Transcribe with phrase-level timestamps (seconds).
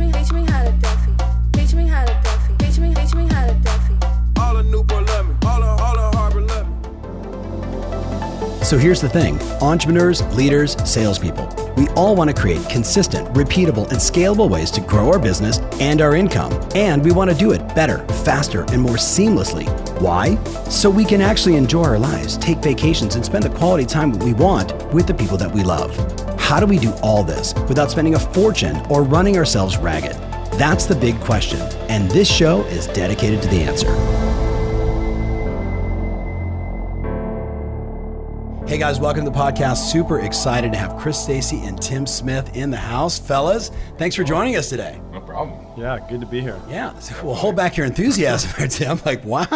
[0.00, 1.12] me, teach me how to Duffy.
[1.52, 2.56] Teach me how to Duffy.
[2.58, 3.94] Teach me, teach me how to Duffy.
[4.40, 5.34] All of Newport love me.
[5.46, 8.64] All of, all of Harbor love me.
[8.64, 13.98] So here's the thing entrepreneurs, leaders, salespeople, we all want to create consistent, repeatable, and
[13.98, 16.52] scalable ways to grow our business and our income.
[16.74, 19.68] And we want to do it better, faster, and more seamlessly.
[20.00, 20.42] Why?
[20.64, 24.32] So we can actually enjoy our lives, take vacations, and spend the quality time we
[24.32, 25.94] want with the people that we love.
[26.38, 30.16] How do we do all this without spending a fortune or running ourselves ragged?
[30.58, 33.90] That's the big question, and this show is dedicated to the answer.
[38.66, 39.90] Hey guys, welcome to the podcast.
[39.90, 43.18] Super excited to have Chris Stacey and Tim Smith in the house.
[43.18, 45.00] Fellas, thanks for joining us today.
[45.12, 45.66] No problem.
[45.76, 46.60] Yeah, good to be here.
[46.68, 48.90] Yeah, so we'll hold back your enthusiasm there, Tim.
[48.92, 49.46] I'm like, wow.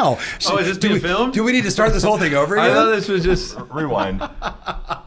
[0.47, 1.33] Oh, is this do being we, filmed?
[1.33, 2.77] Do we need to start this whole thing over I again?
[2.77, 3.57] thought this was just.
[3.71, 4.21] Rewind.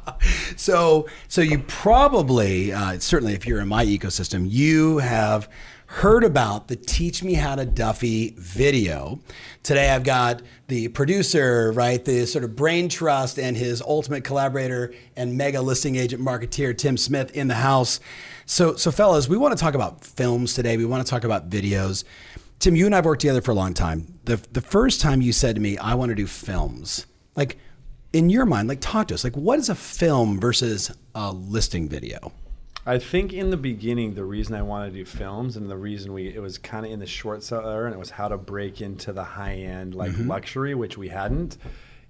[0.57, 5.47] So, so you probably, uh, certainly, if you're in my ecosystem, you have
[5.85, 9.19] heard about the "Teach Me How to Duffy" video.
[9.61, 14.93] Today, I've got the producer, right, the sort of brain trust, and his ultimate collaborator
[15.15, 17.99] and mega listing agent marketeer Tim Smith in the house.
[18.47, 20.75] So, so fellas, we want to talk about films today.
[20.75, 22.03] We want to talk about videos.
[22.59, 24.19] Tim, you and I've worked together for a long time.
[24.25, 27.05] The the first time you said to me, "I want to do films,"
[27.35, 27.59] like
[28.17, 29.23] in your mind, like talk to us.
[29.23, 32.31] Like, what is a film versus a listing video?
[32.83, 36.13] I think in the beginning, the reason I wanted to do films and the reason
[36.13, 38.81] we it was kind of in the short seller and it was how to break
[38.81, 40.29] into the high end like mm-hmm.
[40.29, 41.57] luxury, which we hadn't.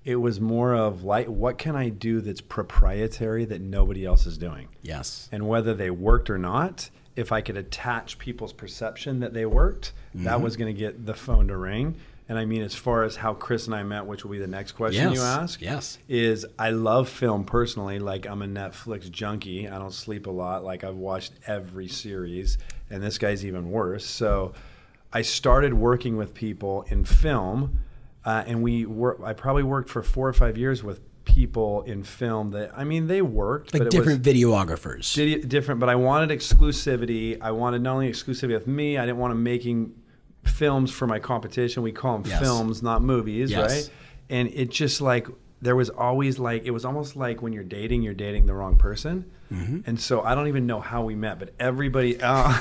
[0.05, 4.38] It was more of like, what can I do that's proprietary that nobody else is
[4.38, 4.69] doing?
[4.81, 5.27] Yes.
[5.31, 9.92] and whether they worked or not, if I could attach people's perception that they worked,
[10.14, 10.44] that mm-hmm.
[10.44, 11.97] was going to get the phone to ring.
[12.30, 14.47] And I mean, as far as how Chris and I met, which will be the
[14.47, 15.97] next question you ask, yes.
[16.09, 18.00] is I love film personally.
[18.00, 19.70] Like I'm a Netflix junkie.
[19.70, 20.66] I don't sleep a lot.
[20.66, 22.58] Like I've watched every series,
[22.89, 24.05] and this guy's even worse.
[24.05, 24.53] So
[25.14, 27.80] I started working with people in film,
[28.25, 29.23] uh, and we were.
[29.25, 33.08] I probably worked for four or five years with people in film that I mean
[33.08, 35.14] they worked, Like but it was, different videographers.
[35.14, 37.38] Di- different, but I wanted exclusivity.
[37.42, 39.94] I wanted not only exclusivity with me, I didn't want them making
[40.47, 41.83] films for my competition.
[41.83, 42.39] We call them Yes.
[42.41, 43.71] films, not movies, Yes.
[43.71, 43.89] right?
[44.30, 45.27] And it just like
[45.61, 48.75] there was always like it was almost like when you're dating, you're dating the wrong
[48.77, 49.25] person.
[49.52, 49.80] Mm-hmm.
[49.89, 52.17] And so I don't even know how we met, but everybody.
[52.21, 52.52] Uh,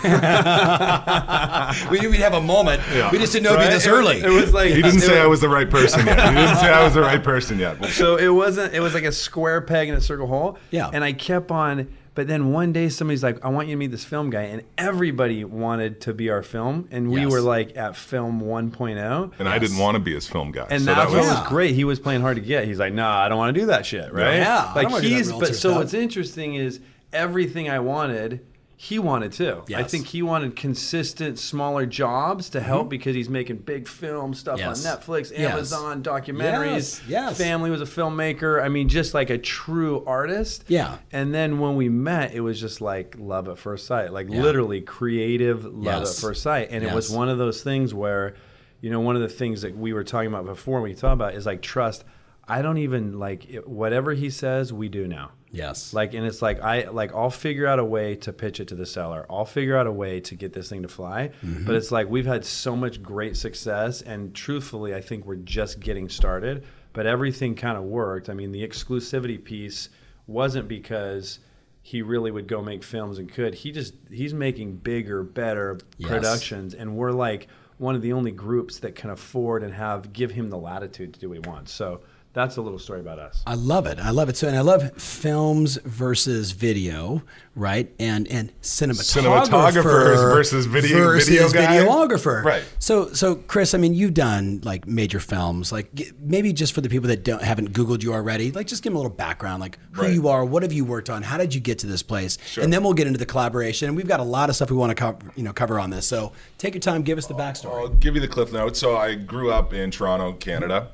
[1.91, 2.81] we knew we'd have a moment.
[3.13, 3.71] We just didn't know it'd be right?
[3.73, 4.21] this It- early.
[4.21, 6.19] It, was like He didn't say was- I was the right person yet.
[6.29, 7.85] He didn't say I was the right person yet.
[7.87, 10.91] so it wasn't it was like a square peg in a circle hole Yeah.
[10.93, 13.93] and i kept on but then one day somebody's like i want you to meet
[13.93, 17.31] this film guy and everybody wanted to be our film and we Yes.
[17.31, 20.67] were like at film 1.0 And I didn't want to be his film guy.
[20.71, 22.79] and so that's that what was, was great he was playing hard to get he's
[22.81, 25.11] like nah i don't want to do that shit right Yeah, like don't wanna do
[25.11, 25.77] that he's but so stuff.
[25.77, 26.81] what's interesting is
[27.13, 28.45] everything i wanted
[28.79, 29.65] he wanted too.
[29.75, 34.59] I think he wanted consistent, smaller jobs to help because he's making big film stuff
[34.61, 34.69] Mm-hmm.
[34.69, 34.87] Yes.
[34.87, 35.53] on Netflix, Yes.
[35.53, 36.73] Amazon, documentaries.
[36.75, 37.39] Yes, yes.
[37.39, 38.63] Family was a filmmaker.
[38.63, 40.65] I mean, just like a true artist.
[40.69, 40.99] Yeah.
[41.11, 44.43] And then when we met, it was just like love at first sight, like Yeah.
[44.43, 46.19] literally creative love Yes.
[46.19, 46.69] at first sight.
[46.71, 48.35] And it was one of those things where,
[48.83, 51.35] you know, one of the things that we were talking about before we talk about
[51.35, 52.05] is like trust.
[52.49, 55.33] I don't even like it, whatever he says, we do now.
[55.51, 55.93] yes.
[55.93, 58.75] Like, and it's like I like I'll figure out a way to pitch it to
[58.77, 59.27] the seller.
[59.29, 61.31] I'll figure out a way to get this thing to fly.
[61.45, 61.65] Mm-hmm.
[61.67, 65.81] But it's like we've had so much great success, and truthfully, I think we're just
[65.81, 66.65] getting started.
[66.93, 68.31] But everything kind of worked.
[68.31, 69.91] I mean, the exclusivity piece
[70.27, 71.41] wasn't because
[71.83, 73.55] he really would go make films and could.
[73.55, 76.11] He just he's making bigger, better Yes.
[76.11, 80.31] productions, and we're like one of the only groups that can afford and have give
[80.31, 81.73] him the latitude to do what he wants.
[81.73, 82.01] So
[82.37, 83.43] that's a little story about us.
[83.47, 83.99] I love it.
[83.99, 84.37] I love it.
[84.37, 87.23] So, and I love films versus video,
[87.55, 87.91] right?
[87.99, 91.79] And and cinematographer Cinematographers versus video- versus video guy.
[91.79, 92.45] videographer.
[92.45, 92.63] Right.
[92.79, 95.73] So, so Chris, I mean, you've done like major films.
[95.73, 95.89] Like
[96.21, 98.97] maybe just for the people that don't haven't Googled you already, like just give them
[98.97, 100.13] a little background, like who Right.
[100.13, 102.63] you are, what have you worked on, how did you get to this place, Sure.
[102.63, 103.89] and then we'll get into the collaboration.
[103.89, 105.89] And we've got a lot of stuff we want to cover, you know, cover on
[105.89, 106.07] this.
[106.07, 107.81] So take your time, give us the backstory.
[107.81, 108.79] I'll give you the cliff notes.
[108.79, 110.89] So I grew up in Toronto, Canada.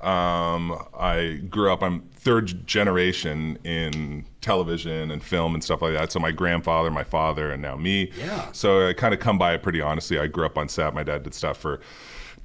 [0.00, 1.82] Um, I grew up.
[1.82, 6.12] I'm third generation in television and film and stuff like that.
[6.12, 8.12] So my grandfather, my father, and now me.
[8.18, 8.50] Yeah.
[8.52, 10.18] So I kind of come by it pretty honestly.
[10.18, 10.94] I grew up on set.
[10.94, 11.80] My dad did stuff for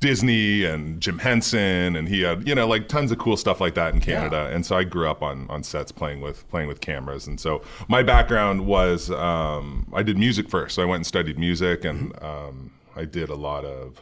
[0.01, 3.75] Disney and Jim Henson, and he had you know like tons of cool stuff like
[3.75, 4.49] that in Canada.
[4.51, 7.27] And so I grew up on on sets playing with playing with cameras.
[7.27, 10.75] And so my background was um, I did music first.
[10.75, 14.01] So I went and studied music, and um, I did a lot of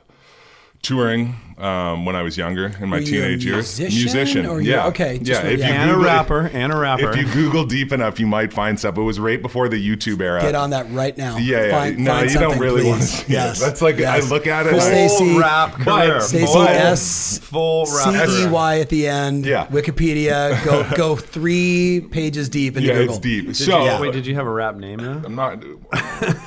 [0.81, 3.77] touring um, when I was younger in my Were you a teenage years.
[3.81, 5.43] musician, or you- yeah, okay, just yeah.
[5.43, 5.67] what- If yeah.
[5.67, 7.09] you And a Google it- rapper, and a rapper.
[7.09, 8.97] If you Google deep enough, you might find stuff.
[8.97, 10.39] It was right before the YouTube era.
[10.41, 11.35] Get on that right now.
[11.37, 11.71] Yeah, yeah.
[11.71, 13.57] Find, no, find you don't something, really want to see Yes.
[13.57, 13.65] it.
[13.65, 14.25] That's like yes.
[14.25, 14.69] I look at it.
[14.69, 16.21] Full and I- Stacey- full rap career.
[16.21, 17.39] Stacey full, S.
[17.39, 18.49] full rap C E career.
[18.49, 19.45] Y at the end.
[19.45, 19.65] Yeah.
[19.67, 20.63] Wikipedia.
[20.63, 23.15] Go go three pages deep into yeah, Google.
[23.15, 23.47] it's deep.
[23.47, 25.21] Did so you, wait, did you have a rap name now?
[25.25, 25.61] I'm not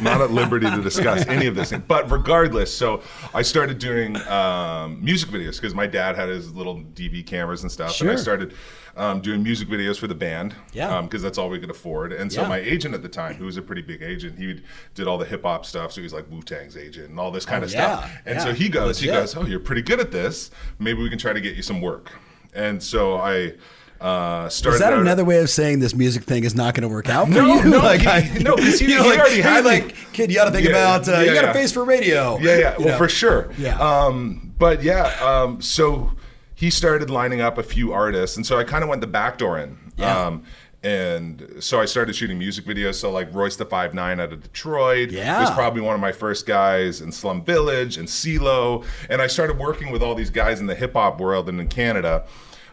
[0.01, 1.69] not at liberty to discuss any of this.
[1.69, 1.83] Thing.
[1.87, 3.03] But regardless, so
[3.35, 7.71] I started doing um, music videos because my dad had his little DV cameras and
[7.73, 8.55] stuff, and I started
[8.97, 10.55] um, doing music videos for the band.
[10.73, 11.01] Yeah.
[11.03, 12.13] because that's all we could afford.
[12.13, 12.49] And so Yeah.
[12.49, 14.63] my agent at the time, who was a pretty big agent, he
[14.95, 15.93] did all the hip hop stuff.
[15.93, 18.11] So he was like Wu Tang's agent and all this kind Oh, of stuff.
[18.27, 18.45] And yeah.
[18.45, 20.51] so he goes, he goes, oh, you're pretty good at this.
[20.79, 22.11] Maybe we can try to get you some work.
[22.55, 23.55] And so I.
[24.03, 26.89] Uh, started Is that another way of saying this music thing is not going to
[26.89, 27.65] work out for No, you?
[27.71, 29.71] no, like, he- I, no, 'cause he- you know, he like, already hey, had me.
[29.71, 31.51] like, kid, you got to think Yeah, about, uh, yeah, you got yeah.
[31.51, 32.39] a face for radio.
[32.39, 32.77] Yeah, yeah.
[32.79, 32.99] Well, know.
[32.99, 33.51] for sure.
[33.57, 33.79] Yeah.
[33.79, 36.13] Um, but yeah, um, so
[36.55, 39.39] he started lining up a few artists, and so I kind of went the back
[39.39, 39.79] door in.
[39.97, 40.27] Yeah.
[40.27, 40.43] Um,
[40.85, 42.97] and so I started shooting music videos.
[42.97, 45.41] So like Royce da Five Nine out of Detroit Yeah.
[45.41, 48.85] was probably one of my first guys in Slum Village and CeeLo.
[49.09, 51.69] And I started working with all these guys in the hip hop world and in
[51.69, 52.25] Canada.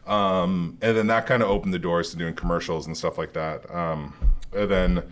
[0.09, 3.33] Um, and then that kind of opened the doors to doing commercials and stuff like
[3.33, 3.69] that.
[3.73, 4.13] Um,
[4.53, 5.03] and then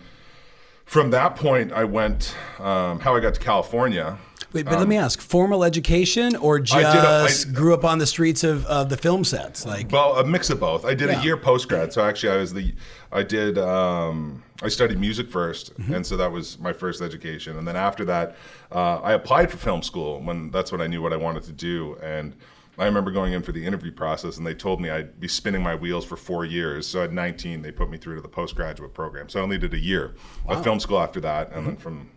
[0.84, 4.18] from that point, I went um, how I got to California.
[4.54, 7.74] Wait, but let me ask: formal education or Um, I did a- I- just grew
[7.74, 9.66] up on the streets of, of the film sets?
[9.66, 10.86] Like, Well, a mix of both.
[10.86, 11.20] I did Yeah.
[11.20, 12.74] a year post grad, so actually I was the
[13.12, 15.94] I did um, I studied music 1st Mm-hmm.
[15.94, 17.58] and so that was my first education.
[17.58, 18.36] And then after that,
[18.72, 21.52] uh, I applied for film school when that's when I knew what I wanted to
[21.52, 21.98] do.
[22.02, 22.34] And
[22.78, 25.62] I remember going in for the interview process, and they told me I'd be spinning
[25.62, 26.86] my wheels for four years.
[26.86, 29.28] So at 19, they put me through to the postgraduate program.
[29.28, 30.14] So I only did a year
[30.46, 32.10] of film school after that, and then from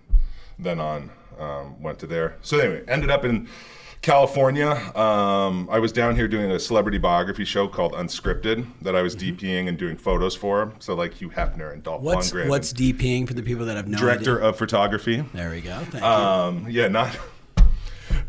[0.60, 1.10] then on
[1.40, 2.38] um, went to there.
[2.42, 3.48] So anyway, ended up in
[4.02, 4.72] California.
[4.96, 9.16] Um, I was down here doing a celebrity biography show called Unscripted that I was
[9.16, 10.74] DPing and doing photos for.
[10.80, 13.88] So like Hugh Hefner and Dolph what's Lundgren, what's DPing for the people that have
[13.88, 14.50] no director idea?
[14.50, 15.24] of photography.
[15.34, 15.80] There we go.
[15.90, 17.16] Thank Um, yeah, not.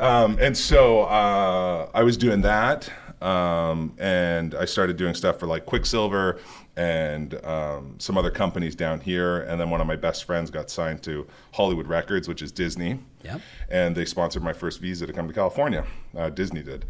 [0.02, 2.90] Um, and so uh, I was doing that,
[3.22, 6.40] um, and I started doing stuff for like Quiksilver
[6.76, 9.42] and um, some other companies down here.
[9.42, 12.98] And then one of my best friends got signed to Hollywood Records, which is Disney.
[13.22, 13.40] Yep.
[13.70, 15.86] And they sponsored my first visa to come to California.
[16.16, 16.84] Uh, Disney did,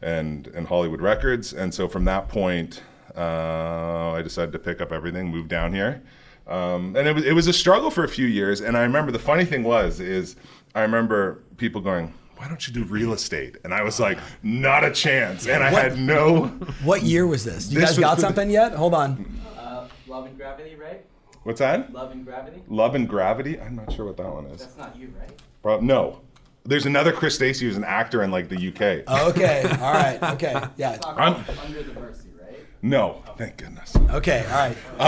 [0.00, 1.52] and and Hollywood Records.
[1.52, 2.80] And so from that point,
[3.16, 6.00] uh, I decided to pick up everything, move down here.
[6.46, 8.60] Um, and it was, it was a struggle for a few years.
[8.60, 10.36] And I remember the funny thing was, is
[10.76, 13.58] I remember people going, why don't you do real estate?
[13.62, 15.46] And I was like, not a chance.
[15.46, 16.46] And I What- had no.
[16.82, 17.70] What year was this?
[17.70, 18.72] You This guys was got the- something yet?
[18.72, 19.40] Hold on.
[19.56, 21.04] Uh, Love and Gravity, right?
[21.44, 21.92] what's that?
[21.92, 22.60] Love and Gravity?
[22.68, 23.60] Love and Gravity?
[23.60, 24.60] I'm not sure what that one is.
[24.62, 25.30] That's not you, right?
[25.62, 26.20] Bro, no.
[26.64, 29.04] There's another Chris Stacy who's an actor in like the UK.
[29.06, 29.62] Oh, okay.
[29.80, 30.18] All right.
[30.34, 30.60] Okay.
[30.76, 30.98] Yeah.
[31.16, 32.58] I'm- Under the Mercy, right?
[32.82, 33.94] no, thank goodness.
[34.10, 34.44] Okay.
[34.50, 34.56] All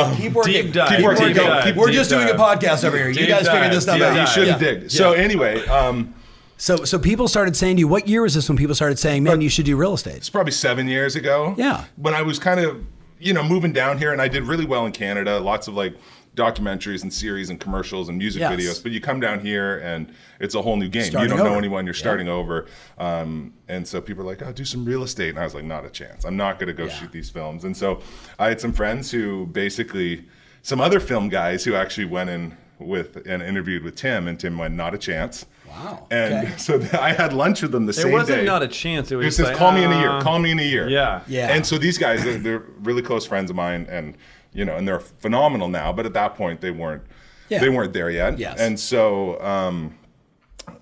[0.00, 0.16] right.
[0.16, 0.52] keep working.
[0.52, 0.88] deep dive.
[0.88, 1.22] Keep Keep working.
[1.26, 1.36] working.
[1.36, 1.60] Go.
[1.64, 3.08] Keep We're deep just doing a podcast over here.
[3.08, 3.72] You Deep guys figure dive.
[3.72, 4.10] this stuff Deep out.
[4.12, 4.28] You dive.
[4.28, 4.70] should have Yeah.
[4.74, 4.92] digged.
[4.92, 6.14] So anyway, um,
[6.56, 9.22] So, so people started saying to you, what year was this when people started saying,
[9.24, 10.16] man, you should do real estate?
[10.16, 11.54] it's probably seven years ago.
[11.58, 11.84] Yeah.
[11.96, 12.84] When I was kind of,
[13.18, 15.40] you know, moving down here, and I did really well in Canada.
[15.40, 15.96] Lots of like
[16.36, 18.52] documentaries and series and commercials and music Yes.
[18.52, 18.82] videos.
[18.82, 21.04] But you come down here and it's a whole new game.
[21.04, 21.86] Starting you don't know anyone.
[21.86, 22.00] You're Yeah.
[22.00, 22.66] starting over.
[22.98, 25.64] Um, and so people are like, "Oh, do some real estate," and I was like,
[25.64, 26.24] "Not a chance.
[26.24, 26.90] I'm not going to go Yeah.
[26.98, 28.00] shoot these films." And so
[28.38, 30.24] I had some friends who basically,
[30.62, 34.58] some other film guys who actually went in with and interviewed with Tim, and Tim
[34.58, 36.06] went, "Not a chance." Wow.
[36.10, 36.52] And Okay.
[36.58, 38.10] so I had lunch with them the It same day.
[38.10, 39.10] It wasn't not a chance.
[39.10, 40.10] It was It just says, like, "Call me in a year.
[40.10, 41.22] uh, Call me in a year." Yeah.
[41.26, 41.52] Yeah.
[41.52, 44.16] And so these guys, they're, they're really close friends of mine, and
[44.52, 45.92] you know, and they're phenomenal now.
[45.92, 47.02] But at that point, they weren't.
[47.48, 47.58] Yeah.
[47.60, 48.38] They weren't there yet.
[48.38, 48.58] Yes.
[48.58, 49.98] And so, um,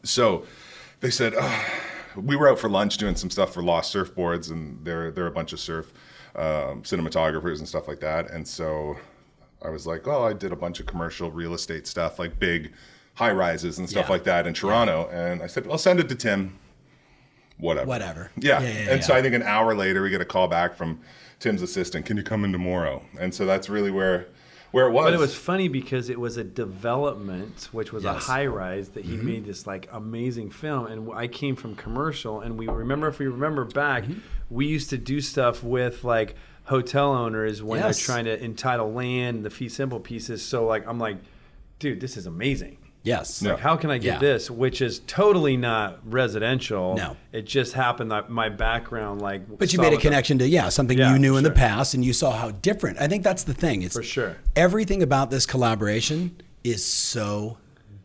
[0.02, 0.44] so
[1.00, 1.70] they said "Ugh."
[2.14, 5.32] we were out for lunch doing some stuff for Lost Surfboards, and they're they're a
[5.32, 5.92] bunch of surf
[6.36, 8.30] um, cinematographers and stuff like that.
[8.30, 8.96] And so
[9.64, 12.72] I was like, oh, I did a bunch of commercial real estate stuff, like big
[13.14, 14.12] high rises and stuff Yeah.
[14.12, 15.08] like that in Toronto.
[15.12, 16.58] And I said, I'll send it to Tim.
[17.58, 17.86] Whatever.
[17.86, 18.30] Whatever.
[18.36, 18.60] Yeah.
[18.60, 19.14] Yeah, yeah, and so.
[19.14, 21.00] I think an hour later we get a call back from
[21.38, 22.06] Tim's assistant.
[22.06, 23.04] Can you come in tomorrow?
[23.20, 24.26] And so that's really where
[24.72, 25.04] where it was.
[25.04, 29.04] But it was funny because it was a development, which was a high rise that
[29.04, 29.10] Mm-hmm.
[29.20, 30.86] he made this like amazing film.
[30.86, 34.20] And I came from commercial, and we remember if we remember back, Mm-hmm.
[34.50, 37.98] we used to do stuff with like hotel owners when Yes.
[37.98, 40.42] they're trying to entitle land, the fee simple pieces.
[40.44, 41.18] So like I'm like,
[41.78, 42.78] dude, this is amazing.
[43.04, 43.42] Yes.
[43.42, 44.18] Like, how can I get Yeah.
[44.20, 44.50] this?
[44.50, 46.94] Which is totally not residential.
[46.96, 47.16] No.
[47.32, 50.48] it just happened that my background, like, But you made a what the- connection to
[50.48, 53.00] yeah something Yeah, you knew for in the past, and you saw how different.
[53.00, 53.82] I think that's the thing.
[53.82, 54.36] It's For sure.
[54.54, 57.56] Everything about this collaboration is so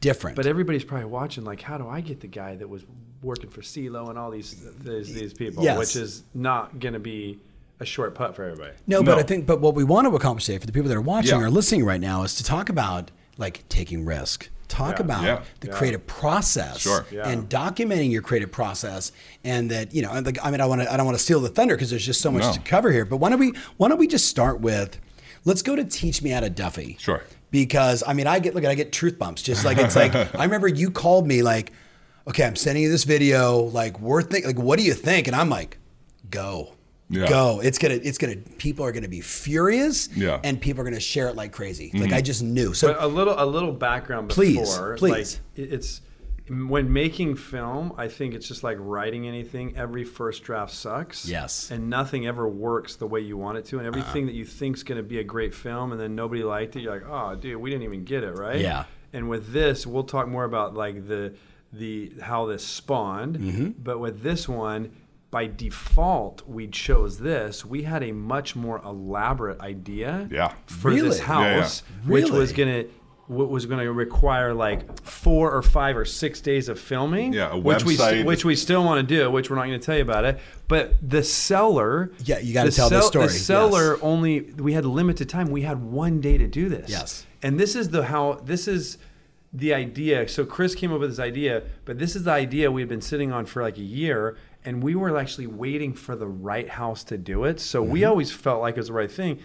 [0.01, 0.35] different.
[0.35, 2.83] But everybody's probably watching, like, how do I get the guy that was
[3.21, 5.77] working for CeeLo and all these these, these people, Yes.
[5.77, 7.39] which is not going to be
[7.79, 8.71] a short putt for everybody.
[8.87, 10.97] No, but I think, but what we want to accomplish today for the people that
[10.97, 11.45] are watching Yeah.
[11.45, 14.49] or listening right now is to talk about like taking risk.
[14.67, 15.05] Talk Yeah.
[15.05, 15.39] about Yeah.
[15.61, 15.73] the Yeah.
[15.73, 17.05] creative process Sure.
[17.11, 17.27] Yeah.
[17.27, 19.11] and documenting your creative process,
[19.43, 21.23] and that you know, and like, I mean, I want to, I don't want to
[21.23, 22.53] steal the thunder because there's just so much No.
[22.53, 23.05] to cover here.
[23.05, 24.97] But why don't we, why don't we just start with,
[25.45, 26.97] let's go to teach me how to Duffy.
[26.99, 27.21] Sure.
[27.49, 29.41] Because I mean, I get look, at I get truth bumps.
[29.41, 31.71] Just like it's like I remember you called me like,
[32.27, 33.59] okay, I'm sending you this video.
[33.61, 35.27] Like we're think, like, what do you think?
[35.27, 35.77] And I'm like,
[36.29, 36.73] go.
[37.09, 37.27] Yeah.
[37.29, 37.61] Go.
[37.61, 37.95] It's gonna.
[37.95, 38.35] It's gonna.
[38.35, 40.09] People are gonna be furious.
[40.15, 40.39] Yeah.
[40.43, 41.91] And people are gonna share it like crazy.
[41.93, 42.73] Like I just knew.
[42.73, 45.39] So But a little a little background Please, before, please.
[45.57, 46.01] like it's
[46.49, 49.75] when making film, I think it's just like writing anything.
[49.75, 51.27] Every first draft sucks.
[51.27, 51.71] Yes.
[51.71, 53.79] And nothing ever works the way you want it to.
[53.79, 56.75] And everything that you think's going to be a great film, and then nobody liked
[56.75, 58.61] it, you're like, oh, dude, we didn't even get it, right?
[58.61, 58.85] Yeah.
[59.11, 61.35] And with this, we'll talk more about like the
[61.73, 63.37] the how this spawned.
[63.37, 63.69] Mm-hmm.
[63.83, 64.91] But with this one.
[65.29, 67.65] By default, we chose this.
[67.65, 70.53] We had a much more elaborate idea Yeah.
[70.67, 71.01] for Really?
[71.09, 71.59] this Yeah, yeah.
[71.61, 72.85] house, which was gonna
[73.27, 77.33] what was going to require like four or five or six days of filming.
[77.33, 78.23] Yeah, a which we website.
[78.23, 80.39] which we still want to do, which we're not going to tell you about it.
[80.69, 83.99] But the seller, Yeah, you gotta the tell the story, The seller yes.
[84.01, 85.47] only we had limited time.
[85.51, 86.89] We had one day to do this.
[86.89, 87.25] Yes.
[87.43, 88.97] and this is the how this is
[89.51, 90.25] the idea.
[90.29, 93.01] So Chris came up with this idea, but this is the idea we had been
[93.01, 97.03] sitting on for like a year, and we were actually waiting for the right house
[97.05, 97.59] to do it.
[97.59, 98.09] So we Mm-hmm.
[98.09, 99.39] always felt like it was the right thing.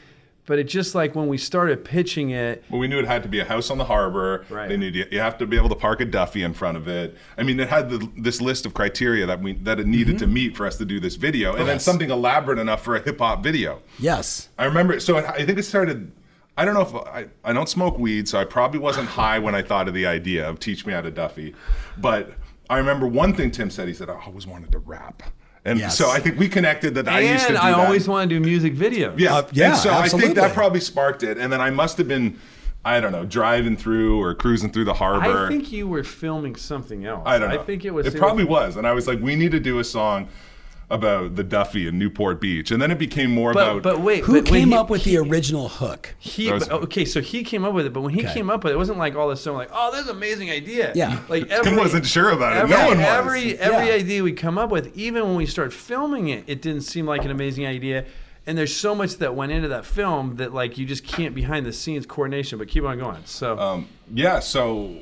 [0.45, 3.29] But it just like when we started pitching it, Well, we knew it had to
[3.29, 4.45] be a house on the harbor.
[4.51, 4.69] Right.
[4.69, 6.89] They knew you, you have to be able to park a Duffy in front of
[6.89, 7.17] it.
[7.39, 10.27] I mean, it had the, this list of criteria that we that it needed to
[10.27, 11.91] meet for us to do this video, and then Mm-hmm.
[11.91, 13.81] Something elaborate enough for a hip hop video.
[14.01, 14.49] yes.
[14.59, 14.99] I remember.
[14.99, 16.11] So I I think it started.
[16.57, 19.55] I don't know if I, I don't smoke weed, so I probably wasn't high when
[19.55, 21.55] I thought of the idea of teach me how to Duffy.
[21.97, 22.33] But
[22.71, 23.89] I remember one thing Tim said.
[23.89, 25.23] He said, "I always wanted to rap,"
[25.65, 25.97] and Yes.
[25.99, 27.09] so I think we connected that.
[27.09, 27.79] I used to and do I that.
[27.87, 29.19] always want to do music videos.
[29.19, 31.99] Yeah, Uh, yeah, And so I think that probably sparked it, and then I must
[31.99, 32.39] have been,
[32.85, 35.47] I don't know, driving through or cruising through the harbor.
[35.47, 37.23] I think you were filming something else.
[37.27, 37.61] I don't know.
[37.61, 38.07] I think it was.
[38.07, 40.29] It probably was, and I was like, we need to do a song
[40.93, 43.83] about the Duffy in Newport Beach, and then it became more But about.
[43.83, 46.15] but wait, Who but came he- up with he, the original hook?
[46.19, 48.35] He was- but- okay, so he came up with it, but when he Okay.
[48.35, 50.17] came up with it, it wasn't like all this stuff like, oh, this is an
[50.17, 50.93] amazing idea.
[50.95, 51.19] Yeah.
[51.29, 52.61] like Tim every, wasn't sure about it.
[52.61, 53.07] Every, no one was.
[53.07, 53.95] every every Yeah.
[53.95, 57.25] idea we come up with, even when we start filming it, it didn't seem like
[57.25, 58.05] an amazing idea.
[58.47, 61.65] And there's so much that went into that film that like you just can't behind
[61.65, 62.59] the scenes coordination.
[62.59, 63.23] But keep on going.
[63.25, 64.97] So um, yeah, so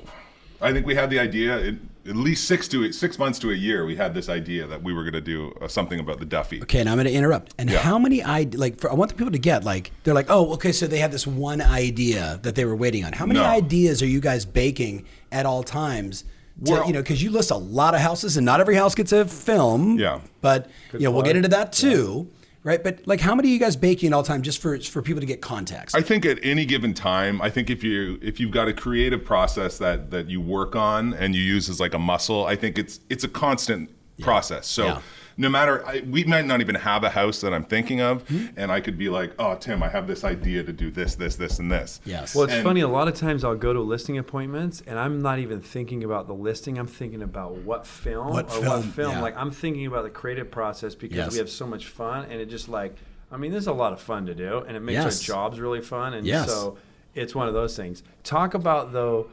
[0.60, 1.56] I think we had the idea.
[1.58, 1.74] It,
[2.08, 4.92] at least six to six months to a year, we had this idea that we
[4.92, 6.62] were going to do uh, something about the Duffy.
[6.62, 7.54] Okay, now I'm going to interrupt.
[7.58, 7.78] And Yeah.
[7.80, 8.78] how many I like?
[8.80, 11.12] For, I want the people to get like they're like, oh, okay, so they have
[11.12, 13.12] this one idea that they were waiting on.
[13.12, 13.46] How many No.
[13.46, 16.24] ideas are you guys baking at all times?
[16.64, 18.94] To, Well- you know, because you list a lot of houses, and not every house
[18.94, 19.98] gets a film.
[19.98, 20.20] Yeah.
[20.40, 22.28] But you know, we'll get into that too,
[22.62, 22.82] right?
[22.82, 25.26] But like, how many are you guys baking all time, just for for people to
[25.26, 25.96] get context?
[25.96, 29.24] I think at any given time, I think if you if you've got a creative
[29.24, 32.78] process that that you work on and you use as like a muscle, I think
[32.78, 33.90] it's it's a constant
[34.20, 34.66] process.
[34.66, 35.02] So Yeah.
[35.40, 38.58] No matter I, we might not even have a house that I'm thinking of, Mm-hmm.
[38.58, 41.36] and I could be like, oh Tim, I have this idea to do this, this,
[41.36, 42.00] this, and this.
[42.04, 42.34] yes.
[42.34, 42.82] Well, it's And- funny.
[42.82, 46.26] A lot of times I'll go to listing appointments, and I'm not even thinking about
[46.26, 46.78] the listing.
[46.78, 49.12] I'm thinking about what film What or film, what film.
[49.12, 49.20] yeah.
[49.22, 51.32] Like I'm thinking about the creative process because Yes.
[51.32, 52.94] we have so much fun, and it just like
[53.32, 55.30] I mean, this is a lot of fun to do, and it makes Yes.
[55.30, 56.14] our jobs really fun.
[56.14, 56.48] And Yes.
[56.48, 56.76] so
[57.14, 58.02] it's one of those things.
[58.24, 59.30] Talk about though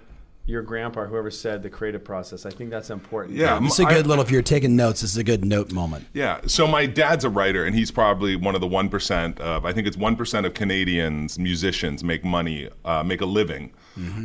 [0.47, 2.45] your grandpa, whoever said the creative process.
[2.45, 3.35] I think that's important.
[3.35, 4.23] Yeah, it's a I- good little.
[4.23, 6.07] If you're taking notes, this is a good note moment.
[6.13, 6.39] Yeah.
[6.47, 9.65] So my dad's a writer, and he's probably one of the one percent of.
[9.65, 13.73] I think it's one percent of Canadians musicians make money, uh, make a living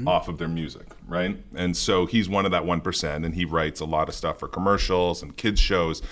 [0.07, 1.43] off of their music, right?
[1.55, 4.38] And so he's one of that one percent, and he writes a lot of stuff
[4.38, 6.02] for commercials and kids shows.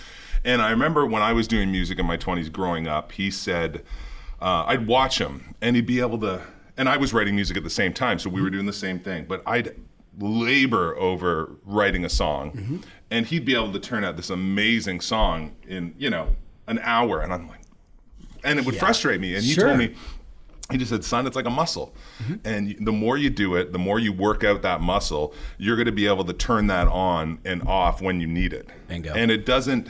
[0.45, 3.83] And I remember when I was doing music in my twenties, growing up, he said
[4.41, 6.43] uh, I'd watch him, and he'd be able to.
[6.77, 8.99] And I was writing music at the same time, so we were doing the same
[8.99, 9.27] thing.
[9.29, 9.75] But I'd
[10.19, 15.55] labor over writing a song, and he'd be able to turn out this amazing song
[15.67, 16.29] in you know
[16.67, 17.61] an hour, and I'm like,
[18.45, 18.81] and it would Yeah.
[18.81, 19.35] frustrate me.
[19.35, 19.67] And he Sure.
[19.67, 19.95] told me,
[20.71, 21.95] he just said, "Son, it's like a muscle,
[22.45, 25.87] and the more you do it, the more you work out that muscle, you're going
[25.87, 28.69] to be able to turn that on and off when you need it.
[28.89, 29.13] Bingo.
[29.15, 29.89] And it doesn't,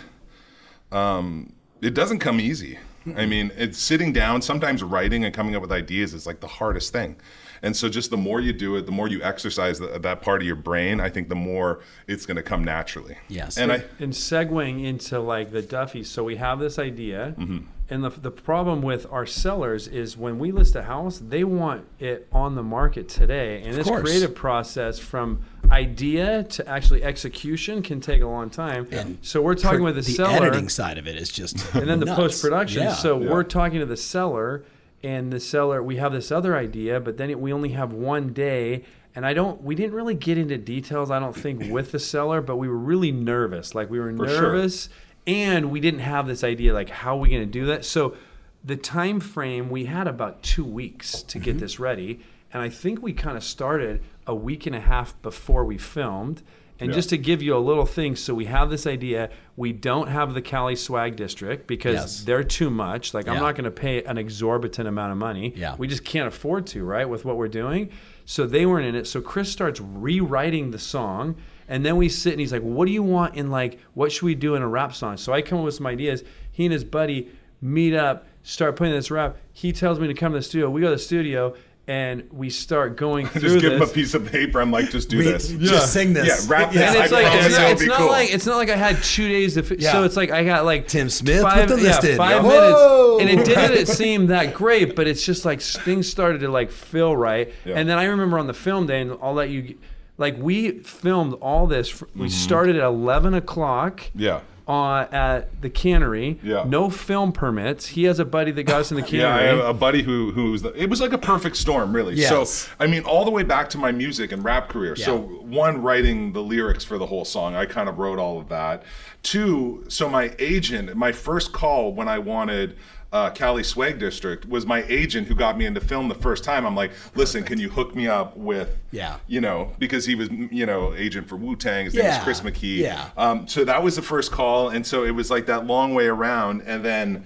[0.92, 2.78] um, it doesn't come easy.
[3.16, 4.42] I mean, it's sitting down.
[4.42, 7.16] Sometimes writing and coming up with ideas is like the hardest thing.
[7.62, 10.40] And so, just the more you do it, the more you exercise that, that part
[10.40, 11.00] of your brain.
[11.00, 13.18] I think the more it's going to come naturally.
[13.28, 13.58] Yes.
[13.58, 16.04] And I, and segueing into like the Duffy.
[16.04, 17.58] So we have this idea, Mm-hmm.
[17.92, 21.88] And the, the problem with our sellers is when we list a house, they want
[21.98, 23.62] it on the market today.
[23.64, 24.02] And this course.
[24.02, 28.86] creative process from idea to actually execution can take a long time.
[28.92, 31.30] And so we're talking Per- with the, the seller The editing side of it is
[31.30, 32.84] just and then the post production.
[32.84, 32.94] Yeah.
[32.94, 33.30] So Yeah.
[33.30, 34.62] we're talking to the seller,
[35.02, 38.32] and the seller we have this other idea, but then it, we only have one
[38.32, 38.84] day.
[39.14, 39.60] And I don't.
[39.62, 41.10] We didn't really get into details.
[41.10, 43.74] I don't think with the seller, but we were really nervous.
[43.74, 44.42] Like we were For sure.
[44.42, 44.88] nervous,
[45.26, 46.72] and we didn't have this idea.
[46.74, 47.84] Like how are we going to do that?
[47.84, 48.14] So
[48.62, 51.44] the time frame we had about two weeks to Mm-hmm.
[51.44, 52.20] get this ready,
[52.52, 56.42] and I think we kind of started a week and a half before we filmed.
[56.80, 56.94] And Yeah.
[56.96, 59.28] just to give you a little thing, so we have this idea.
[59.56, 62.24] We don't have the Cali Swag District because Yes.
[62.24, 63.12] they're too much.
[63.14, 65.52] Like I'm not going to pay an exorbitant amount of money.
[65.56, 65.74] Yeah.
[65.78, 67.08] We just can't afford to, right?
[67.08, 67.90] With what we're doing.
[68.24, 69.06] So they weren't in it.
[69.06, 71.36] So Chris starts rewriting the song.
[71.68, 74.24] And then we sit and he's like, What do you want in like what should
[74.24, 75.16] we do in a rap song?
[75.16, 76.24] So I come up with some ideas.
[76.50, 77.28] He and his buddy
[77.62, 79.36] meet up, start putting this rap.
[79.52, 80.68] He tells me to come to the studio.
[80.70, 81.54] We go to the studio
[81.90, 84.60] and we start going through Just give him a piece of paper.
[84.60, 85.48] I'm like, just do Re- this.
[85.48, 86.26] Just sing this.
[86.48, 86.94] Yeah, rap and this.
[86.94, 88.06] it's I like it's, it'll it's be not cool.
[88.06, 89.64] like it's not like I had two days to.
[89.64, 89.90] Fi- Yeah.
[89.92, 92.16] So it's like I got like Tim Smith five, with the yeah, listed.
[92.16, 93.18] five Whoa.
[93.18, 96.70] minutes, and it didn't seem that great, but it's just like things started to like
[96.70, 97.52] feel right.
[97.64, 97.74] Yeah.
[97.74, 99.76] And then I remember on the film day, and I'll let you.
[100.16, 102.00] Like we filmed all this.
[102.00, 102.26] We Mm-hmm.
[102.28, 104.02] started at eleven o'clock.
[104.14, 104.42] Yeah.
[104.70, 106.62] Uh, at the cannery, Yeah.
[106.64, 107.86] no film permits.
[107.86, 109.56] He has a buddy that got us in the Yeah, I cannery.
[109.56, 112.14] have a buddy who who was the, it was like a perfect storm, really.
[112.14, 112.52] Yes.
[112.52, 114.94] So I mean, all the way back to my music and rap career.
[114.94, 118.48] So one, writing the lyrics for the whole song, I kind of wrote all of
[118.50, 118.84] that.
[119.24, 122.76] Two, so my agent, my first call when I wanted.
[123.12, 126.64] Uh, Cali Swag District was my agent who got me into film the first time.
[126.64, 129.16] I'm like, listen, can you hook me up with, Yeah.
[129.26, 131.86] you know, because he was, you know, agent for Wu Tang.
[131.86, 132.78] His name was Chris McKee.
[132.78, 133.08] Yeah.
[133.16, 136.06] Um, so that was the first call, and so it was like that long way
[136.06, 137.24] around, and then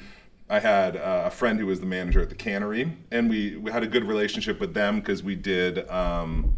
[0.48, 3.70] I had uh, a friend who was the manager at the cannery, and we, we
[3.70, 6.54] had a good relationship with them because we did um,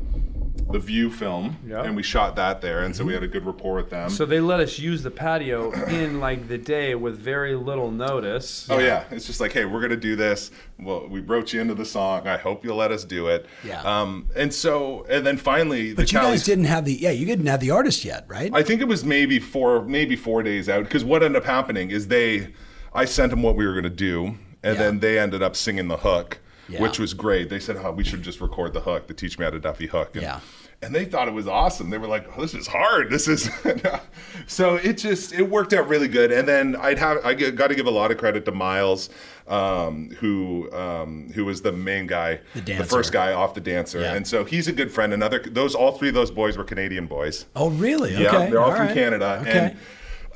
[0.69, 1.83] the View film, Yeah.
[1.85, 4.11] and we shot that there, and so we had a good rapport with them.
[4.11, 8.67] so they let us use the patio in like the day with very little notice.
[8.69, 10.51] Oh yeah, it's just like, hey, we're gonna do this.
[10.79, 12.27] Well, we wrote you into the song.
[12.27, 13.47] I hope you'll let us do it.
[13.65, 13.81] Yeah.
[13.83, 17.11] Um, and so, and then finally, the But you Cali- guys didn't have the yeah,
[17.13, 18.51] you didn't have the artist yet, right?
[18.53, 20.83] I think it was maybe four, maybe four days out.
[20.83, 22.49] Because what ended up happening is they,
[22.93, 24.83] I sent them what we were going to do, and Yeah.
[24.83, 26.39] then they ended up singing the hook,
[26.69, 26.83] Yeah.
[26.83, 27.49] which was great.
[27.49, 29.87] They said, "Oh, we should just record the hook to teach me how to Duffy
[29.87, 30.41] hook." And, Yeah.
[30.83, 31.89] And they thought it was awesome.
[31.89, 33.09] They were like, oh, "This is hard.
[33.11, 33.49] This is,"
[34.47, 36.31] so it just it worked out really good.
[36.33, 39.09] And then I'd have I got to give a lot of credit to Miles,
[39.49, 44.01] um, who um, who was the main guy, The the first guy off the dancer,
[44.01, 44.15] Yeah.
[44.15, 45.13] and so he's a good friend.
[45.13, 47.47] Another those all three of those boys were Canadian boys.
[47.57, 48.13] oh, really?
[48.15, 48.51] Yeah, okay.
[48.51, 48.95] they're all, from right.
[48.95, 49.39] Canada.
[49.43, 49.59] Okay.
[49.59, 49.77] And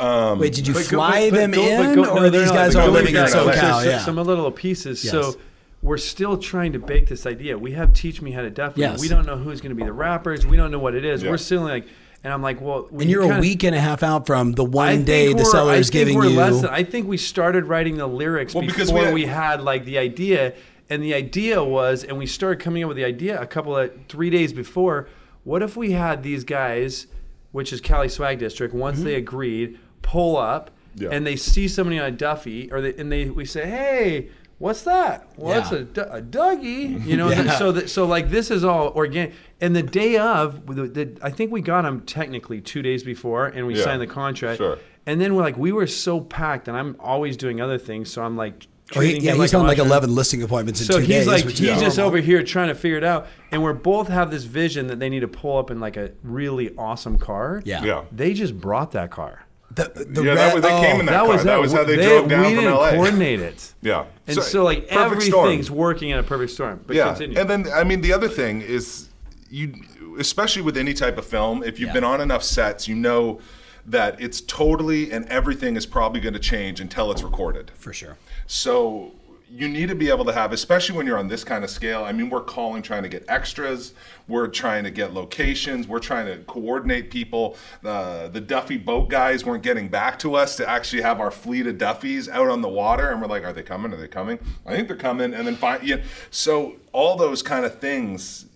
[0.00, 2.22] um, Wait, did you But go- fly but- but them go- in, go- or no,
[2.26, 3.30] are these no, guys but all living in back.
[3.30, 3.82] SoCal?
[3.82, 3.98] There's Yeah.
[3.98, 5.04] Some little pieces.
[5.04, 5.12] Yes.
[5.12, 5.36] So
[5.82, 7.56] we're still trying to bake this idea.
[7.56, 8.82] We have Teach Me How to Duffy.
[8.82, 9.00] Yes.
[9.00, 10.44] We don't know who's going to be the rappers.
[10.46, 11.22] We don't know what it is.
[11.22, 11.30] Yeah.
[11.30, 11.86] We're still like,
[12.22, 14.64] and I'm like, well, we and you're a week and a half out from the
[14.64, 16.34] one day the seller is giving you.
[16.34, 19.86] Than, I think we started writing the lyrics Well, before we we had- had, like
[19.86, 20.52] the idea,
[20.90, 23.90] and the idea was, and we started coming up with the idea a couple of
[24.08, 25.08] three days before.
[25.44, 27.06] What if we had these guys,
[27.52, 29.04] which is Cali Swag District, once Mm-hmm.
[29.06, 31.08] they agreed, pull up, Yeah.
[31.12, 34.28] and they see somebody on a Duffy, or they, and they we say, hey.
[34.60, 35.26] What's that?
[35.36, 35.78] Well, Yeah.
[36.04, 37.30] a, a Dougie, you know.
[37.30, 37.58] Yeah.
[37.58, 39.32] So, that, so like this is all organic.
[39.60, 43.46] And the day of, the, the, I think we got them technically two days before,
[43.46, 43.84] and we Yeah.
[43.84, 44.58] signed the contract.
[44.58, 44.78] Sure.
[45.06, 48.22] And then we're like, we were so packed, and I'm always doing other things, so
[48.22, 49.86] I'm like, Oh, he- yeah, he's a on like mushroom.
[49.86, 51.26] 11 listing appointments in So two he's days.
[51.26, 52.08] like, which he's just normal.
[52.08, 55.08] over here trying to figure it out, and we're both have this vision that they
[55.08, 57.62] need to pull up in like a really awesome car.
[57.64, 57.82] Yeah.
[57.84, 58.04] Yeah.
[58.12, 59.46] They just brought that car.
[59.74, 61.36] The, the Yeah, red, that was- they oh, came in that- car.
[61.44, 62.90] That was how they drove down we from didn't LA.
[62.90, 63.74] coordinate it.
[63.82, 64.04] yeah.
[64.26, 65.44] And so, like perfect storm.
[65.46, 66.80] everything's working in a perfect storm.
[66.86, 67.10] But yeah.
[67.10, 67.38] continue.
[67.38, 69.08] And then I mean the other thing is
[69.48, 69.74] you
[70.18, 71.94] especially with any type of film, if you've Yeah.
[71.94, 73.40] been on enough sets, you know
[73.86, 77.70] that it's totally and everything is probably going to change until it's recorded.
[77.74, 78.16] For sure.
[78.46, 79.12] So
[79.52, 82.04] you need to be able to have, especially when you're on this kind of scale.
[82.04, 83.94] I mean, we're calling, trying to get extras.
[84.28, 85.88] We're trying to get locations.
[85.88, 87.56] We're trying to coordinate people.
[87.84, 91.66] Uh, the Duffy boat guys weren't getting back to us to actually have our fleet
[91.66, 93.92] of Duffys out on the water, and we're like, "Are they coming?
[93.92, 94.38] Are they coming?
[94.64, 95.96] I think they're coming." And then find, yeah.
[96.30, 98.46] So all those kind of things.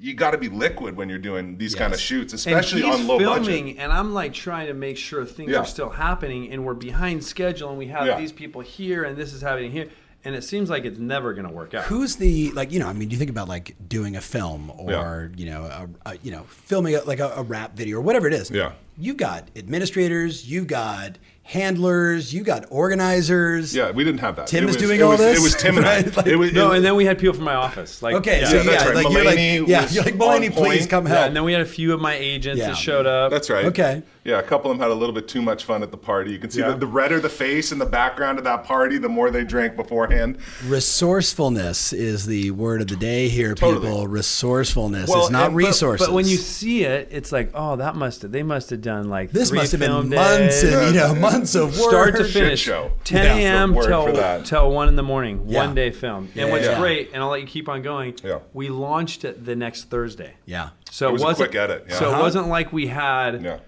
[0.00, 2.04] You got to be liquid when you're doing these kind of Yes.
[2.04, 3.76] shoots, especially on low filming, budget.
[3.78, 5.58] and I'm like trying to make sure things Yeah.
[5.58, 8.18] are still happening, and we're behind schedule, and we have Yeah.
[8.18, 9.86] these people here, and this is happening here,
[10.24, 11.84] and it seems like it's never going to work out.
[11.84, 12.72] Who's the like?
[12.72, 16.10] You know, I mean, you think about like doing a film or you know, a,
[16.10, 18.50] a, you know, filming a, like a, a rap video or whatever it is.
[18.50, 18.72] Yeah.
[18.98, 23.74] you've got administrators, you've got handlers, you've got organizers.
[23.74, 24.46] Yeah, we didn't have that.
[24.46, 25.38] Tim It is was- doing it all was, this?
[25.38, 26.06] It was Tim and Right?
[26.06, 26.16] I.
[26.16, 28.00] Like- it was, No, it- and then we had people from my office.
[28.02, 28.46] Like, Okay, yeah.
[28.48, 28.94] so Yeah, yeah, that's right.
[29.04, 30.90] like you're like, yeah, you're like Mulaney, please point.
[30.90, 31.26] come Yeah, help.
[31.28, 32.68] and then we had a few of my agents Yeah.
[32.68, 33.30] that showed up.
[33.30, 33.66] That's right.
[33.66, 34.02] Okay.
[34.24, 36.30] Yeah, a couple of them had a little bit too much fun at the party.
[36.30, 36.70] You can see Yeah.
[36.70, 39.74] the, the redder the face in the background of that party, the more they drank
[39.74, 40.38] beforehand.
[40.64, 43.84] Resourcefulness is the word of the day here, Totally.
[43.88, 44.06] people.
[44.06, 46.06] Resourcefulness Well, is not and- but- resources.
[46.06, 48.30] But when you see it, it's like, oh, that must have.
[48.30, 50.72] They must have done like this three must have been months days.
[50.72, 51.88] and you know months of work.
[51.90, 52.92] start to finish, show.
[53.04, 53.74] 10 a.m.
[53.74, 55.66] Word till till one in the morning, Yeah.
[55.66, 56.28] one day film.
[56.34, 56.78] Yeah, and what's yeah.
[56.78, 58.14] great, and I'll let you keep on going.
[58.22, 58.38] Yeah.
[58.52, 60.34] We launched it the next Thursday.
[60.46, 60.70] yeah.
[60.90, 61.98] So It was a wasn't, quick edit, yeah.
[61.98, 62.18] So Uh-huh.
[62.18, 63.42] it wasn't like we had.
[63.42, 63.58] Yeah.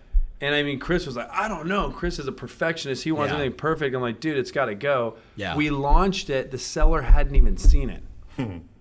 [0.41, 1.91] And I mean, Chris was like, I don't know.
[1.91, 3.03] Chris is a perfectionist.
[3.05, 3.37] He wants Yeah.
[3.37, 3.95] everything perfect.
[3.97, 5.15] I'm like, dude, it's got to go.
[5.37, 5.57] Yeah.
[5.57, 6.51] We launched it.
[6.51, 8.03] The seller hadn't even seen it.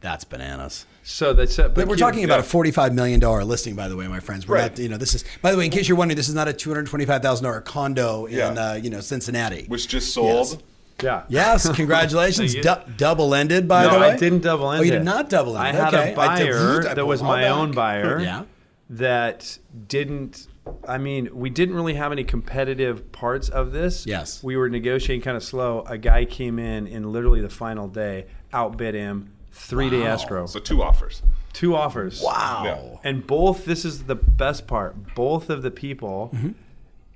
[0.02, 0.86] That's bananas.
[1.04, 1.74] So that's it.
[1.76, 2.40] But we're talking about yeah.
[2.42, 4.48] a forty-five million dollar listing, by the way, my friends.
[4.48, 4.72] We're Right.
[4.72, 5.26] not, you know, this is.
[5.42, 7.44] By the way, in case you're wondering, this is not a two hundred twenty-five thousand
[7.44, 8.48] dollar condo in, Yeah.
[8.50, 9.66] uh, you know, Cincinnati.
[9.68, 10.64] Which just sold.
[11.04, 11.24] Yeah.
[11.28, 12.54] Yes, congratulations.
[12.54, 12.72] Thank you.
[12.72, 14.12] Du- double ended, by no, the way.
[14.12, 14.98] I didn't double end Oh, you it.
[15.00, 16.14] did not double end I had Okay.
[16.14, 17.52] a I did- buyer I that was my back.
[17.52, 18.44] own buyer Yeah.
[18.92, 20.48] that didn't.
[20.88, 24.06] I mean, we didn't really have any competitive parts of this.
[24.06, 24.42] Yes.
[24.42, 25.84] We were negotiating kind of slow.
[25.88, 30.60] A guy came in in literally the final day, outbid him, three day escrow, So
[30.60, 31.22] two offers.
[31.54, 32.22] two offers.
[32.22, 32.64] Wow.
[32.66, 33.10] Yeah.
[33.10, 36.50] And both, this is the best part, both of the people Mm-hmm.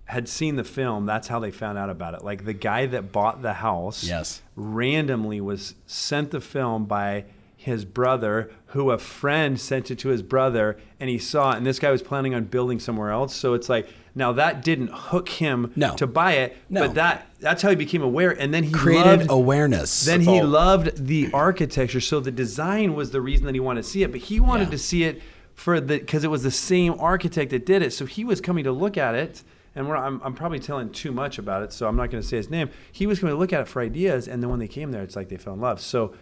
[0.06, 1.06] had seen the film.
[1.06, 2.23] That's how they found out about it.
[2.23, 4.41] Like the guy that bought the house Yes.
[4.56, 7.26] randomly was sent the film by
[7.58, 11.58] his brother, who a friend sent it to his brother, and he saw it.
[11.58, 13.36] And this guy was planning on building somewhere else.
[13.36, 15.95] So it's like, now that didn't hook him No.
[15.95, 16.82] to buy it, No.
[16.88, 18.32] but that that's how he became aware.
[18.32, 20.03] And then he Created loved, awareness.
[20.06, 23.89] then he loved the architecture, so the design was the reason that he wanted to
[23.89, 24.12] see it.
[24.12, 24.71] But he wanted Yeah.
[24.71, 25.21] to see it
[25.53, 27.93] for the because it was the same architect that did it.
[27.93, 29.43] So he was coming to look at it,
[29.75, 32.27] and we're, I'm, I'm probably telling too much about it, so I'm not going to
[32.27, 32.69] say his name.
[32.91, 35.03] He was coming to look at it for ideas, and then when they came there,
[35.03, 35.80] it's like they fell in love.
[35.80, 36.13] So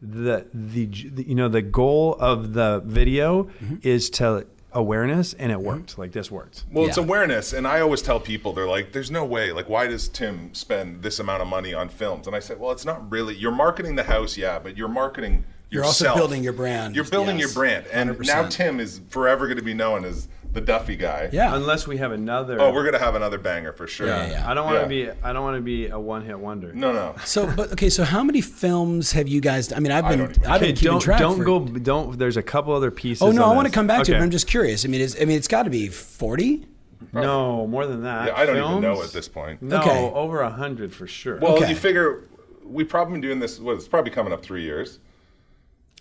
[0.00, 3.76] the the, the you know the goal of the video Mm-hmm.
[3.82, 5.66] is to awareness, and it mm-hmm.
[5.66, 5.98] worked.
[5.98, 6.64] Like this worked.
[6.70, 9.52] Well, it's awareness, and I always tell people they're like, "There's no way.
[9.52, 12.72] Like, why does Tim spend this amount of money on films?" And I said, "Well,
[12.72, 13.34] it's not really.
[13.34, 15.70] You're marketing the house, yeah, but you're marketing Yourself.
[15.70, 16.18] You're also yourself.
[16.18, 18.50] building your brand, You're building yes, your brand, and now 100%.
[18.50, 21.28] Tim is forever going to be known as the Duffy guy.
[21.32, 21.54] yeah.
[21.54, 22.60] Unless we have another.
[22.60, 24.06] Oh, we're gonna have another banger for sure.
[24.06, 24.50] Yeah, yeah.
[24.50, 25.12] I don't want to Yeah.
[25.12, 25.18] be.
[25.22, 26.72] I don't want to be a one-hit wonder.
[26.72, 27.14] No, no.
[27.24, 27.90] So, but okay.
[27.90, 29.72] So, how many films have you guys?
[29.72, 31.18] I mean, I've been, don't I've been Okay, keeping don't track.
[31.20, 31.60] don't for- go.
[31.60, 32.18] Don't.
[32.18, 33.22] There's a couple other pieces.
[33.22, 34.16] Oh no, I want to come back to it.
[34.16, 34.84] But I'm just curious.
[34.84, 36.66] I mean, is I mean, it's got to be forty.
[37.12, 38.28] No, more than that.
[38.28, 39.62] Yeah, I don't even know at this point.
[39.62, 40.10] No, Okay.
[40.14, 41.38] over a hundred for sure.
[41.38, 41.68] Well, Okay.
[41.70, 42.24] you figure
[42.64, 43.60] we've probably been doing this.
[43.60, 44.98] Well, it's probably coming up three years.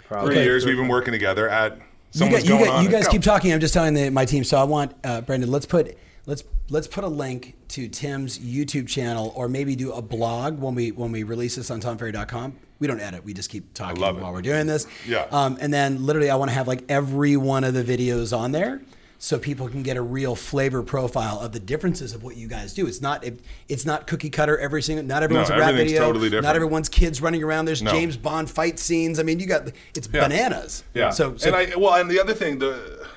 [0.06, 0.36] Probably.
[0.36, 1.78] Three years we've been working together at.
[2.14, 3.54] You, got, you, going got, on you guys keep talking.
[3.54, 4.44] I'm just telling the, my team.
[4.44, 5.52] So I want uh, Brendan.
[5.52, 10.02] Let's put let's let's put a link to Tim's YouTube channel, or maybe do a
[10.02, 12.56] blog when we when we release this on TomFerry.com.
[12.80, 13.24] We don't edit.
[13.24, 14.86] We just keep talking while we're doing this.
[15.08, 15.26] Yeah.
[15.32, 18.52] Um, and then literally, I want to have like every one of the videos on
[18.52, 18.82] there.
[19.20, 22.74] So people can get a real flavor profile of the differences of what you guys
[22.74, 22.86] do.
[22.86, 25.04] It's not it, it's not cookie cutter every single.
[25.04, 26.00] Not everyone's a rap video.
[26.00, 26.46] totally different.
[26.46, 27.66] Not everyone's kids running around.
[27.66, 27.92] There's No.
[27.92, 29.20] James Bond fight scenes.
[29.20, 30.22] I mean, you got it's Yeah.
[30.28, 30.84] bananas.
[30.94, 31.10] Yeah.
[31.10, 33.08] So, so and I well, and the other thing, the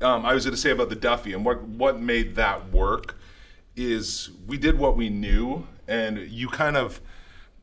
[0.00, 3.16] um, I was going to say about the Duffy and what what made that work
[3.76, 7.00] is we did what we knew, and you kind of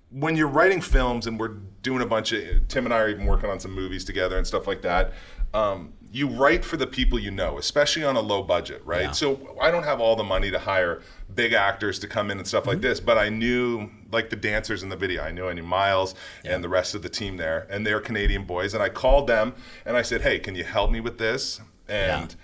[0.10, 3.26] when you're writing films and we're doing a bunch of Tim and I are even
[3.26, 5.14] working on some movies together and stuff like that.
[5.54, 9.04] Um, you write for the people you know, especially on a low budget, right?
[9.04, 9.12] Yeah.
[9.12, 11.02] So I don't have all the money to hire
[11.34, 12.70] big actors to come in and stuff Mm-hmm.
[12.72, 15.24] like this, but I knew like the dancers in the video.
[15.24, 18.44] I knew I knew Miles and the rest of the team there, and they're Canadian
[18.44, 18.74] boys.
[18.74, 19.54] And I called them
[19.86, 22.36] and I said, "Hey, can you help me with this?" And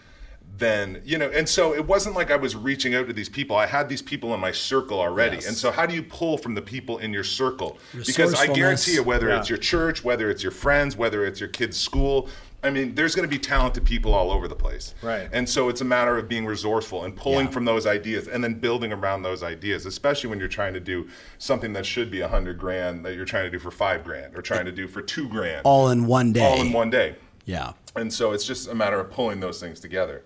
[0.57, 3.55] then you know, and so it wasn't like I was reaching out to these people.
[3.57, 5.47] I had these people in my circle already, Yes.
[5.47, 7.77] and so how do you pull from the people in your circle?
[7.93, 9.39] Because I guarantee you, whether Yeah.
[9.39, 12.29] it's your church, whether it's your friends, whether it's your kid's school.
[12.67, 14.93] I mean, there's going to be talented people all over the place.
[15.01, 15.29] Right.
[15.31, 17.51] And so it's a matter of being resourceful and pulling Yeah.
[17.51, 21.07] from those ideas and then building around those ideas, especially when you're trying to do
[21.37, 24.35] something that should be a hundred grand that you're trying to do for five grand
[24.35, 26.45] or trying to do for two grand all in one day.
[26.45, 27.15] all in one day.
[27.45, 27.73] Yeah.
[27.95, 30.23] And so it's just a matter of pulling those things together.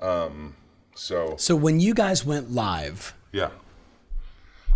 [0.00, 0.56] Um,
[0.94, 3.50] so So when you guys went live, yeah.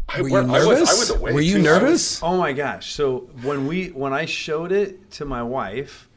[0.09, 1.11] I, were you wa- I was, nervous?
[1.11, 1.63] I was were you too.
[1.63, 2.23] Nervous?
[2.23, 2.93] Oh my gosh!
[2.95, 6.08] So when we when I showed it to my wife,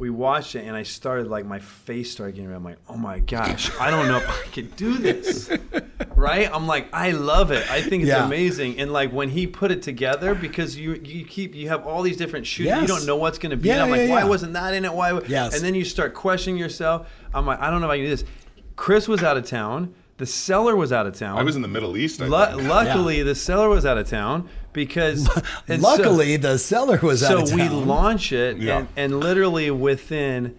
[0.00, 2.56] we watched it and I started like my face started getting red.
[2.56, 5.50] I'm like, oh my gosh, I don't know if I can do this.
[6.16, 6.50] right?
[6.50, 7.70] I'm like, I love it.
[7.70, 8.24] I think it's Yeah.
[8.24, 8.80] amazing.
[8.80, 12.16] And like when he put it together, because you you keep you have all these
[12.16, 13.68] different shoots, you don't know what's going to be.
[13.68, 14.92] Yeah, and I'm like, yeah, why wasn't that in it?
[14.92, 15.20] Why?
[15.28, 15.54] Yes.
[15.54, 17.06] And then you start questioning yourself.
[17.34, 18.24] I'm like, I don't know if I can do this.
[18.76, 19.94] Chris was out of town.
[20.16, 21.38] The seller was out of town.
[21.38, 22.20] I was in the Middle East.
[22.20, 22.68] I think.
[22.68, 25.28] luckily, the seller was out of town because.
[25.68, 28.78] and so- Luckily, the seller was out so we launch it Yeah.
[28.78, 30.56] and, and literally within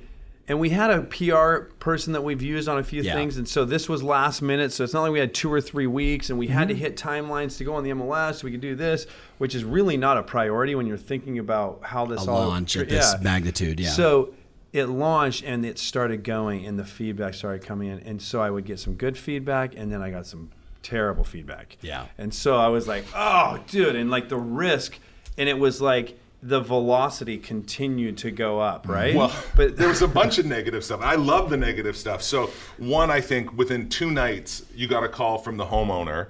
[0.47, 3.13] and we had a pr person that we've used on a few Yeah.
[3.13, 5.61] things and so this was last minute so it's not like we had two or
[5.61, 6.83] three weeks and we had to Mm-hmm.
[6.83, 9.05] hit timelines to go on the mls so we could do this
[9.37, 12.75] which is really not a priority when you're thinking about how this a all launch
[12.75, 13.79] at this magnitude.
[13.79, 13.89] Yeah.
[13.91, 14.33] so
[14.73, 18.49] it launched and it started going and the feedback started coming in and so i
[18.49, 20.49] would get some good feedback and then i got some
[20.83, 22.05] terrible feedback Yeah.
[22.17, 23.95] and so I was like, oh, dude.
[23.95, 24.99] And like the risk,
[25.37, 28.91] and it was like the velocity continued to go up, mm-hmm.
[28.91, 29.15] right?
[29.15, 31.01] Well, but there was a bunch of negative stuff.
[31.01, 32.21] I love the negative stuff.
[32.21, 36.29] So, one, I think within two nights, you got a call from the homeowner,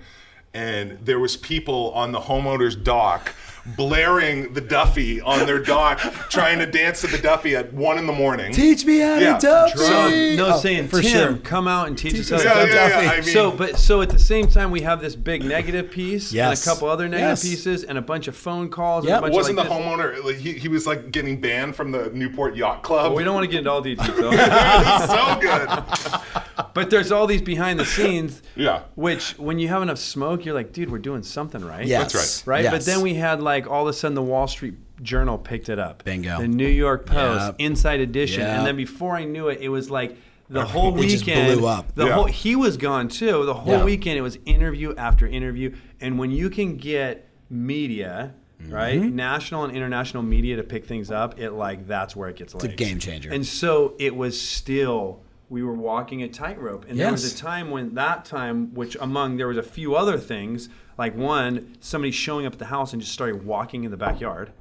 [0.54, 3.34] and there was people on the homeowner's dock
[3.78, 8.08] blaring the Duffy on their dock, trying to dance to the Duffy at one in
[8.08, 8.52] the morning.
[8.54, 9.78] Teach me how Yeah, to Duffy.
[9.78, 11.38] so, no, Oh, saying, for Tim, sure.
[11.38, 13.08] come out and teach us how to Yeah, duck yeah, yeah, Duffy.
[13.08, 16.34] I mean, so, but so at the same time, we have this big negative piece
[16.34, 16.66] Yes.
[16.66, 17.44] and a couple other negative Yes.
[17.44, 19.06] pieces and a bunch of phone calls.
[19.06, 19.18] Yep.
[19.18, 19.88] and a bunch wasn't of the like this.
[20.22, 20.24] homeowner?
[20.26, 23.08] Like, he, he was like getting banned from the Newport Yacht Club.
[23.12, 24.32] Well, we don't want to get into all details though.
[24.34, 26.64] it so good.
[26.74, 28.42] but there's all these behind the scenes.
[28.56, 28.82] Yeah.
[28.96, 31.86] Which, when you have enough smoke, you're like, dude, we're doing something right.
[31.86, 32.14] Yes.
[32.14, 32.64] That's right?
[32.64, 32.72] Yes.
[32.74, 35.80] But then we had like all of a sudden the Wall Street Journal picked it
[35.80, 36.04] up.
[36.04, 36.40] Bingo.
[36.40, 37.56] The New York Post, Yep.
[37.60, 38.58] Inside Edition, Yep.
[38.58, 40.16] and then before I knew it, it was like
[40.50, 41.58] the whole It just weekend.
[41.60, 41.96] blew up.
[41.96, 42.14] The Yeah.
[42.14, 43.46] whole he was gone too.
[43.46, 43.84] The whole Yeah.
[43.84, 48.34] weekend it was interview after interview, and when you can get media.
[48.70, 49.16] Right, Mm-hmm.
[49.16, 51.40] national and international media to pick things up.
[51.40, 52.54] It like that's where it gets.
[52.54, 53.32] It's a game changer.
[53.32, 57.72] And so it was still we were walking a tightrope, and there was a time
[57.72, 62.46] when that time, which among there was a few other things, like one somebody showing
[62.46, 64.54] up at the house and just started walking in the backyard.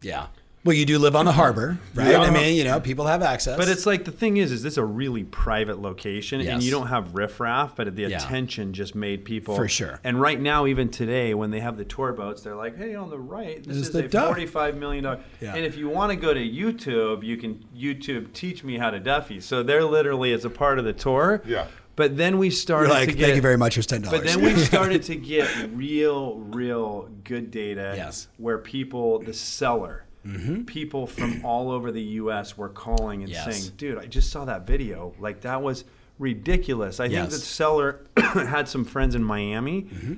[0.00, 0.28] Yeah.
[0.62, 1.40] Well, you do live on the mm-hmm.
[1.40, 2.10] harbor, right?
[2.10, 2.20] Yeah.
[2.20, 3.56] I mean, you know, people have access.
[3.56, 6.88] But it's like the thing is, is this a really private location, and you don't
[6.88, 8.18] have riffraff, but the Yeah.
[8.18, 10.00] attention just made people For sure.
[10.04, 13.08] And right now, even today, when they have the tour boats, they're like, "Hey, on
[13.08, 15.54] the right, this Is is, the a duck." forty-five million dollar." Yeah.
[15.54, 19.00] And if you want to go to YouTube, you can YouTube teach me how to
[19.00, 19.40] Duffy.
[19.40, 21.42] So they're literally it's a part of the tour.
[21.46, 21.68] Yeah.
[21.96, 23.24] But then we started You're like, to get.
[23.24, 23.74] thank you very much.
[23.74, 24.20] Here's ten dollars.
[24.20, 27.94] But then we started to get real, real good data.
[27.96, 28.28] Yes.
[28.36, 30.64] Where people, the seller, Mm-hmm.
[30.64, 32.56] people from all over the U.S.
[32.58, 33.44] were calling and Yes.
[33.44, 35.14] saying, "Dude, I just saw that video.
[35.18, 35.84] Like that was
[36.18, 37.32] ridiculous." I think Yes.
[37.32, 40.14] the seller had some friends in Miami, mm-hmm.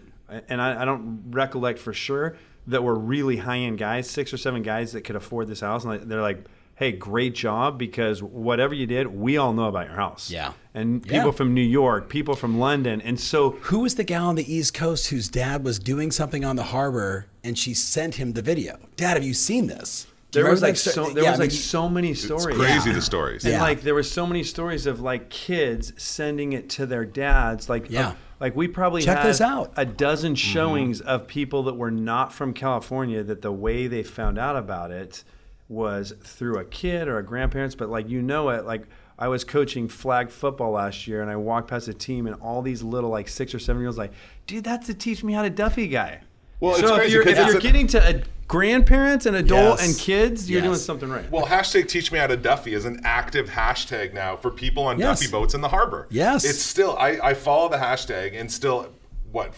[0.48, 2.36] and I, I don't recollect for sure
[2.66, 6.10] that were really high-end guys, six or seven guys that could afford this house, and
[6.10, 6.44] they're like.
[6.74, 10.30] Hey, great job because whatever you did, we all know about your house.
[10.30, 10.52] Yeah.
[10.74, 11.18] And Yeah.
[11.18, 13.00] people from New York, people from London.
[13.02, 16.44] And so Who was the gal on the East Coast whose dad was doing something
[16.44, 18.78] on the harbor and she sent him the video?
[18.96, 20.06] Dad, have you seen this?
[20.32, 22.46] There was like so there Yeah, was I like mean, so many stories.
[22.46, 23.44] It's crazy the stories.
[23.44, 23.60] And Yeah.
[23.60, 27.68] like there were so many stories of like kids sending it to their dads.
[27.68, 28.08] Like Yeah.
[28.08, 29.72] uh, like we probably Check had this out.
[29.76, 34.38] a dozen showings of people that were not from California that the way they found
[34.38, 35.22] out about it
[35.68, 37.74] was through a kid or a grandparents.
[37.74, 38.84] But like you know it like.
[39.18, 42.62] I was coaching flag football last year, and I walked past a team, and all
[42.62, 44.12] these little like six or seven year olds like,
[44.46, 46.20] dude, that's the teach me how to Duffy guy.
[46.60, 49.78] Well, so it's if crazy you're, if you're a- getting to a grandparents and adult
[49.80, 49.88] Yes.
[49.88, 50.66] and kids, you're Yes.
[50.68, 51.28] doing something right.
[51.30, 54.98] Well, hashtag teach me how to Duffy is an active hashtag now for people on
[54.98, 55.20] Yes.
[55.20, 56.06] Duffy boats in the harbor.
[56.10, 56.44] Yes.
[56.44, 58.92] It's still, I, I follow the hashtag and still,
[59.32, 59.54] what,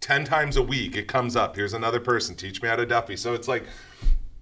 [0.00, 1.56] 10 times a week it comes up.
[1.56, 3.16] Here's another person, teach me how to Duffy.
[3.16, 3.64] So it's like,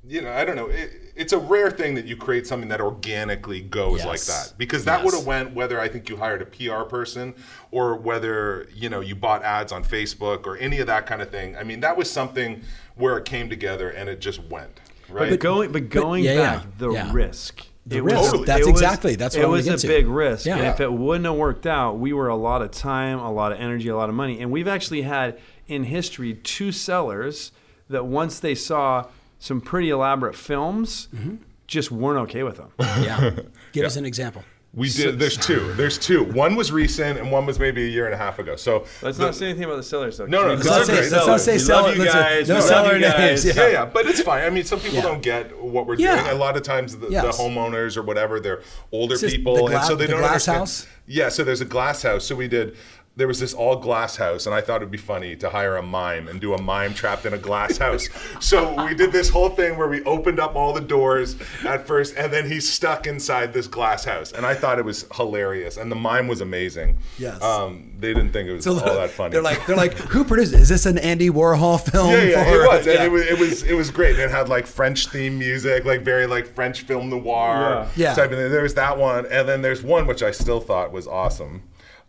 [0.07, 0.67] you know, I don't know.
[0.67, 4.07] It, it's a rare thing that you create something that organically goes Yes.
[4.07, 5.05] like that because that Yes.
[5.05, 7.35] would have went whether I think you hired a PR person
[7.71, 11.31] or whether you know you bought ads on Facebook or any of that kind of
[11.31, 11.57] thing.
[11.57, 12.62] I mean, that was something
[12.97, 15.31] where it came together and it just went right.
[15.31, 17.11] But going, but going yeah, yeah, back, the yeah.
[17.12, 17.67] risk.
[17.87, 18.17] The it risk.
[18.17, 18.47] Was, Totally.
[18.47, 19.87] That's it was- exactly- that's what it I wanna was get a to.
[19.88, 20.47] big risk.
[20.47, 20.57] Yeah.
[20.57, 23.53] And if it wouldn't have worked out, we were a lot of time, a lot
[23.53, 24.41] of energy, a lot of money.
[24.41, 25.38] And we've actually had
[25.69, 27.53] in history two sellers
[27.91, 29.07] that once they saw
[29.42, 31.37] some pretty elaborate films, Mm-hmm.
[31.66, 32.70] just weren't okay with them.
[32.78, 33.31] Yeah.
[33.72, 34.44] Give us an example.
[34.74, 35.18] We did.
[35.18, 35.74] There's two.
[35.74, 36.24] There's two.
[36.24, 38.57] One was recent, and one was maybe a year and a half ago.
[38.57, 40.24] So Let's the- not say anything about the sellers, though.
[40.26, 42.48] No, no, let's not say- the let's not say We seller- love you let's- guys.
[42.48, 44.44] no seller names, yeah, yeah, but it's fine.
[44.44, 45.02] I mean, some people Yeah.
[45.02, 46.22] don't get what we're Yeah.
[46.22, 46.37] doing.
[46.37, 47.37] A lot of times, the, Yes.
[47.37, 50.59] the homeowners or whatever, they're older people, the and so they the don't glass understand.
[50.59, 50.87] house?
[51.07, 52.24] Yeah, so there's a glass house.
[52.24, 52.74] So we did.
[53.14, 55.83] There was this all glass house, and I thought it'd be funny to hire a
[55.83, 58.09] mime and do a mime trapped in a glass house.
[58.40, 62.14] so we did this whole thing where we opened up all the doors at first,
[62.16, 65.92] and then he's stuck inside this glass house, and I thought it was hilarious, and
[65.92, 66.96] the mime was amazing.
[67.18, 67.42] Yes.
[67.42, 69.33] Um, they didn't think it was So all that funny.
[69.33, 70.55] They're like, they're like, who produced?
[70.55, 72.12] Is this an Andy Warhol film?
[72.12, 72.87] Yeah, yeah, for- it was.
[72.87, 72.92] Yeah.
[72.94, 74.12] And it was, it was, it was great.
[74.14, 78.14] And it had like French theme music, like very like French film noir Yeah.
[78.14, 78.51] type of thing.
[78.51, 81.62] There was that one, and then there's one which I still thought was awesome.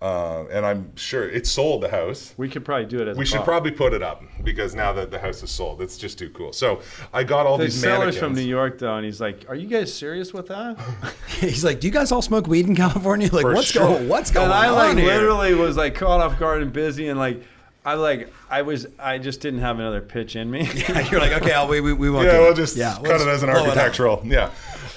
[0.04, 2.34] Uh, and I'm sure it sold the house.
[2.36, 3.46] We could probably do it as We a should pop.
[3.46, 6.52] probably put it up because now that the house is sold, it's just too cool.
[6.52, 6.82] So
[7.13, 8.18] I got all The these seller's mannequins.
[8.20, 10.78] from New York though, and he's like, "Are you guys serious with that?"
[11.39, 13.30] He's like, "Do you guys all smoke weed in California?
[13.32, 13.88] Like, For what's sure.
[13.88, 14.10] going?
[14.10, 17.08] What's going and I on like here?" literally was like caught off guard and busy,
[17.08, 17.42] and like
[17.86, 20.70] I like I was I just didn't have another pitch in me.
[21.12, 23.22] You're like, "Okay, I'll, we we we won't." Yeah, do we'll just yeah, cut we'll
[23.22, 23.68] it as an blow it up.
[23.70, 24.22] architectural.
[24.26, 24.50] Yeah.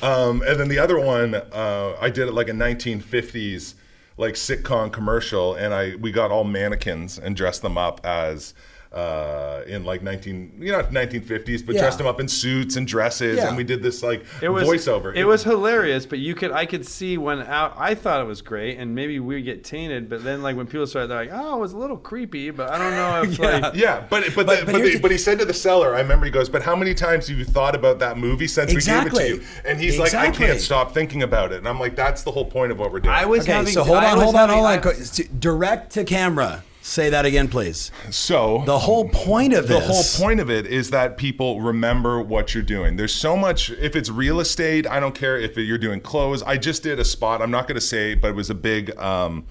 [0.02, 3.74] Um, and then the other one, uh, I did it like a 1950s
[4.16, 8.54] like sitcom commercial, and I we got all mannequins and dressed them up as.
[8.96, 11.82] Uh, in like 19, you know, 1950s, but Yeah.
[11.82, 13.48] dressed them up in suits and dresses, Yeah.
[13.48, 15.14] and we did this like It was voiceover.
[15.14, 18.40] It was hilarious, but you could I could see when out I thought it was
[18.40, 20.08] great, and maybe we get tainted.
[20.08, 22.70] But then like when people started, they're like, "Oh, it was a little creepy," but
[22.70, 23.58] I don't know if Yeah.
[23.58, 25.52] like Yeah, but but But- the, but but, the, the- but he said to the
[25.52, 28.46] seller, I remember he goes, "But how many times have you thought about that movie
[28.46, 29.10] since Exactly.
[29.24, 31.68] we gave it to you?" And he's like, "I can't stop thinking about it." And
[31.68, 33.72] I'm like, "That's the whole point of what we're doing." I was Okay, having.
[33.74, 35.02] so hold on, was hold on, having- hold on.
[35.02, 36.62] I- Direct to camera.
[36.86, 37.90] Say that again, please.
[38.10, 39.86] so The whole point of the this.
[40.14, 42.94] whole point of it is that people remember what you're doing.
[42.96, 43.70] There's so much.
[43.70, 46.44] If it's real estate, I don't care if you're doing clothes.
[46.44, 47.42] I just did a spot.
[47.42, 49.46] I'm not going to say, but it was a big um,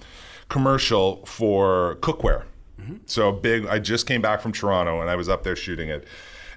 [0.48, 2.44] commercial for cookware.
[3.04, 3.66] So big.
[3.66, 6.06] I just came back from Toronto and I was up there shooting it.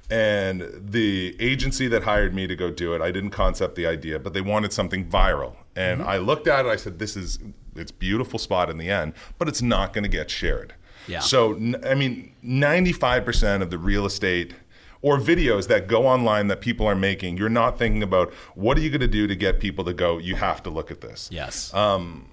[0.10, 4.18] And the agency that hired me to go do it, I didn't concept the idea,
[4.18, 5.56] but they wanted something viral.
[5.76, 6.70] And I looked at it.
[6.70, 7.38] I said, "This is
[7.80, 10.74] it's a beautiful spot in the end, but it's not going to get shared."
[11.08, 11.20] Yeah.
[11.20, 14.54] So I mean, 95% of the real estate
[15.02, 18.82] or videos that go online that people are making, you're not thinking about what are
[18.82, 20.18] you going to do to get people to go.
[20.18, 21.30] You have to look at this.
[21.32, 21.74] Yes.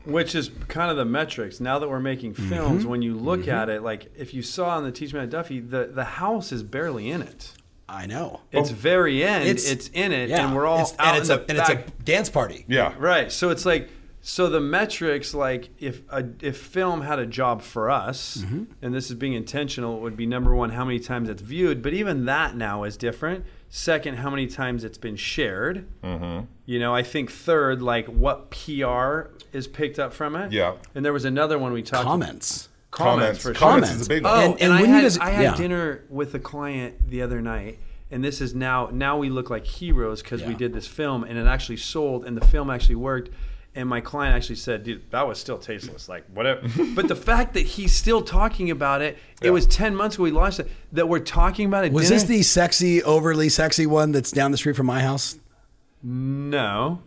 [0.05, 1.61] which is kind of the metrics.
[1.61, 2.91] Now that we're making films, Mm-hmm.
[2.91, 5.37] when you look at it, like if you saw on the Teach Me How to
[5.37, 7.53] Dougie, the the house is barely in it.
[7.89, 8.41] I know.
[8.51, 9.49] It's very end.
[9.49, 11.59] It's, in it, yeah, and we're all it's, out and it's in a the and
[11.61, 12.65] it's a dance party.
[12.67, 12.95] Yeah.
[12.99, 13.31] Right.
[13.31, 13.89] So it's like
[14.29, 18.65] so the metrics like if a, if film had a job for us Mm-hmm.
[18.83, 21.81] and this is being intentional it would be number 1 how many times it's viewed
[21.81, 23.45] but even that now is different.
[23.69, 25.87] Second how many times it's been shared.
[26.03, 26.45] Mm-hmm.
[26.67, 30.51] You know, I think third like what PR is picked up from it.
[30.53, 30.75] Yeah.
[30.95, 32.69] And there was another one we talked Comments.
[32.91, 33.55] comments, for sure.
[33.55, 34.01] Comments Comments.
[34.01, 34.41] is a big Oh, one.
[34.45, 35.57] And- and, and I when you had, guys- I had yeah.
[35.57, 37.79] dinner with a client the other night,
[38.11, 41.37] and this is now now we look like heroes because we did this film, and
[41.39, 43.31] it actually sold, and the film actually worked.
[43.77, 46.09] And my client actually said, "Dude, that was still tasteless.
[46.09, 46.63] Like whatever."
[46.95, 49.51] but the fact that he's still talking about it, it Yeah.
[49.51, 50.71] was ten months ago we launched it.
[50.93, 51.93] That we're talking about it.
[51.93, 55.39] Was this the sexy, overly sexy one that's down the street from my house?
[56.03, 57.01] no?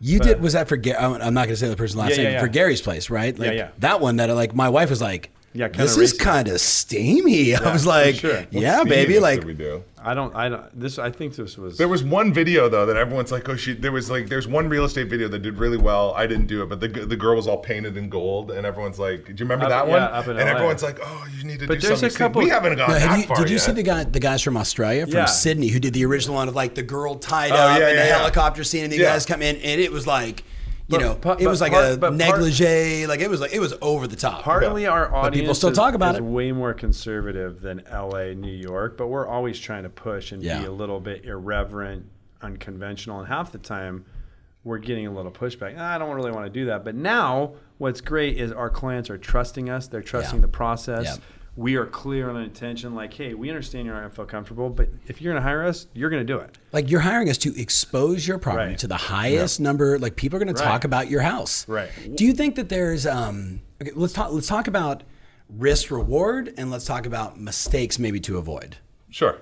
[0.00, 0.40] You did.
[0.40, 0.76] Was that for?
[0.76, 2.32] Ga- I'm I'm not going to say the person's last Yeah, yeah, name.
[2.34, 2.40] yeah.
[2.40, 3.36] For Gary's place, right?
[3.36, 3.70] Like, yeah.
[3.78, 7.54] That one that like my wife was like, Yeah, kinda this is kind of steamy.
[7.56, 8.44] I was like, sure.
[8.50, 9.18] yeah, What baby.
[9.18, 9.82] Like, we do?
[10.00, 10.34] I don't.
[10.36, 10.78] I don't.
[10.78, 10.98] This.
[10.98, 11.76] I think this was.
[11.78, 13.72] There was one video though that everyone's like, oh, she.
[13.72, 16.12] There was like, there's one real estate video that did really well.
[16.14, 18.98] I didn't do it, but the the girl was all painted in gold, and everyone's
[18.98, 20.02] like, do you remember Up- that yeah, one?
[20.02, 20.54] up in and LA.
[20.54, 22.14] everyone's like, oh, you need to But do there's something.
[22.14, 23.62] a couple- We haven't gone No, have that you, far did you yet.
[23.62, 25.24] see the guy, the guys from Australia, from Yeah.
[25.24, 27.98] Sydney, who did the original one of like the girl tied Oh, up yeah, and
[27.98, 28.18] the yeah, yeah.
[28.18, 29.12] helicopter scene, and the Yeah.
[29.14, 30.44] guys come in, and it was like,
[30.90, 33.52] you But know, it was like part- a but part- negligee, like it was like
[33.52, 34.42] it was over the top.
[34.42, 36.24] Partly our audience, But people still is, talk about is it.
[36.24, 40.60] way more conservative than LA, New York, but we're always trying to push and Yeah.
[40.60, 42.06] be a little bit irreverent,
[42.40, 44.06] unconventional, and half the time
[44.64, 45.74] we're getting a little pushback.
[45.78, 46.84] "Ah, I don't really want to do that.
[46.84, 49.86] But now what's great is our clients are trusting us.
[49.88, 50.42] They're trusting Yeah.
[50.42, 51.20] the process.
[51.58, 54.26] We are clear on an intention, like, hey, we understand you're not going to feel
[54.26, 56.56] comfortable, but if you're going to hire us, you're going to do it.
[56.70, 58.78] Like you're hiring us to expose your property Right.
[58.78, 59.98] to the highest number.
[59.98, 61.66] Like people are going to talk about your house.
[61.68, 61.90] Right.
[62.14, 63.60] Do you think that there's um?
[63.82, 64.30] Okay, let's talk.
[64.30, 65.02] Let's talk about
[65.50, 68.76] risk reward, and let's talk about mistakes maybe to avoid.
[69.10, 69.38] Sure.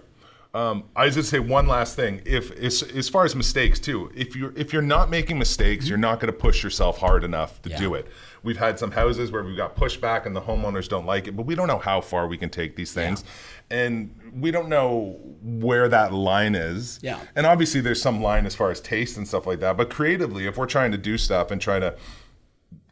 [0.57, 2.23] Um, I just say one last thing.
[2.25, 5.99] If as, as far as mistakes too, if you're if you're not making mistakes, you're
[5.99, 7.79] not going to push yourself hard enough to Yeah.
[7.79, 8.07] do it.
[8.42, 11.45] We've had some houses where we've got pushback and the homeowners don't like it, but
[11.45, 13.23] we don't know how far we can take these things,
[13.71, 17.01] and we don't know where that line is.
[17.03, 17.19] Yeah.
[17.35, 19.77] And obviously, there's some line as far as taste and stuff like that.
[19.77, 21.97] But creatively, if we're trying to do stuff and try to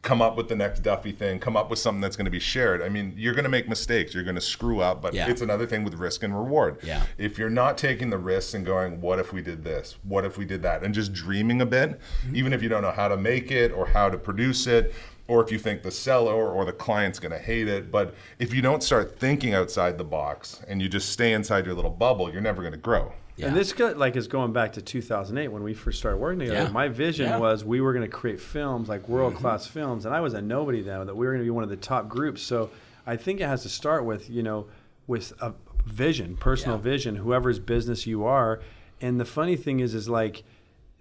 [0.05, 2.39] come up with the next Dougie thing, come up with something that's going to be
[2.39, 2.81] shared.
[2.83, 5.27] I mean, you're going to make mistakes, you're going to screw up, but Yeah.
[5.27, 6.77] it's another thing with risk and reward.
[6.83, 7.01] Yeah.
[7.17, 9.97] If you're not taking the risks and going, what if we did this?
[10.03, 10.83] What if we did that?
[10.83, 12.35] And just dreaming a bit, Mm-hmm.
[12.35, 14.93] even if you don't know how to make it or how to produce it,
[15.27, 18.53] or if you think the seller or the client's going to hate it, but if
[18.53, 22.31] you don't start thinking outside the box and you just stay inside your little bubble,
[22.31, 23.11] you're never going to grow.
[23.37, 23.47] Yeah.
[23.47, 26.63] And this like is going back to 2008 when we first started working together.
[26.63, 26.69] Yeah.
[26.69, 27.37] My vision Yeah.
[27.37, 29.73] was we were going to create films like world class mm-hmm.
[29.73, 31.05] films, and I was a nobody then.
[31.05, 32.41] That we were going to be one of the top groups.
[32.41, 32.69] So
[33.05, 34.67] I think it has to start with you know
[35.07, 35.53] with a
[35.85, 38.61] vision, personal vision, whoever's business you are.
[39.01, 40.43] And the funny thing is, is like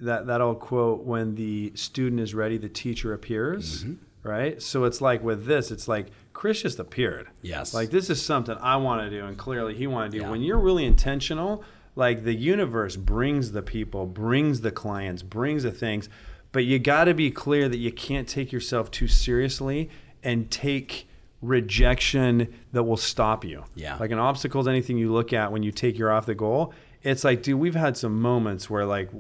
[0.01, 4.29] that that old quote: "When the student is ready, the teacher appears." Mm-hmm.
[4.29, 4.61] right?
[4.61, 7.29] So it's like with this, it's like Chris just appeared.
[7.43, 7.73] Yes.
[7.73, 10.31] Like this is something I want to do, and clearly he wanted to do.
[10.31, 11.63] When you're really intentional,
[11.97, 16.09] like the universe brings the people, brings the clients, brings the things,
[16.53, 19.91] but you got to be clear that you can't take yourself too seriously
[20.23, 21.09] and take
[21.43, 23.65] rejection that will stop you.
[23.75, 23.97] Yeah.
[23.99, 26.73] Like an obstacle is anything you look at when you take your off the goal.
[27.03, 29.11] It's like, dude, we've had some moments where like,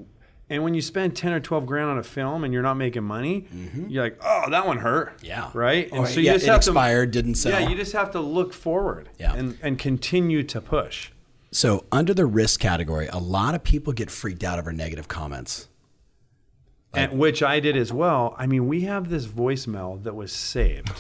[0.49, 3.03] and when you spend ten or twelve grand on a film and you're not making
[3.03, 3.47] money,
[3.89, 5.17] you're like, oh, that one hurt.
[5.17, 5.27] Mm-hmm.
[5.27, 5.51] Yeah.
[5.55, 5.89] Right.
[5.91, 7.59] Or, yeah, it expired, didn't sell.
[7.59, 9.09] Yeah, you just have to look forward.
[9.19, 9.35] Yeah.
[9.35, 11.11] And and continue to push.
[11.55, 15.69] So, under the risk category, a lot of people get freaked out over negative comments.
[16.93, 18.35] and which I did as well.
[18.39, 20.93] I mean, we have this voicemail that was saved.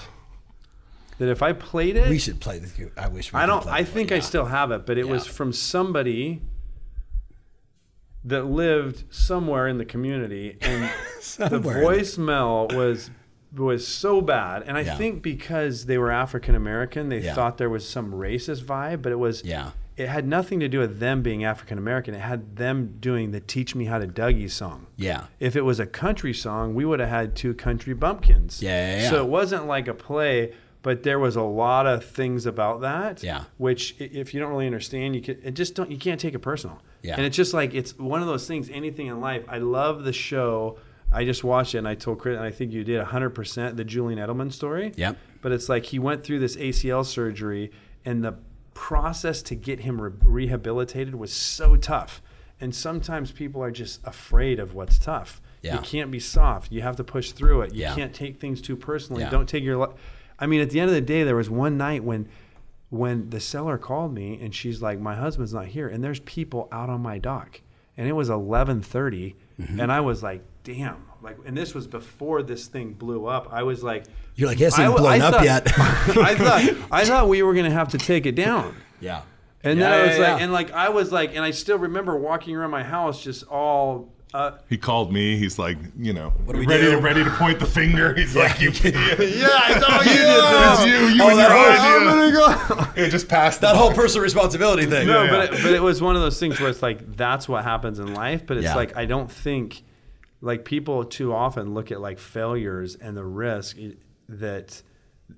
[1.18, 2.72] That if I played it, We should play this.
[2.96, 3.66] I wish we I could don't.
[3.66, 4.16] I think Yeah.
[4.16, 6.40] I still have it, but it was from somebody
[8.24, 10.88] that lived somewhere in the community, and
[11.38, 13.11] the the- voicemail was
[13.57, 14.62] was so bad.
[14.66, 14.96] And I Yeah.
[14.96, 17.34] think because they were African American, they Yeah.
[17.34, 19.44] thought there was some racist vibe, but it was.
[19.44, 19.70] Yeah.
[19.97, 22.14] It had nothing to do with them being African American.
[22.14, 24.86] It had them doing the "Teach Me How to Dougie" song.
[24.97, 25.26] Yeah.
[25.38, 28.61] If it was a country song, we would have had two country bumpkins.
[28.61, 29.11] Yeah, yeah, yeah.
[29.11, 33.22] So it wasn't like a play, but there was a lot of things about that.
[33.22, 33.45] Yeah.
[33.57, 35.90] Which, if you don't really understand, you can it just don't.
[35.90, 36.82] You can't take it personal.
[37.03, 37.14] Yeah.
[37.16, 38.70] And it's just like it's one of those things.
[38.70, 39.45] Anything in life.
[39.49, 40.78] I love the show.
[41.12, 43.84] I just watched it and I told Chris, and I think you did 100% the
[43.84, 44.92] Julian Edelman story.
[44.97, 45.16] Yep.
[45.42, 47.70] But it's like he went through this ACL surgery,
[48.05, 48.34] and the
[48.74, 52.20] process to get him re- rehabilitated was so tough.
[52.60, 55.40] And sometimes people are just afraid of what's tough.
[55.62, 55.74] Yeah.
[55.76, 56.70] You can't be soft.
[56.70, 57.74] You have to push through it.
[57.74, 57.94] You Yeah.
[57.94, 59.22] can't take things too personally.
[59.22, 59.30] Yeah.
[59.30, 59.76] Don't take your.
[59.78, 59.94] Li-
[60.38, 62.28] I mean, at the end of the day, there was one night when,
[62.90, 66.68] when the seller called me and she's like, "My husband's not here," and there's people
[66.70, 67.60] out on my dock,
[67.96, 69.80] and it was 11:30, Mm-hmm.
[69.80, 73.48] and I was like, "Damn!" Like, and this was before this thing blew up.
[73.52, 74.04] I was like,
[74.36, 75.66] You're like, yes, I ain't blown I up thought- yet.
[75.78, 78.76] I thought I thought we were gonna have to take it down.
[79.00, 79.22] yeah.
[79.62, 80.44] And Yeah, then I yeah, was like, yeah.
[80.44, 84.12] and like I was like, and I still remember walking around my house just all.
[84.34, 85.38] Uh, He called me.
[85.38, 88.12] He's like, you know, do we ready to ready to point the finger.
[88.14, 88.94] He's like, you idiot.
[88.94, 91.14] yeah, it's all you It's you.
[91.14, 92.92] You Oh, and that your whole- idea.
[93.04, 95.06] Yeah, just pass the That whole personal responsibility thing.
[95.06, 97.48] No, Yeah, but it, but it was one of those things where it's like that's
[97.48, 98.44] what happens in life.
[98.44, 98.74] But it's Yeah.
[98.74, 99.82] like I don't think
[100.45, 103.78] like people too often look at like failures and the risk
[104.28, 104.82] that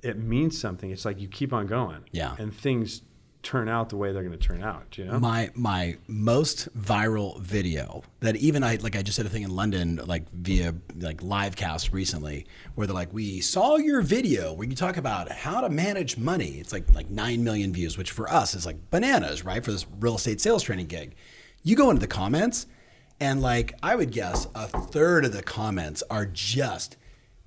[0.02, 0.90] it means something.
[0.90, 2.04] It's like you keep on going.
[2.10, 2.34] Yeah.
[2.38, 3.02] and things
[3.42, 4.98] turn out the way they're going to turn out.
[4.98, 5.20] You know.
[5.20, 9.54] my my most viral video that even I like I just did a thing in
[9.54, 12.44] London like via like live cast recently
[12.74, 16.58] where they're like we saw your video where you talk about how to manage money
[16.58, 19.86] it's like like 9 million views which for us is like bananas right for this
[20.00, 21.14] real estate sales training gig
[21.62, 22.66] you go into the comments
[23.20, 26.96] and like I would guess a third of the comments are just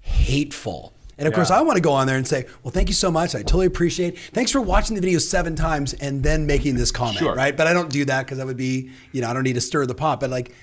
[0.02, 2.94] hateful and of course, I want to go on there and say, "Well, thank you
[2.94, 3.36] so much.
[3.36, 4.14] I totally appreciate.
[4.14, 4.20] It.
[4.32, 7.36] Thanks for watching the video seven times and then making this comment." Sure.
[7.36, 7.56] Right?
[7.56, 9.62] But I don't do that because that would be, you know, I don't need to
[9.62, 10.22] stir the pot.
[10.22, 10.54] But like,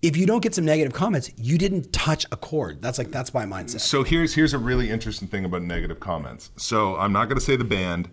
[0.00, 2.80] if you don't get some negative comments, you didn't touch a chord.
[2.80, 3.80] That's like that's my mindset.
[3.80, 6.50] So here's here's a really interesting thing about negative comments.
[6.56, 8.08] So I'm not going to say the band,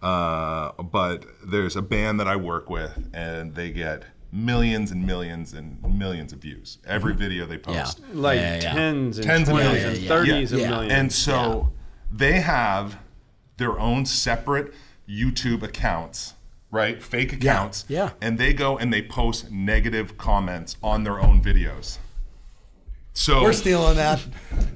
[0.00, 5.54] uh, but there's a band that I work with, and they get millions and millions
[5.54, 7.70] and millions of views every video they Mm-hmm.
[7.72, 7.82] Yeah.
[7.84, 8.00] post.
[8.12, 8.72] like Yeah, yeah, yeah.
[8.74, 9.84] tens and Tens of millions.
[9.84, 10.92] and Yeah, thirties yeah, of millions.
[10.92, 11.72] And so
[12.12, 12.98] they have
[13.56, 14.72] their own separate
[15.08, 16.34] YouTube accounts,
[16.70, 17.02] right?
[17.02, 17.84] Fake accounts.
[17.88, 18.10] yeah.
[18.20, 21.98] And they go and they post negative comments on their own videos.
[23.18, 24.20] So We're stealing that.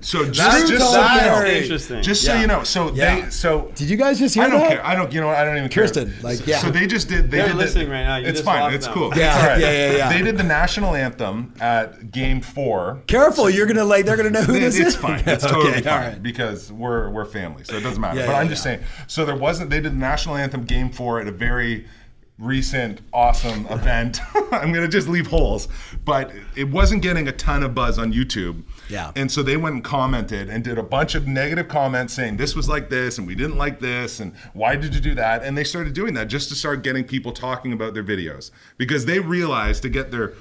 [0.01, 2.03] so just, That's just so so you know, interesting.
[2.03, 2.41] just so Yeah.
[2.41, 3.21] you know, so Yeah.
[3.27, 4.69] they so Did you guys just hear I don't that?
[4.69, 4.85] care.
[4.87, 5.13] I don't.
[5.13, 5.29] You know.
[5.29, 5.85] I don't even care.
[5.85, 6.59] Kirsten, like, so, yeah.
[6.59, 7.31] So they just did.
[7.31, 8.17] They They're did the- listening right now.
[8.17, 8.75] You it's fine.
[8.75, 8.95] It's them.
[8.95, 9.13] cool.
[9.15, 9.61] Yeah, It's all right.
[9.61, 10.09] yeah, yeah, yeah.
[10.13, 13.03] They did the national anthem at Game Four.
[13.07, 14.97] Careful, you're gonna like they're gonna know who It- this it's is.
[14.97, 15.23] fine.
[15.27, 16.23] It's totally all fine right.
[16.23, 18.19] because we're we're family, so it doesn't matter.
[18.19, 18.81] Yeah, but yeah, I'm just saying.
[19.07, 19.71] So there wasn't.
[19.71, 21.87] They did the national anthem game four at a very
[22.39, 24.21] recent awesome event.
[24.53, 25.69] I'm gonna just leave holes,
[26.05, 28.63] but it wasn't getting a ton of buzz on YouTube.
[28.89, 29.13] Yeah.
[29.15, 32.57] And so they went and commented and did a bunch of negative comments saying this
[32.57, 35.45] was like this and we didn't like this and why did you do that?
[35.45, 39.05] And they started doing that just to start getting people talking about their videos because
[39.07, 40.35] they realized to get their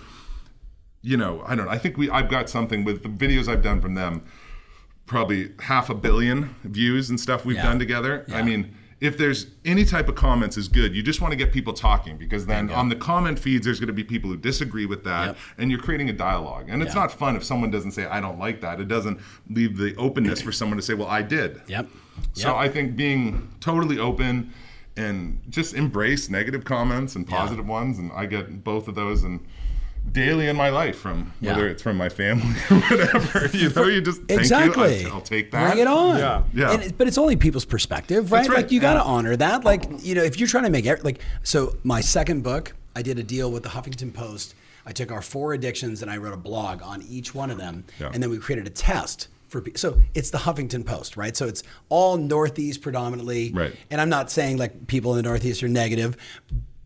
[1.04, 1.72] you know, I don't know.
[1.72, 4.24] I think we I've got something with the videos I've done from them,
[5.08, 7.64] probably half a billion views and stuff we've Yeah.
[7.64, 8.26] done together.
[8.32, 10.96] I mean, if there's any type of comments is good.
[10.96, 13.88] You just want to get people talking because then on the comment feeds there's going
[13.88, 15.38] to be people who disagree with that Yep.
[15.58, 16.68] and you're creating a dialogue.
[16.70, 17.02] And it's Yeah.
[17.02, 18.80] not fun if someone doesn't say I don't like that.
[18.80, 21.90] It doesn't leave the openness for someone to say, "Well, I did." Yep.
[22.34, 22.58] So Yep.
[22.58, 24.52] I think being totally open
[24.96, 29.40] and just embrace negative comments and positive ones, and I get both of those, and
[30.12, 31.54] daily in my life from Yeah.
[31.54, 33.50] whether it's from my family or whatever.
[33.58, 35.02] You know, you just thank exactly.
[35.04, 35.10] you.
[35.10, 35.68] I, will take that.
[35.70, 36.18] Bring it on.
[36.18, 36.44] Yeah.
[36.54, 36.72] Yeah.
[36.74, 38.48] And it- but it's only people's perspective, right?
[38.48, 39.04] Right, Like you got to yeah.
[39.06, 39.64] honor that.
[39.64, 43.02] Like you know, if you're trying to make every, like so, my second book, I
[43.02, 44.56] did a deal with the Huffington Post.
[44.86, 47.86] I took our four addictions and I wrote a blog on each one of them,
[48.00, 48.10] Yeah.
[48.14, 49.28] and then we created a test.
[49.48, 51.36] For, pe- so it's the Huffington Post, right?
[51.36, 53.76] So it's all Northeast predominantly, Right.
[53.92, 56.16] And I'm not saying like people in the Northeast are negative,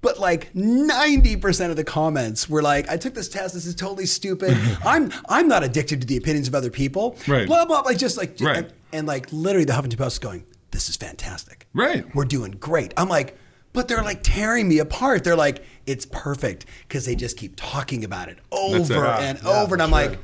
[0.05, 4.05] but like 90% of the comments were like, I took this test, this is totally
[4.05, 4.55] stupid.
[4.85, 7.17] I'm I'm not addicted to the opinions of other people.
[7.27, 7.47] Right.
[7.47, 8.57] Blah blah like just like Right.
[8.57, 11.67] and, and, like literally the Huffington Post is going, This is fantastic.
[11.73, 12.05] Right.
[12.15, 12.93] We're doing great.
[12.97, 13.35] I'm like,
[13.73, 15.23] but they're like tearing me apart.
[15.23, 18.95] They're like, it's perfect because they just keep talking about it That's it.
[18.95, 19.73] over and yeah, over.
[19.73, 20.09] And I'm sure.
[20.09, 20.19] like,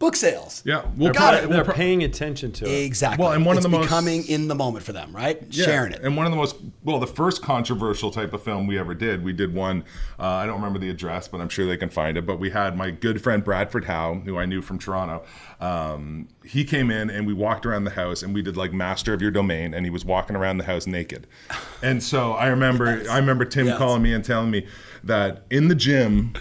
[0.00, 0.62] book sales.
[0.64, 1.40] Yeah, They're, we'll Got pay- it.
[1.42, 2.84] they're We'll pro- paying attention to it.
[2.86, 3.22] Exactly.
[3.22, 5.40] Well, and one of it's the most- becoming in the moment for them, right?
[5.50, 6.00] Yeah, Sharing it.
[6.02, 9.22] And one of the most well, the first controversial type of film we ever did,
[9.22, 9.84] we did one.
[10.18, 12.24] Uh, I don't remember the address, but I'm sure they can find it.
[12.26, 15.22] But we had my good friend Bradford Howe, who I knew from Toronto.
[15.60, 19.12] Um, he came in and we walked around the house and we did like master
[19.12, 21.26] of your domain, and he was walking around the house naked.
[21.82, 23.76] And so I remember, I remember Tim Yes.
[23.76, 24.66] calling me and telling me
[25.04, 26.32] that in the gym.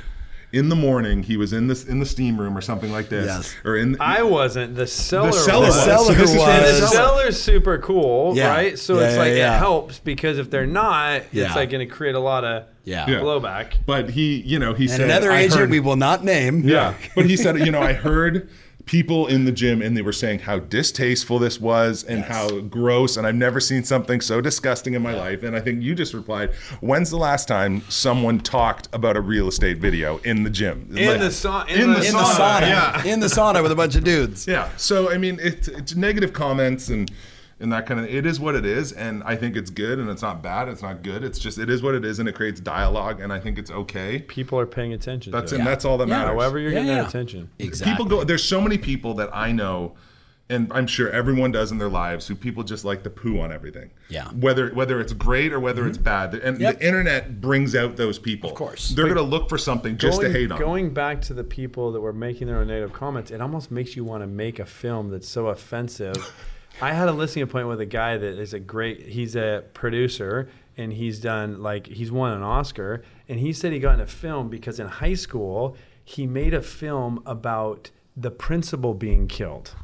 [0.51, 3.27] In the morning, he was in this in the steam room or something like this,
[3.27, 3.55] Yes.
[3.63, 4.73] or in the, I wasn't.
[4.75, 5.27] The seller.
[5.27, 5.75] the seller was.
[5.75, 5.83] was.
[5.85, 6.47] seller So this was.
[6.47, 8.47] And the the seller's super cool, Yeah.
[8.49, 8.79] right?
[8.79, 9.55] So Yeah, it's yeah, like yeah.
[9.55, 11.45] it helps because if they're not, Yeah.
[11.45, 13.07] it's like going to create a lot of Yeah.
[13.07, 13.19] Yeah.
[13.19, 13.73] blowback.
[13.85, 16.67] But he, you know, he And said another agent heard- we will not name.
[16.67, 16.95] Yeah.
[17.15, 18.49] but he said, you know, I heard
[18.89, 22.27] people in the gym and they were saying how distasteful this was and Yes.
[22.27, 25.43] how gross and I've never seen something so disgusting in my life.
[25.43, 26.49] And I think you just replied,
[26.81, 30.87] when's the last time someone talked about a real estate video in the gym?
[30.95, 32.33] In Like- the sa- in in the the In the sauna.
[32.39, 32.61] sauna.
[32.61, 33.03] Yeah.
[33.13, 34.47] In the sauna with a bunch of dudes.
[34.47, 34.69] Yeah.
[34.77, 37.11] So I mean, it's it's negative comments and
[37.59, 38.05] and that kind of.
[38.07, 40.67] It is what it is, and I think it's good, and it's not bad.
[40.67, 41.23] It's not good.
[41.23, 43.71] It's just it is what it is, and it creates dialogue, and I think it's
[43.71, 44.19] okay.
[44.19, 45.31] People are paying attention.
[45.31, 45.59] That's to it.
[45.59, 46.17] and that's all that Yeah.
[46.19, 46.31] matters.
[46.41, 47.01] However, you're getting Yeah.
[47.01, 47.49] that attention.
[47.59, 47.91] Exactly.
[47.93, 48.23] People go.
[48.23, 49.93] There's so many people that I know,
[50.51, 53.51] and I'm sure everyone does in their lives, who people just like to poo on
[53.51, 53.89] everything.
[54.09, 54.23] Yeah.
[54.23, 54.39] Mm-hmm.
[54.41, 56.79] Whether whether it's great or whether it's bad, and Yep.
[56.79, 58.49] the internet brings out those people.
[58.49, 58.89] Of course.
[58.89, 60.57] they're gonna look for something just going, to hate on.
[60.59, 63.95] Going back to the people that were making their own negative comments, it almost makes
[63.95, 66.15] you want to make a film that's so offensive.
[66.81, 69.07] I had a listening appointment with a guy that is a great.
[69.07, 73.03] He's a producer and he's done like he's won an Oscar.
[73.27, 77.21] And he said he got into film because in high school he made a film
[77.25, 79.75] about the principal being killed,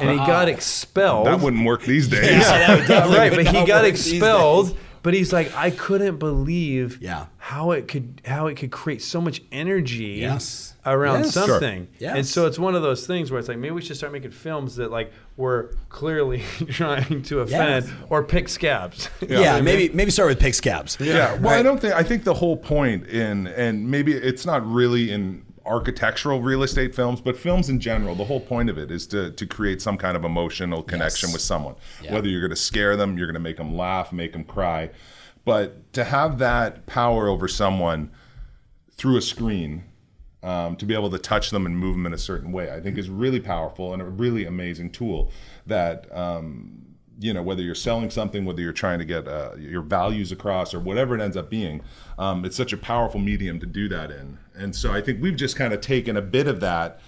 [0.00, 1.26] and he got expelled.
[1.26, 2.42] that wouldn't work these days.
[2.42, 4.76] that would right, but he got expelled.
[5.04, 5.10] Days.
[5.10, 7.26] But he's like, I couldn't believe Yeah.
[7.38, 10.74] how it could how it could create so much energy Yes.
[10.86, 11.34] around Yes.
[11.34, 11.46] Sure.
[11.46, 11.88] something.
[11.98, 12.16] Yes.
[12.16, 14.30] And so it's one of those things where it's like maybe we should start making
[14.32, 17.94] films that like were clearly trying to offend Yes.
[18.08, 19.08] or pick scabs.
[19.28, 20.96] Yeah, maybe maybe start with pick scabs.
[21.00, 21.36] Yeah.
[21.38, 21.94] Well, I don't think.
[21.94, 26.94] I think the whole point in, and maybe it's not really in architectural real estate
[26.94, 28.14] films, but films in general.
[28.14, 31.32] The whole point of it is to to create some kind of emotional connection Yes.
[31.34, 31.74] with someone.
[32.02, 32.12] Yeah.
[32.14, 34.90] Whether you're going to scare them, you're going to make them laugh, make them cry,
[35.44, 38.10] but to have that power over someone
[38.92, 39.84] through a screen.
[40.42, 42.78] Um, to be able to touch them and move them in a certain way, I
[42.78, 45.32] think is really powerful and a really amazing tool.
[45.66, 46.82] That um,
[47.18, 50.74] you know, whether you're selling something, whether you're trying to get uh, your values across,
[50.74, 51.80] or whatever it ends up being,
[52.18, 54.36] um, it's such a powerful medium to do that in.
[54.56, 57.00] And so I think we've just kind of taken a bit of that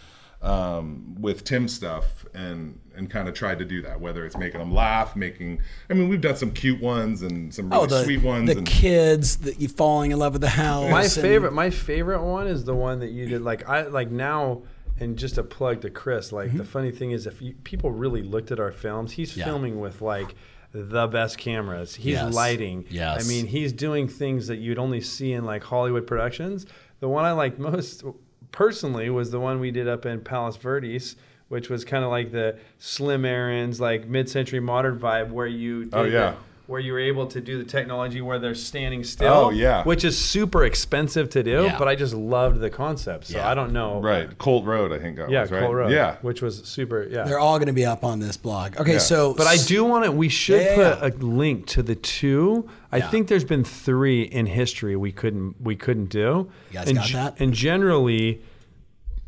[0.43, 4.01] um, with Tim's stuff and and kind of tried to do that.
[4.01, 7.71] Whether it's making them laugh, making I mean, we've done some cute ones and some
[7.71, 8.51] really Oh, the, sweet ones.
[8.51, 10.91] the and, kids that you falling in love with the house.
[10.91, 14.11] my and- favorite my favorite one is the one that you did like I like
[14.11, 14.63] now
[14.99, 18.23] and just a plug to Chris like the funny thing is if you, people really
[18.23, 19.41] looked at our films he's Mm-hmm.
[19.41, 19.45] Yeah.
[19.47, 20.35] filming with like
[20.73, 22.35] the best cameras he's Yes.
[22.35, 23.25] lighting Yes.
[23.25, 26.67] I mean he's doing things that you'd only see in like Hollywood productions
[27.01, 28.05] the one I liked most
[28.53, 31.17] personally was the one we did up in Palos Verdes
[31.49, 35.95] which was kind of like the Slim Aarons like mid-century modern vibe where you did
[35.95, 36.35] Oh, yeah.
[36.67, 39.85] Where you're able to do the technology where they're standing still Oh, yeah.
[39.85, 41.79] which is super expensive to do, Yeah.
[41.79, 43.29] but I just loved the concept.
[43.29, 43.49] So Yeah.
[43.49, 44.01] I don't know.
[44.01, 45.61] right, Colt Road, I think that Yeah, was right.
[45.61, 45.93] Colt Road.
[45.93, 47.07] Yeah, Which was super.
[47.09, 47.23] Yeah.
[47.25, 48.77] They're all going to be up on this blog.
[48.81, 48.99] Okay, Yeah.
[48.99, 50.11] so but I do want to.
[50.13, 52.69] We should Yeah, yeah, put a link to the two.
[52.91, 53.11] I Yeah.
[53.11, 56.49] think there's been three in history we couldn't we couldn't do.
[56.71, 57.35] You guys and, got ge- that?
[57.39, 58.41] And generally,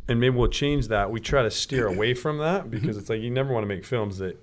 [0.09, 1.11] and maybe we'll change that.
[1.13, 3.85] We try to steer away from that because it's like you never want to make
[3.85, 4.37] films that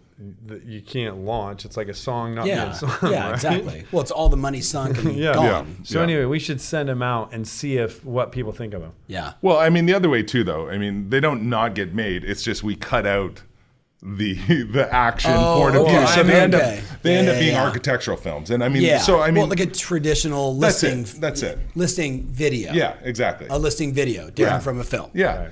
[0.48, 1.66] that you can't launch.
[1.66, 3.12] It's like a song not Yeah, being sung.
[3.12, 3.34] yeah, right?
[3.34, 3.84] exactly.
[3.92, 5.34] Well, it's all the money sunk and Yeah.
[5.34, 5.46] gone.
[5.46, 5.84] Yeah.
[5.84, 8.94] So anyway, we should send them out and see if what people think of them.
[9.08, 9.34] Yeah.
[9.42, 10.70] Well, I mean, the other way too, though.
[10.70, 12.24] I mean, they don't not get made.
[12.24, 13.42] It's just we cut out
[14.02, 14.34] the
[14.72, 15.98] the action Oh, point of okay.
[15.98, 16.78] view, so I they mean, end okay.
[16.94, 17.64] up They end up being yeah.
[17.66, 19.00] architectural films, and I mean, Yeah.
[19.00, 20.96] so I mean, well, like a traditional That's it.
[20.96, 21.20] listing.
[21.22, 21.60] That's it.
[21.76, 22.72] Listing video.
[22.72, 23.48] yeah, exactly.
[23.50, 24.60] A listing video, different Yeah.
[24.60, 25.10] from a film.
[25.14, 25.50] yeah,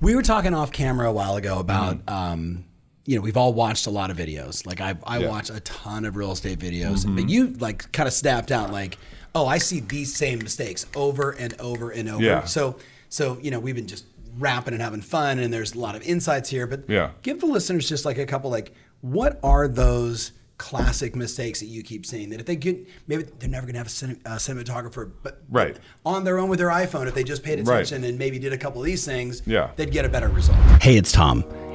[0.00, 2.14] We were talking off camera a while ago about, Mm-hmm.
[2.14, 2.64] um,
[3.04, 4.64] you know, we've all watched a lot of videos.
[4.66, 5.28] Like I, I Yeah.
[5.28, 7.16] watch a ton of real estate videos, Mm-hmm.
[7.16, 8.96] but you like kind of snapped out like,
[9.34, 12.22] oh, I see these same mistakes over and over and over.
[12.22, 12.44] Yeah.
[12.44, 12.76] So,
[13.08, 14.04] so you know, we've been just
[14.38, 16.66] rapping and having fun, and there's a lot of insights here.
[16.66, 17.10] But Yeah.
[17.22, 20.32] give the listeners just like a couple, like, what are those?
[20.58, 23.88] Classic mistakes that you keep seeing that if they get maybe they're never gonna have
[23.88, 25.76] a, cine, a cinematographer, but Right.
[26.06, 27.80] on their own with their iPhone, if they just paid Right.
[27.80, 29.70] attention and maybe did a couple of these things, Yeah.
[29.74, 30.56] they'd get a better result.
[30.80, 31.42] Hey, it's Tom.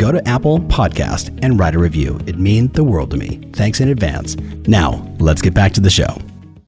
[0.00, 2.18] go to Apple Podcast and write a review.
[2.26, 3.38] It means the world to me.
[3.52, 4.34] Thanks in advance.
[4.66, 6.16] Now, let's get back to the show.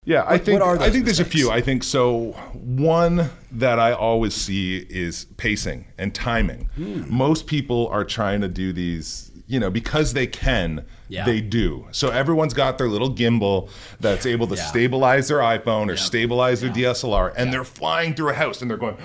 [0.04, 1.50] Yeah, I think I those think there's a few.
[1.50, 2.32] I think so.
[2.52, 6.68] One that I always see is pacing and timing.
[6.74, 7.04] Hmm.
[7.08, 10.84] Most people are trying to do these, you know, because they can.
[11.08, 11.24] Yeah.
[11.24, 11.86] They do.
[11.92, 13.70] So everyone's got their little gimbal
[14.00, 14.64] that's able to Yeah.
[14.66, 18.78] stabilize their iPhone or stabilize their DSLR, and they're flying through a house and they're
[18.78, 18.96] going,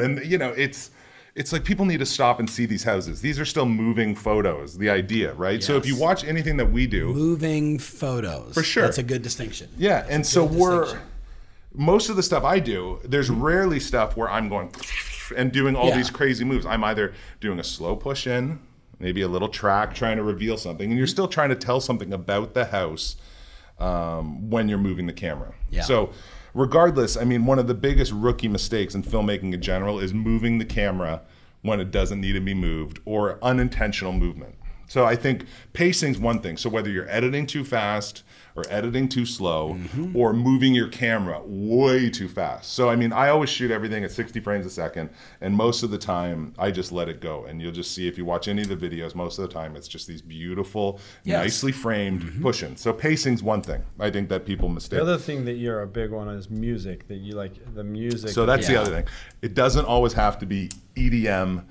[0.00, 0.90] and you know, it's.
[1.34, 3.20] It's like people need to stop and see these houses.
[3.20, 4.78] These are still moving photos.
[4.78, 5.62] The idea, right?
[5.62, 8.54] So if you watch anything that we do, Moving photos.
[8.54, 8.84] For sure.
[8.84, 9.68] That's a good distinction.
[9.76, 11.00] yeah, and so we're
[11.72, 13.00] most of the stuff I do.
[13.04, 14.70] There's rarely stuff where I'm going
[15.36, 15.96] and doing all Yeah.
[15.96, 16.66] these crazy moves.
[16.66, 18.60] I'm either doing a slow push in,
[19.00, 22.12] maybe a little track, trying to reveal something, and you're still trying to tell something
[22.12, 23.16] about the house
[23.80, 25.52] um, when you're moving the camera.
[25.68, 25.82] Yeah.
[25.82, 26.10] So,
[26.54, 30.58] regardless, I mean, one of the biggest rookie mistakes in filmmaking in general is moving
[30.58, 31.22] the camera
[31.62, 34.54] when it doesn't need to be moved or unintentional movement.
[34.86, 36.56] So I think pacing's one thing.
[36.56, 38.22] So whether you're editing too fast
[38.56, 40.16] or editing too slow Mm-hmm.
[40.16, 42.72] or moving your camera way too fast.
[42.72, 45.90] So I mean, I always shoot everything at 60 frames a second and most of
[45.90, 47.44] the time I just let it go.
[47.46, 49.74] And you'll just see if you watch any of the videos, most of the time
[49.76, 51.42] it's just these beautiful, Yes.
[51.42, 52.42] nicely framed Mm-hmm.
[52.42, 52.76] pushing.
[52.76, 54.98] So pacing's one thing I think that people mistake.
[54.98, 57.08] The other thing that you're a big one is music.
[57.08, 58.30] That you like the music.
[58.30, 59.04] So that's the other thing.
[59.42, 61.64] It doesn't always have to be EDM,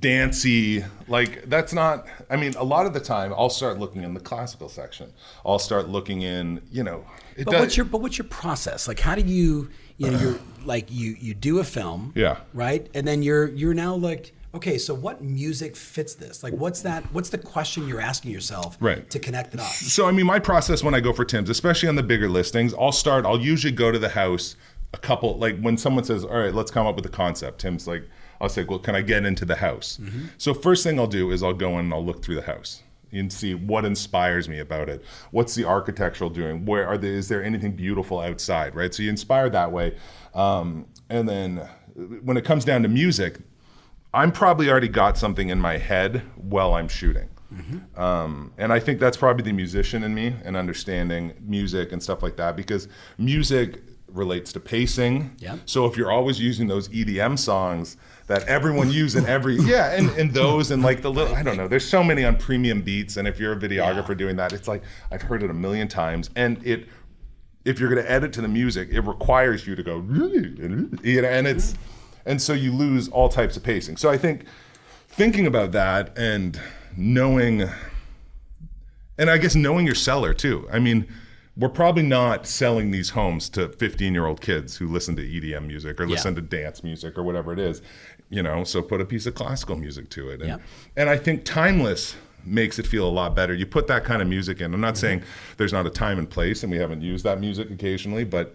[0.00, 0.84] dancey.
[1.08, 2.06] Like that's not.
[2.30, 5.12] I mean, a lot of the time, I'll start looking in the classical section.
[5.44, 6.62] I'll start looking in.
[6.70, 7.04] You know,
[7.36, 7.60] it But does.
[7.60, 8.88] what's your but what's your process?
[8.88, 12.12] Like how do you you know you're like you you do a film.
[12.14, 12.38] Yeah.
[12.54, 12.88] Right?
[12.94, 16.42] And then you're you're now like okay, so what music fits this?
[16.42, 19.08] Like what's that what's the question you're asking yourself Right.
[19.10, 19.92] to connect the dots?
[19.92, 22.72] So I mean, my process when I go for Tim's, especially on the bigger listings,
[22.74, 23.26] I'll start.
[23.26, 24.56] I'll usually go to the house
[24.94, 25.36] a couple.
[25.36, 28.04] Like when someone says, "All right, let's come up with a concept," Tim's like,
[28.40, 29.98] I'll say, "Well, can I get into the house?"
[30.38, 32.82] So first thing I'll do is I'll go in and I'll look through the house
[33.12, 35.02] and see what inspires me about it.
[35.30, 36.66] What's the architectural doing?
[36.66, 37.12] Where are there?
[37.12, 38.74] Is there anything beautiful outside?
[38.74, 38.92] Right.
[38.92, 39.96] So you inspire that way,
[40.34, 41.68] um, and then
[42.22, 43.38] when it comes down to music,
[44.12, 47.28] I'm probably already got something in my head while I'm shooting.
[47.96, 52.22] Um, and I think that's probably the musician in me and understanding music and stuff
[52.22, 55.34] like that because music relates to pacing.
[55.38, 55.60] Yep.
[55.64, 57.96] So if you're always using those EDM songs
[58.26, 61.56] that everyone uses in every yeah, and, and those and like the little I don't
[61.56, 64.14] know, there's so many on premium beats, and if you're a videographer Yeah.
[64.14, 66.88] doing that, it's like I've heard it a million times, and it
[67.66, 71.28] if you're going to edit to the music, it requires you to go, you know,
[71.28, 72.30] and it's, mm-hmm.
[72.30, 73.96] and so you lose all types of pacing.
[73.96, 74.44] So I think
[75.08, 76.60] thinking about that and
[76.96, 77.68] knowing,
[79.18, 80.68] and I guess knowing your seller too.
[80.72, 81.08] I mean,
[81.56, 85.66] we're probably not selling these homes to 15 year old kids who listen to EDM
[85.66, 87.82] music or listen to dance music or whatever it is,
[88.28, 90.40] you know, so put a piece of classical music to it.
[90.40, 90.62] And, Yep.
[90.96, 93.54] and I think timeless makes it feel a lot better.
[93.54, 94.72] You put that kind of music in.
[94.72, 95.00] I'm not mm-hmm.
[95.00, 95.22] saying
[95.56, 98.54] there's not a time and place and we haven't used that music occasionally, but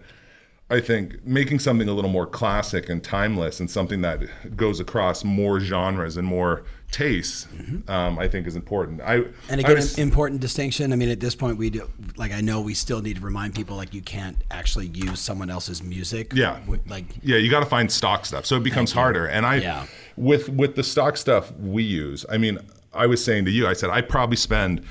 [0.72, 5.22] I think making something a little more classic and timeless and something that goes across
[5.22, 7.46] more genres and more tastes,
[7.88, 9.02] um, I think is important.
[9.02, 10.90] I And I again, was- an important distinction.
[10.92, 13.54] I mean, at this point, we do like I know we still need to remind
[13.54, 16.32] people like you can't actually use someone else's music.
[16.34, 16.58] Yeah.
[16.88, 19.26] Like yeah, you got to find stock stuff, so it becomes harder.
[19.26, 19.86] And I, Yeah.
[20.16, 22.58] with with the stock stuff we use, I mean,
[22.94, 24.82] I was saying to you, I said I probably spend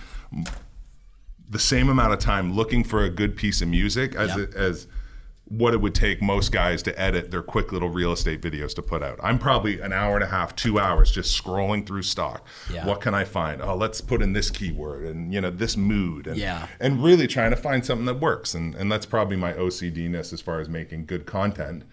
[1.50, 4.88] the same amount of time looking for a good piece of music as it, as
[5.58, 8.82] what it would take most guys to edit their quick little real estate videos to
[8.82, 9.20] put out.
[9.22, 12.48] I'm probably an hour and a half, two hours just scrolling through stock.
[12.74, 12.86] Yeah.
[12.86, 13.62] What can I find?
[13.62, 16.68] Oh, let's put in this keyword and you know this mood and Yeah.
[16.80, 18.54] and really trying to find something that works.
[18.54, 21.84] And and that's probably my OCDness as far as making good content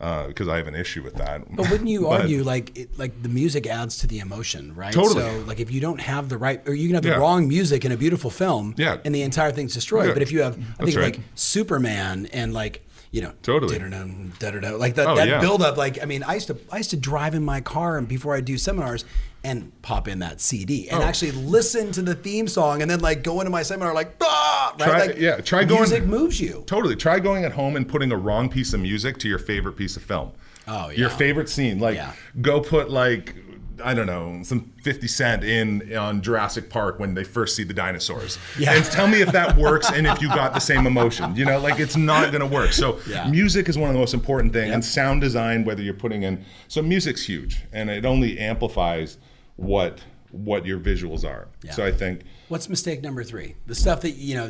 [0.00, 1.42] uh, because I have an issue with that.
[1.54, 4.92] But wouldn't you But- argue like it, like the music adds to the emotion, right?
[4.92, 5.20] Totally.
[5.22, 7.16] So like if you don't have the right, or you can have the Yeah.
[7.18, 8.96] wrong music in a beautiful film, Yeah.
[9.04, 10.08] and the entire thing's destroyed.
[10.08, 10.14] Yeah.
[10.14, 11.14] But if you have, I That's think right.
[11.16, 12.84] like Superman and like
[13.14, 13.78] you know, Totally.
[13.78, 15.40] like that, Oh, that yeah.
[15.40, 15.76] build up.
[15.76, 18.34] Like I mean, I used to I used to drive in my car and before
[18.34, 19.04] I do seminars
[19.44, 21.06] and pop in that CD and Oh.
[21.06, 24.74] actually listen to the theme song and then like go into my seminar like ah,
[24.80, 24.88] right?
[24.88, 26.64] Try- like, yeah, try going- Music moves you.
[26.66, 26.96] Totally.
[26.96, 29.96] Try going at home and putting a wrong piece of music to your favorite piece
[29.96, 30.32] of film.
[30.66, 30.98] Oh, yeah.
[31.00, 31.78] Your favorite scene.
[31.78, 32.12] Like, Yeah.
[32.40, 33.36] go put like
[33.82, 37.74] I don't know some Fifty Cent in on Jurassic Park when they first see the
[37.74, 38.38] dinosaurs.
[38.58, 38.74] Yeah.
[38.74, 41.34] And tell me if that works and if you got the same emotion.
[41.36, 42.72] You know, like it's not going to work.
[42.72, 43.28] So Yeah.
[43.30, 44.74] music is one of the most important things, Yep.
[44.74, 45.64] and sound design.
[45.64, 49.18] Whether you're putting in so music's huge, and it only amplifies
[49.56, 50.00] what
[50.30, 51.48] what your visuals are.
[51.62, 51.72] Yeah.
[51.72, 52.22] So I think.
[52.48, 53.54] What's mistake number three?
[53.66, 54.48] The stuff that you know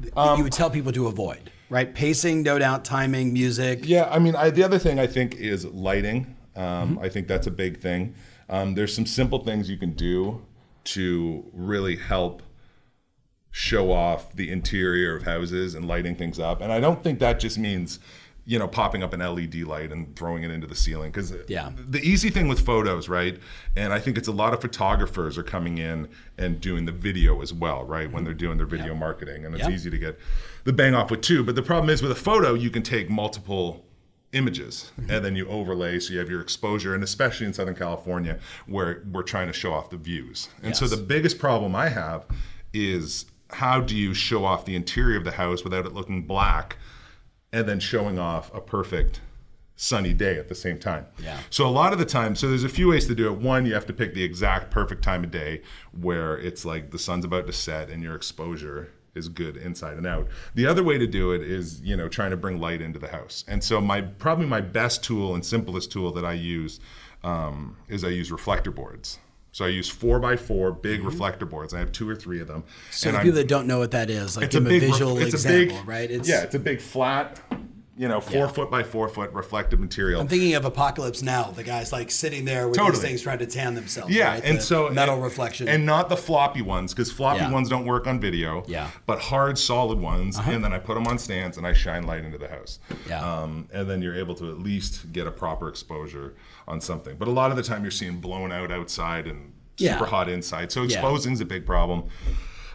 [0.00, 1.94] that Um, you would tell people to avoid, right?
[1.94, 3.80] Pacing, no doubt, timing, music.
[3.84, 6.36] Yeah, I mean, I, the other thing I think is lighting.
[6.56, 6.62] Um,
[6.96, 6.98] Mm-hmm.
[7.04, 8.14] I think that's a big thing.
[8.48, 10.42] Um, there's some simple things you can do
[10.84, 12.42] to really help
[13.50, 16.60] show off the interior of houses and lighting things up.
[16.60, 17.98] And I don't think that just means,
[18.46, 21.10] you know, popping up an LED light and throwing it into the ceiling.
[21.12, 21.70] Because Yeah.
[21.88, 23.38] the easy thing with photos, right?
[23.76, 27.42] And I think it's a lot of photographers are coming in and doing the video
[27.42, 28.10] as well, right?
[28.10, 29.74] When they're doing their video marketing, and it's Yeah.
[29.74, 30.18] easy to get
[30.64, 31.44] the bang off with two.
[31.44, 33.84] But the problem is with a photo, you can take multiple
[34.32, 38.38] images and then you overlay so you have your exposure and especially in southern california
[38.66, 42.24] where we're trying to show off the views and so the biggest problem i have
[42.72, 46.78] is how do you show off the interior of the house without it looking black
[47.52, 49.20] and then showing off a perfect
[49.76, 51.06] sunny day at the same time.
[51.18, 51.38] Yeah.
[51.50, 53.38] So a lot of the time, so there's a few ways to do it.
[53.38, 56.98] One, you have to pick the exact perfect time of day where it's like the
[56.98, 60.26] sun's about to set and your exposure is good inside and out.
[60.54, 63.08] The other way to do it is, you know, trying to bring light into the
[63.08, 63.44] house.
[63.48, 66.80] And so my probably my best tool and simplest tool that I use
[67.24, 69.18] um, is I use reflector boards.
[69.54, 71.74] So I use four by four big reflector boards.
[71.74, 72.62] I have two or three of them.
[72.62, 72.90] Mm-hmm.
[72.90, 74.70] So And the I'm- people that don't know what that is, like a give a
[74.70, 76.10] ref- visual a example, big- right?
[76.10, 77.38] It's, yeah, it's a big flat,
[78.02, 78.46] you know, four Yeah.
[78.48, 80.20] foot by four foot reflective material.
[80.20, 81.52] I'm thinking of Apocalypse Now.
[81.52, 82.96] The guys like sitting there with Totally.
[82.98, 84.12] these things trying to tan themselves.
[84.12, 84.42] yeah, right?
[84.44, 85.68] and The so metal and, reflection.
[85.68, 87.52] and not the floppy ones because floppy Yeah.
[87.52, 88.64] ones don't work on video.
[88.66, 88.82] Yeah.
[88.86, 88.90] Uh-huh.
[89.06, 92.24] but hard solid ones, and then I put them on stands and I shine light
[92.24, 92.80] into the house.
[93.08, 93.20] Yeah.
[93.22, 96.34] um, and then you're able to at least get a proper exposure
[96.66, 97.14] on something.
[97.16, 99.92] But a lot of the time you're seeing blown out outside and Yeah.
[99.92, 100.86] super hot inside, so Yeah.
[100.98, 102.02] exposing's a big problem.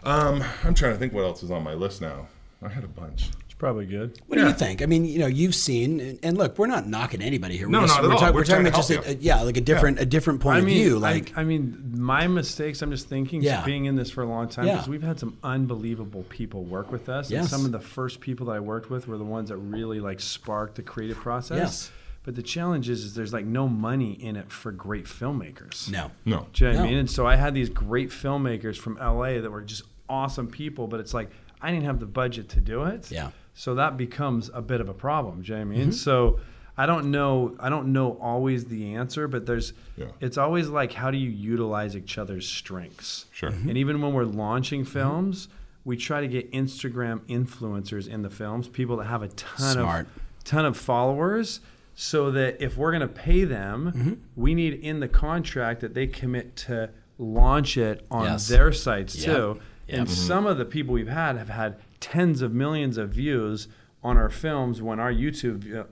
[0.04, 2.28] Um, I'm trying to think what else is on my list now.
[2.64, 3.28] I had a bunch.
[3.58, 4.20] It's probably good.
[4.28, 4.82] what do you think?
[4.82, 7.66] I mean, you know, you've seen, and, and look, we're not knocking anybody here.
[7.66, 8.20] We're No, just, not at we're all.
[8.20, 10.58] talk- We're we're talking about just a, a- yeah, like a different a different point
[10.58, 11.00] I of view.
[11.00, 12.82] Like, I, mean, my mistakes.
[12.82, 13.64] I'm just thinking, Yeah.
[13.64, 14.74] being in this for a long time, Yeah.
[14.74, 17.32] because we've had some unbelievable people work with us.
[17.32, 17.40] Yes.
[17.40, 19.98] And some of the first people that I worked with were the ones that really
[19.98, 21.58] like sparked the creative process.
[21.58, 21.90] Yes.
[22.22, 25.90] But the challenge is, is there's like no money in it for great filmmakers.
[25.90, 26.46] no, No.
[26.52, 26.86] Do you know what No.
[26.86, 26.98] I mean?
[26.98, 31.00] And so I had these great filmmakers from LA that were just awesome people, but
[31.00, 31.30] it's like
[31.60, 33.10] I didn't have the budget to do it.
[33.10, 33.30] Yeah.
[33.54, 35.42] So that becomes a bit of a problem.
[35.42, 35.80] Do you know I mean?
[35.80, 35.90] Mm-hmm.
[35.92, 36.38] So
[36.76, 37.56] I don't know.
[37.58, 39.72] I don't know always the answer, but there's.
[39.96, 40.06] Yeah.
[40.20, 43.26] It's always like how do you utilize each other's strengths?
[43.32, 43.50] Sure.
[43.50, 43.68] Mm-hmm.
[43.70, 45.48] And even when we're launching films,
[45.84, 50.06] we try to get Instagram influencers in the films, people that have a ton Smart.
[50.06, 51.60] of ton of followers
[51.96, 54.12] so that if we're going to pay them, Mm-hmm.
[54.36, 58.46] we need in the contract that they commit to launch it on Yes.
[58.46, 59.36] their sites Yep.
[59.36, 59.60] too.
[59.88, 60.10] And Mhm.
[60.10, 63.68] some of the people we've had have had tens of millions of views
[64.04, 65.84] on our films when our YouTube uh,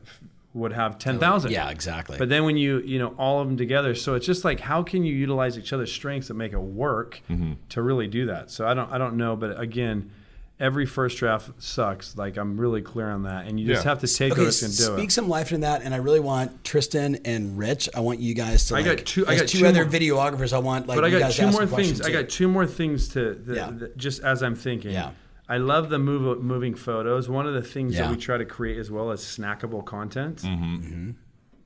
[0.54, 1.50] would have 10,000.
[1.50, 2.16] Yeah, exactly.
[2.18, 4.82] But then when you, you know, all of them together, so it's just like how
[4.82, 7.52] can you utilize each other's strengths that make it work Mm-hmm.
[7.70, 8.50] to really do that?
[8.50, 10.10] So I don't I don't know, but again,
[10.58, 12.16] every first draft sucks.
[12.16, 13.90] Like I'm really clear on that, and you just Yeah.
[13.90, 14.98] have to take okay, a risk and do speak it.
[14.98, 17.88] Speak some life into that, and I really want Tristan and Rich.
[17.94, 18.74] I want you guys to.
[18.74, 20.52] I Like, got two- I got two two other more- videographers.
[20.52, 20.96] I want like.
[20.96, 21.72] but I you got guys two ask more things.
[21.72, 23.70] questions I got two more things to the, Yeah.
[23.70, 24.92] the- just as I'm thinking.
[24.92, 25.10] Yeah.
[25.48, 27.28] I love the move, moving photos.
[27.28, 28.02] One of the things Yeah.
[28.02, 30.38] that we try to create as well as snackable content.
[30.42, 30.74] Mm-hmm.
[30.76, 31.10] Mm-hmm.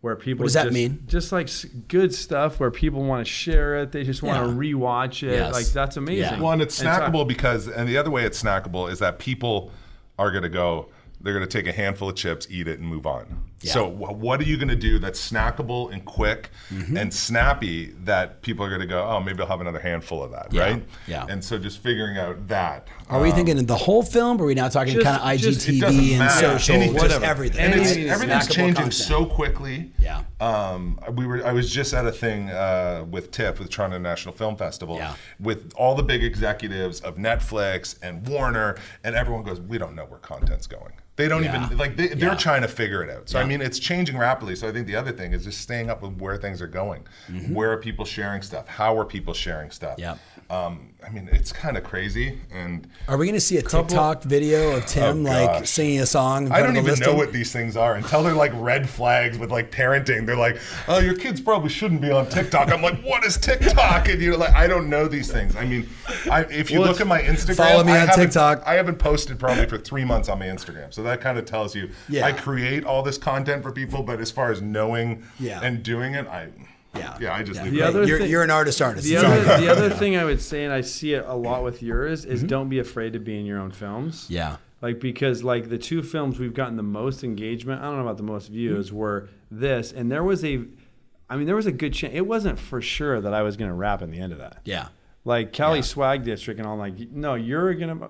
[0.00, 1.04] Where people What does that just, mean?
[1.08, 1.50] Just like
[1.88, 4.44] good stuff where people want to share it, they just want Yeah.
[4.46, 5.32] to rewatch it.
[5.32, 5.52] Yes.
[5.52, 6.22] Like that's amazing.
[6.22, 6.40] Yeah.
[6.40, 9.70] Well, and it's so- snackable because, and the other way it's snackable is that people
[10.18, 10.88] are going to go,
[11.20, 13.42] they're going to take a handful of chips, eat it, and move on.
[13.62, 16.96] So what are you going to do that's snackable and quick Mm-hmm.
[16.96, 20.30] and snappy that people are going to go, oh, maybe I'll have another handful of
[20.30, 20.82] that, Yeah, right?
[21.08, 21.26] yeah.
[21.28, 22.86] And so just figuring out that.
[23.08, 24.40] Are we Um, thinking the whole film?
[24.40, 26.46] Or are we now talking just- kind of IGTV doesn't and matter.
[26.58, 27.00] social, Anything.
[27.00, 27.60] just everything?
[27.60, 28.94] and it's, everything's changing content.
[28.94, 29.92] so quickly.
[29.98, 30.22] Yeah.
[30.40, 31.44] Um, we were.
[31.46, 35.14] I was just at a thing uh, with TIFF, with Toronto National Film Festival, Yeah.
[35.40, 40.04] with all the big executives of Netflix and Warner, and everyone goes, "We don't know
[40.06, 41.66] where content's going." They don't Yeah.
[41.66, 41.96] even like.
[41.96, 42.34] They, they're Yeah.
[42.36, 43.28] trying to figure it out.
[43.28, 43.48] So I Yeah.
[43.50, 44.54] Mean, it's changing rapidly.
[44.56, 47.06] So I think the other thing is just staying up with where things are going.
[47.54, 48.66] Where are people sharing stuff?
[48.68, 49.98] How are people sharing stuff?
[49.98, 50.00] Mm-hmm.
[50.00, 50.16] Yeah.
[50.50, 54.24] Um, I mean, it's kind of crazy, and Are we going to see a TikTok
[54.24, 56.50] video of Tim Oh, like singing a song?
[56.50, 59.70] I don't even know what these things are until they're like red flags with like
[59.70, 60.26] parenting.
[60.26, 64.08] They're like, "Oh, your kids probably shouldn't be on TikTok." I'm like, "What is TikTok?"
[64.08, 65.88] And you're like, "I don't know these things." I mean,
[66.30, 68.62] I, if you Well, look at my Instagram, Follow me I on TikTok.
[68.66, 71.74] I haven't posted probably for three months on my Instagram, so that kind of tells
[71.76, 72.26] you Yeah.
[72.26, 75.60] I create all this content for people, but as far as knowing Yeah.
[75.62, 76.48] and doing it, I
[76.96, 77.16] Yeah.
[77.20, 77.64] yeah, I just Yeah.
[77.64, 77.82] leave The it.
[77.84, 79.06] other you're, thing- you're an artist artist.
[79.06, 81.82] The other, the other thing I would say, and I see it a lot with
[81.82, 82.32] yours, Mm-hmm.
[82.32, 84.26] is don't be afraid to be in your own films.
[84.28, 84.56] Yeah.
[84.82, 88.16] Like because like the two films we've gotten the most engagement, I don't know about
[88.16, 88.96] the most views, Mm-hmm.
[88.96, 90.64] were this, and there was a,
[91.28, 92.12] I mean there was a good chance.
[92.14, 94.58] It wasn't for sure that I was going to rap in the end of that.
[94.64, 94.88] Yeah.
[95.30, 95.82] Like Cali Yeah.
[95.82, 98.08] Swag District and all like no, you're gonna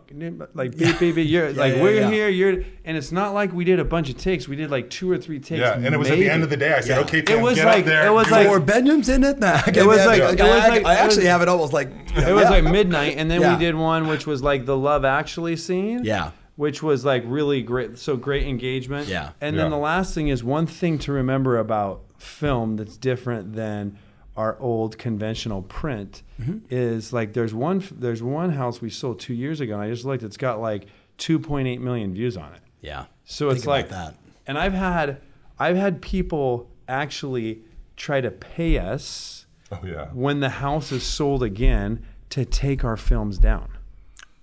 [0.54, 1.28] like beep beep beep.
[1.28, 2.10] You're like yeah, we're yeah.
[2.10, 2.28] here.
[2.30, 4.48] You're and it's not like we did a bunch of takes.
[4.48, 5.60] We did like two or three takes.
[5.60, 6.72] Yeah, and it was at the end of the day.
[6.72, 7.00] I said, Yeah.
[7.02, 9.22] "Okay, It Tim, was get like- up there." it was do like- Four bedrooms in
[9.22, 9.38] it.
[9.38, 11.48] Nah, It was like- I, it was I- like- I it actually was- have it
[11.48, 13.52] almost like It was like midnight, and then Yeah.
[13.56, 16.00] we did one which was like the Love Actually scene.
[16.04, 16.30] Yeah.
[16.56, 17.98] Which was like really great.
[17.98, 19.08] So great engagement.
[19.08, 19.30] Yeah.
[19.42, 19.62] And Yeah.
[19.62, 23.96] then the last thing is one thing to remember about film that's different than
[24.40, 26.58] our old conventional print Mm-hmm.
[26.70, 30.06] is like there's one there's one house we sold two years ago, and I just
[30.06, 30.22] looked.
[30.22, 30.86] It's got like
[31.18, 32.62] 2.8 million views on it.
[32.80, 33.04] yeah.
[33.24, 34.14] So it's like that.
[34.46, 35.20] And I've had
[35.58, 37.60] I've had people actually
[37.96, 40.06] try to pay us Oh yeah.
[40.14, 43.68] when the house is sold again to take our films down.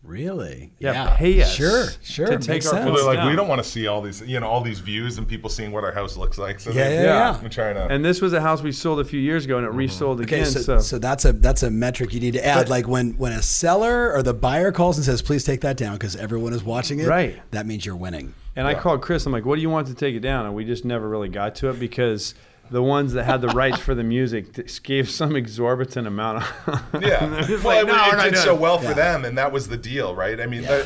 [0.08, 0.72] Really?
[0.80, 2.28] Yeah, pay us Sure, sure.
[2.28, 3.04] to take makes our sense.
[3.04, 3.30] Like, down.
[3.30, 5.74] we don't want to see all these, you know, all these views and people seeing
[5.74, 6.62] what our house looks like.
[6.62, 7.40] So Yeah, they, yeah, yeah.
[7.44, 7.88] I'm trying to.
[7.88, 9.80] And this was a house we sold a few years ago, and it mm-hmm.
[9.80, 10.52] resold Okay, again.
[10.52, 12.56] so, so, so that's a that's a metric you need to add.
[12.56, 15.76] But- like when when a seller or the buyer calls and says, "Please take that
[15.76, 17.08] down," because everyone is watching it.
[17.08, 17.42] Right.
[17.52, 18.34] That means you're winning.
[18.56, 19.26] and I called Chris.
[19.26, 21.30] I'm like, "What do you want to take it down?" And we just never really
[21.30, 22.34] got to it because
[22.70, 26.44] the ones that had the rights for the music gave some exorbitant amount.
[26.68, 28.78] Of, Yeah, And they're just well, like, it, "No, it we're did so it." well
[28.80, 28.94] for Yeah.
[28.94, 30.40] them, and that was the deal, right?
[30.40, 30.84] I mean, Yeah.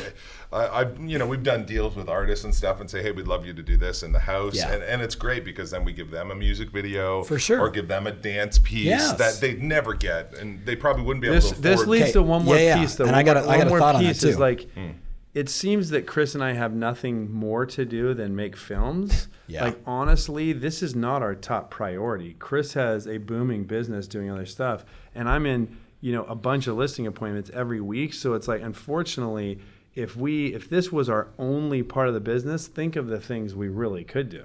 [0.52, 3.26] I, I, you know, we've done deals with artists and stuff, and say, hey, we'd
[3.26, 4.70] love you to do this in the house, Yeah.
[4.70, 7.58] and, and it's great because then we give them a music video, For sure.
[7.58, 9.14] or give them a dance piece Yes.
[9.14, 11.64] that they'd never get, and they probably wouldn't be able This to afford.
[11.64, 12.80] this leads Okay, to one more yeah, yeah.
[12.80, 13.06] piece though.
[13.06, 14.34] And I got a- more- I got a one more thought on that, piece is
[14.34, 14.40] too.
[14.40, 14.88] like hmm.
[15.34, 19.28] It seems that Chris and I have nothing more to do than make films.
[19.46, 19.64] Yeah.
[19.64, 22.34] Like honestly, this is not our top priority.
[22.38, 26.66] Chris has a booming business doing other stuff, and I'm in you know a bunch
[26.66, 28.12] of listing appointments every week.
[28.14, 29.58] So it's like unfortunately,
[29.94, 33.54] if we if this was our only part of the business, think of the things
[33.54, 34.44] we really could do.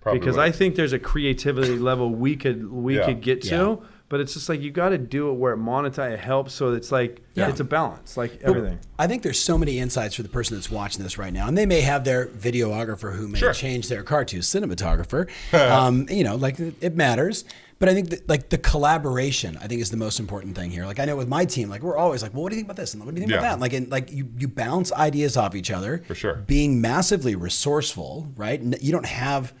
[0.00, 0.42] Probably because would.
[0.44, 3.06] I think there's a creativity level we could we Yeah.
[3.06, 3.48] could get to.
[3.80, 3.86] Yeah.
[4.10, 6.54] But it's just like you got to do it where it monetize it helps.
[6.54, 7.48] So it's like Yeah.
[7.50, 8.78] it's a balance, like But everything.
[8.98, 11.58] I think there's so many insights for the person that's watching this right now, and
[11.58, 13.52] they may have their videographer who may Sure.
[13.52, 15.28] change their car to cinematographer.
[15.52, 17.44] um, you know, like it it matters.
[17.80, 20.84] But I think that, like the collaboration, I think is the most important thing here.
[20.84, 22.66] Like I know with my team, like we're always like, well, what do you think
[22.66, 22.92] about this?
[22.94, 23.38] And what do you think Yeah.
[23.38, 23.60] about that?
[23.60, 26.34] Like, and like you you bounce ideas off each other For sure.
[26.46, 28.60] Being massively resourceful, right?
[28.82, 29.52] You don't have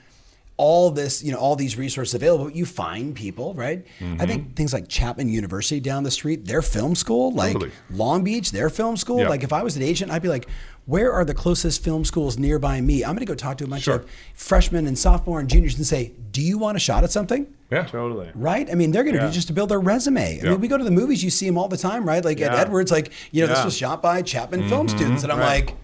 [0.58, 2.46] all this, you know, all these resources available.
[2.46, 3.86] But you find people, right?
[4.00, 4.26] I Mm-hmm.
[4.26, 7.72] think things like Chapman University down the street, their film school, like Totally.
[7.90, 9.20] Long Beach, their film school.
[9.20, 9.28] Yeah.
[9.28, 10.48] Like if I was an agent, I'd be like,
[10.86, 13.04] where are the closest film schools nearby me?
[13.04, 13.96] I'm going to go talk to a bunch Sure.
[13.96, 17.46] of freshmen and sophomore and juniors and say, do you want a shot at something?
[17.70, 18.30] yeah, Totally.
[18.34, 18.68] Right?
[18.70, 19.28] I mean, they're going to Yeah.
[19.28, 20.40] do just to build their resume.
[20.40, 20.50] I Yeah.
[20.52, 22.24] mean, we go to the movies, you see them all the time, right?
[22.24, 24.96] Like at Edwards, like, you know, this was shot by Chapman film Mm-hmm.
[24.96, 25.22] students.
[25.22, 25.66] And I'm Right.
[25.66, 25.76] like,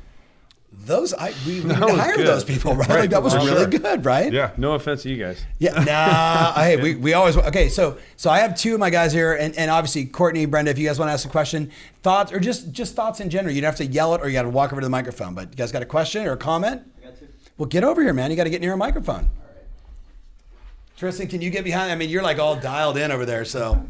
[0.87, 2.27] those, I, we, we need to hire good.
[2.27, 2.89] those people, right?
[2.89, 3.81] Like that was For really sure.
[3.81, 4.33] good, right?
[4.33, 4.53] yeah.
[4.57, 5.45] No offense to you guys.
[5.59, 6.53] Yeah, nah.
[6.55, 7.69] hey, we, we always okay.
[7.69, 10.71] So so I have two of my guys here, and, and obviously Courtney, Brenda.
[10.71, 11.71] If you guys want to ask a question,
[12.03, 14.33] thoughts, or just just thoughts in general, you don't have to yell it or you
[14.35, 15.35] got to walk over to the microphone.
[15.35, 16.83] But you guys got a question or a comment?
[17.03, 17.29] I got two.
[17.59, 18.31] Well, get over here, man.
[18.31, 19.17] You got to get near a microphone.
[19.17, 19.65] All right.
[20.97, 21.91] Tristan, can you get behind?
[21.91, 23.85] I mean, you're like all dialed in over there, so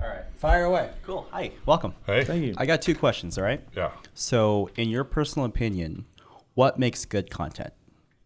[0.00, 0.24] All right.
[0.36, 0.90] fire away.
[1.04, 1.26] Cool.
[1.30, 1.52] Hi.
[1.66, 1.94] Welcome.
[2.06, 2.54] Hey, Thank you.
[2.56, 3.38] I got two questions.
[3.38, 3.60] All right.
[3.76, 3.90] yeah.
[4.14, 6.04] So, in your personal opinion,
[6.54, 7.72] what makes good content?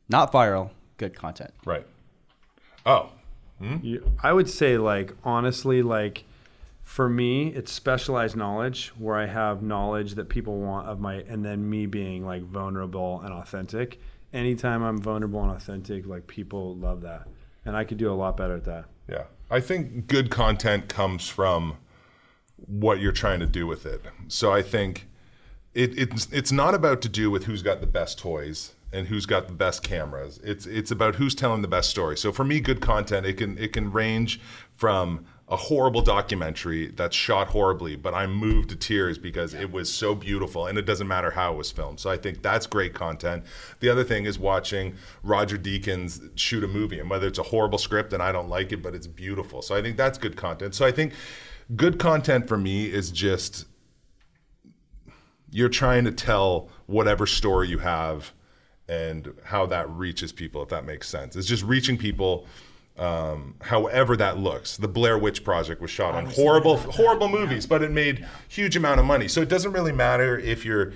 [0.08, 1.52] Not viral, good content.
[1.64, 1.86] Right.
[2.84, 3.10] Oh,
[3.58, 3.76] hmm?
[3.82, 6.24] You, I would say, like, honestly, like,
[6.82, 11.44] for me, it's specialized knowledge where I have knowledge that people want of my, and
[11.44, 13.98] then me being like vulnerable and authentic.
[14.34, 17.28] anytime I'm vulnerable and authentic, like people love that,
[17.64, 18.86] and I could do a lot better at that.
[19.08, 19.24] Yeah.
[19.50, 21.78] I think good content comes from
[22.56, 24.02] what you're trying to do with it.
[24.28, 25.06] So I think
[25.74, 29.26] it, it's it's not about to do with who's got the best toys and who's
[29.26, 30.38] got the best cameras.
[30.44, 32.16] It's it's about who's telling the best story.
[32.16, 34.40] So for me, good content it can it can range
[34.76, 39.92] from a horrible documentary that's shot horribly, but I'm moved to tears because it was
[39.92, 42.00] so beautiful and it doesn't matter how it was filmed.
[42.00, 43.44] So I think that's great content.
[43.80, 47.76] The other thing is watching Roger Deakins shoot a movie and whether it's a horrible
[47.76, 49.60] script and I don't like it, but it's beautiful.
[49.60, 50.74] So I think that's good content.
[50.74, 51.12] So I think
[51.76, 53.66] good content for me is just
[55.54, 58.32] you're trying to tell whatever story you have
[58.88, 61.36] and how that reaches people, if that makes sense.
[61.36, 62.44] It's just reaching people
[62.98, 64.76] um, however that looks.
[64.76, 68.98] The Blair Witch Project was shot on horrible, horrible movies, but it made huge amount
[68.98, 69.28] of money.
[69.28, 70.92] So it doesn't really matter if you're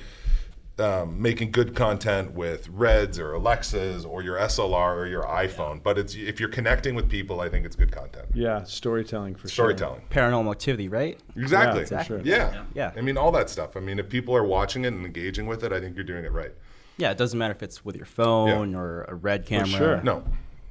[0.81, 5.83] um, making good content with Reds or Alexas or your SLR or your iPhone.
[5.83, 8.27] But it's if you're connecting with people, I think it's good content.
[8.35, 9.51] Yeah, storytelling for sure.
[9.73, 10.03] Storytelling.
[10.11, 11.19] Paranormal activity, right?
[11.37, 11.83] Exactly.
[11.83, 12.21] Yeah, for sure.
[12.23, 12.65] Yeah.
[12.75, 12.93] Yeah.
[12.97, 13.77] I mean, all that stuff.
[13.77, 16.25] I mean, if people are watching it and engaging with it, I think you're doing
[16.25, 16.53] it right.
[16.97, 19.67] Yeah, it doesn't matter if it's with your phone or a red camera.
[19.67, 20.03] For sure.
[20.03, 20.25] No,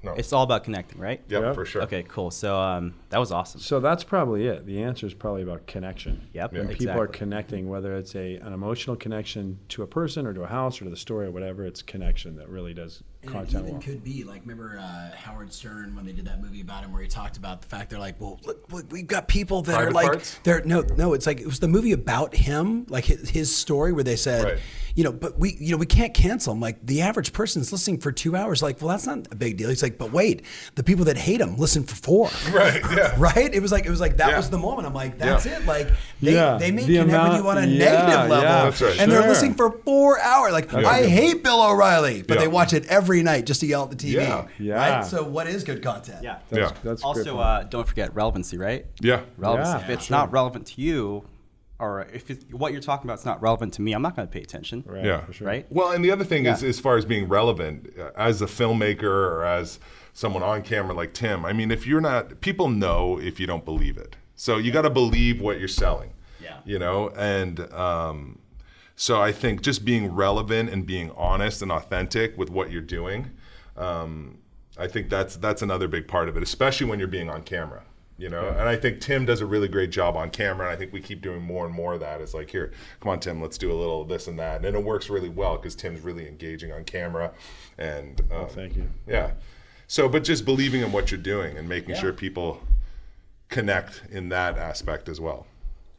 [0.03, 0.13] no.
[0.13, 1.21] It's all about connecting, right?
[1.27, 1.53] yep, Yeah.
[1.53, 1.81] for sure.
[1.83, 2.31] Okay, cool.
[2.31, 3.59] So um, that was awesome.
[3.61, 4.65] So that's probably it.
[4.65, 6.27] The answer is probably about connection.
[6.33, 6.59] Yep, Yeah.
[6.59, 6.85] When exactly.
[6.87, 10.47] people are connecting, whether it's a an emotional connection to a person or to a
[10.47, 13.03] house or to the story or whatever, it's connection that really does
[13.35, 13.81] And it even well.
[13.81, 17.01] could be like remember uh, Howard Stern when they did that movie about him where
[17.01, 19.89] he talked about the fact they're like, well, look, look we've got people that Private
[19.89, 20.39] are like, Parts?
[20.43, 23.91] they're no, no, it's like it was the movie about him, like his, his story
[23.91, 24.59] where they said, Right.
[24.95, 26.59] you know, but we, you know, we can't cancel him.
[26.59, 28.61] Like the average person's listening for two hours.
[28.63, 29.69] Like, well, that's not a big deal.
[29.69, 30.43] He's like, but wait,
[30.75, 32.29] the people that hate him listen for four.
[32.51, 33.15] Right, yeah.
[33.19, 33.53] Right.
[33.53, 34.37] It was like it was like that Yeah.
[34.37, 34.87] was the moment.
[34.87, 35.57] I'm like, that's Yeah.
[35.59, 35.65] it.
[35.65, 35.87] Like
[36.21, 38.63] they, Yeah, they may the connect with amount- you on a yeah, negative level, yeah,
[38.65, 38.99] That's right.
[38.99, 40.53] and they're listening for four hours.
[40.53, 42.41] Like I hate Bill O'Reilly, but Yeah.
[42.41, 44.13] they watch it every night just to yell at the TV.
[44.13, 44.47] Yeah.
[44.59, 44.97] Yeah.
[44.97, 45.05] Right.
[45.05, 46.23] So what is good content?
[46.23, 46.39] yeah.
[46.49, 46.77] That's, Yeah.
[46.83, 48.85] that's Also, uh, don't forget relevancy, right?
[49.01, 49.21] Yeah.
[49.37, 49.71] Relevancy.
[49.71, 50.17] Yeah, if it's sure.
[50.17, 51.25] not relevant to you,
[51.79, 54.27] or if it, what you're talking about is not relevant to me, I'm not going
[54.27, 54.83] to pay attention.
[54.87, 55.25] right, Yeah.
[55.25, 55.47] for sure.
[55.47, 55.65] Right?
[55.69, 59.03] Well, and the other thing is, as far as being relevant, uh, as a filmmaker
[59.03, 59.79] or as
[60.13, 63.63] someone on camera like Tim, I mean, if you're not, people know if you don't
[63.63, 64.15] believe it.
[64.35, 66.13] So you got to believe what you're selling.
[66.41, 66.57] Yeah.
[66.65, 68.39] You know, and um,
[68.99, 73.29] so I think just being relevant and being honest and authentic with what you're doing,
[73.77, 74.39] um,
[74.75, 77.83] I think that's that's another big part of it, especially when you're being on camera.
[78.19, 80.75] You know, and I think Tim does a really great job on camera, and I
[80.75, 82.19] think we keep doing more and more of that.
[82.19, 84.75] It's like, here, come on, Tim, let's do a little of this and that, and
[84.75, 87.31] it works really well because Tim's really engaging on camera,
[87.77, 88.89] and um, Thank you.
[89.05, 89.33] yeah.
[89.85, 92.59] So, but just believing in what you're doing and making sure people
[93.49, 95.45] connect in that aspect as well.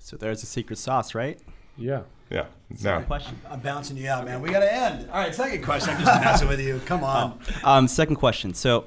[0.00, 1.38] So there's a secret sauce, right?
[1.78, 2.02] Yeah.
[2.30, 2.46] Yeah.
[2.82, 3.40] Now, Question.
[3.48, 4.42] I'm bouncing you out, man.
[4.42, 5.08] We got to end.
[5.10, 5.94] All right, second question.
[5.94, 6.78] I'm just messing with you.
[6.84, 7.38] Come on.
[7.64, 8.52] Um, second question.
[8.52, 8.84] So,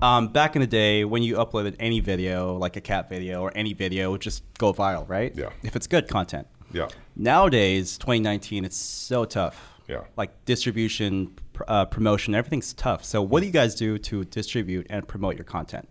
[0.00, 3.50] um, back in the day, when you uploaded any video, like a cat video or
[3.56, 5.32] any video, it would just go viral, right?
[5.36, 5.50] Yeah.
[5.64, 6.46] If it's good content.
[6.72, 6.88] yeah.
[7.16, 9.68] Nowadays, 2019, it's so tough.
[9.88, 10.02] Yeah.
[10.16, 13.04] Like distribution, pr- uh, promotion, everything's tough.
[13.04, 15.88] So, what do you guys do to distribute and promote your content?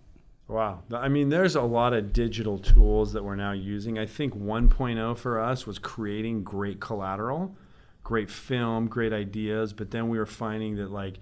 [0.52, 0.84] Wow.
[0.94, 3.98] I mean, there's a lot of digital tools that we're now using.
[3.98, 7.56] I think 1.0 for us was creating great collateral,
[8.04, 11.20] great film, great ideas, but then we were finding that like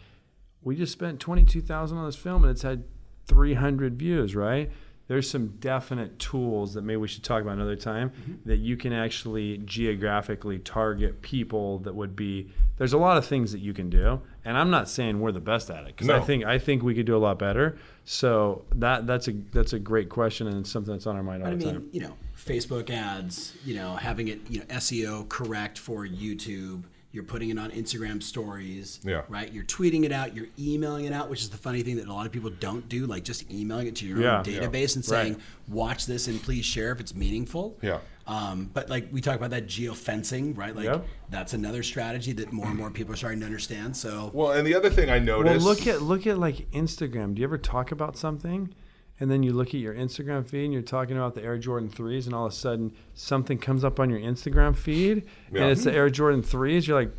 [0.64, 2.86] we just spent 22,000 on this film and it's had
[3.28, 4.72] 300 views, right?
[5.08, 8.50] There's some definite tools that maybe we should talk about another time mm-hmm.
[8.50, 13.52] that you can actually geographically target people that would be there's a lot of things
[13.52, 16.20] that you can do and i'm not saying we're the best at it because i
[16.20, 17.78] think i think we could do a lot better
[18.12, 21.44] so that that's a that's a great question and it's something that's on our mind
[21.44, 24.66] all I the mean, time you know, Facebook ads, you know, having it, you know,
[24.66, 26.86] SEO correct for YouTube.
[27.12, 29.22] You're putting it on Instagram stories, Yeah.
[29.30, 29.52] right?
[29.54, 30.36] You're tweeting it out.
[30.36, 32.88] You're emailing it out, which is the funny thing that a lot of people don't
[32.90, 34.40] do, like just emailing it to your Yeah.
[34.40, 35.42] own database and saying, Right.
[35.68, 38.00] "Watch this and please share if it's meaningful." Yeah.
[38.30, 40.76] Um, but like we talk about that geofencing, right?
[40.76, 41.06] Like Yep.
[41.32, 43.98] that's another strategy that more and more people are starting to understand.
[43.98, 45.66] So Well, and the other thing I noticed.
[45.66, 45.86] well noticed.
[45.88, 48.74] look at look at like instagram do you ever talk about something
[49.20, 51.90] and then you look at your instagram feed and you're talking about the air jordan
[51.90, 55.64] 3s and all of a sudden something comes up on your instagram feed Yeah.
[55.64, 57.12] and it's the air jordan 3s you're like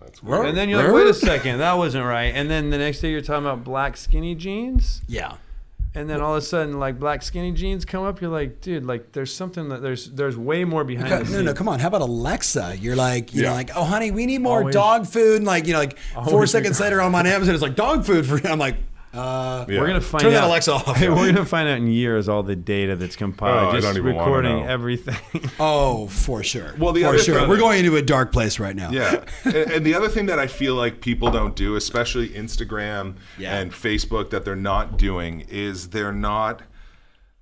[0.00, 0.46] That's weird.
[0.46, 3.10] and then you're like wait a second that wasn't right and then the next day
[3.10, 5.36] you're talking about black skinny jeans yeah,
[5.98, 8.84] and then all of a sudden like black skinny jeans come up you're like dude
[8.84, 11.78] like there's something that there's there's way more behind the no, scenes no, come on.
[11.80, 12.76] How about Alexa?
[12.78, 15.36] You're like, you know, like, oh, honey, we need more Always- dog food.
[15.36, 18.26] And like, you know, like four seconds later on my Amazon, it's like dog food
[18.26, 18.48] for you.
[18.48, 18.76] I'm like,
[19.14, 19.80] Uh, Yeah.
[19.80, 20.48] We're gonna find Turn that out.
[20.50, 20.96] Alexa off.
[20.96, 23.64] Hey, we're gonna find out in years all the data that's compiled.
[23.66, 24.64] Oh, I just don't even recording know.
[24.66, 25.16] everything.
[25.60, 26.74] Oh, for sure.
[26.78, 27.40] Well, the for other sure.
[27.40, 28.90] thing- We're going into a dark place right now.
[28.90, 33.14] Yeah, and, and the other thing that I feel like people don't do, especially Instagram
[33.38, 33.58] Yeah.
[33.58, 36.62] and Facebook, that they're not doing is they're not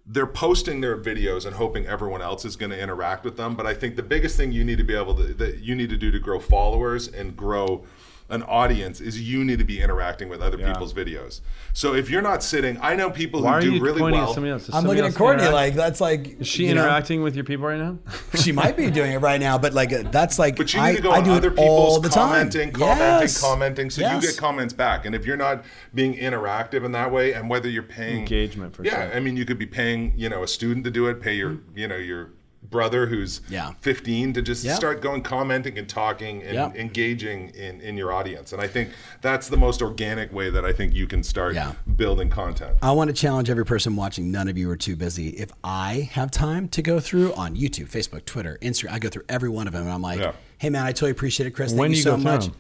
[0.09, 3.57] they're posting their videos and hoping everyone else is going to interact with them.
[3.57, 5.91] But I think the biggest thing you need to be able to that you need
[5.91, 7.85] to do to grow followers and grow
[8.29, 11.41] an audience is you need to be interacting with other people's videos.
[11.73, 14.21] So if you're not sitting, I know people Why who are do you really pointing
[14.21, 14.31] well.
[14.31, 14.63] at somebody else?
[14.65, 16.41] Is I'm somebody looking at else Courtney interact- like that's like.
[16.41, 17.99] Is she you know, interacting with your people right now?
[18.35, 20.57] she might be doing it right now, but like uh, that's like.
[20.57, 22.29] But you I, need to go I on do other it all people's the time.
[22.29, 23.41] commenting, commenting, Yes.
[23.41, 24.23] commenting, so Yes.
[24.23, 25.07] you get comments back.
[25.07, 25.65] And if you're not
[25.95, 29.17] being interactive in that way, and whether you're paying Engagement, for yeah, sure.
[29.17, 31.59] I mean, you could be paying you know a student to do it, pay your
[31.75, 32.31] you know your
[32.71, 33.73] brother who's Yeah.
[33.81, 34.75] 15 to just Yeah.
[34.75, 36.73] start going commenting and talking and Yeah.
[36.75, 38.53] engaging in in your audience.
[38.53, 38.91] And I think
[39.23, 41.73] that's the most organic way that I think you can start Yeah.
[41.97, 42.77] building content.
[42.83, 44.31] I want to challenge every person watching.
[44.31, 45.29] None of you are too busy.
[45.31, 49.25] If I have time to go through on YouTube, Facebook, Twitter, Instagram, I go through
[49.29, 50.33] every one of them, and I'm like, Yeah.
[50.59, 51.71] "Hey, man, I totally appreciate it, Chris.
[51.71, 52.45] Thank when you you so much.
[52.47, 52.55] through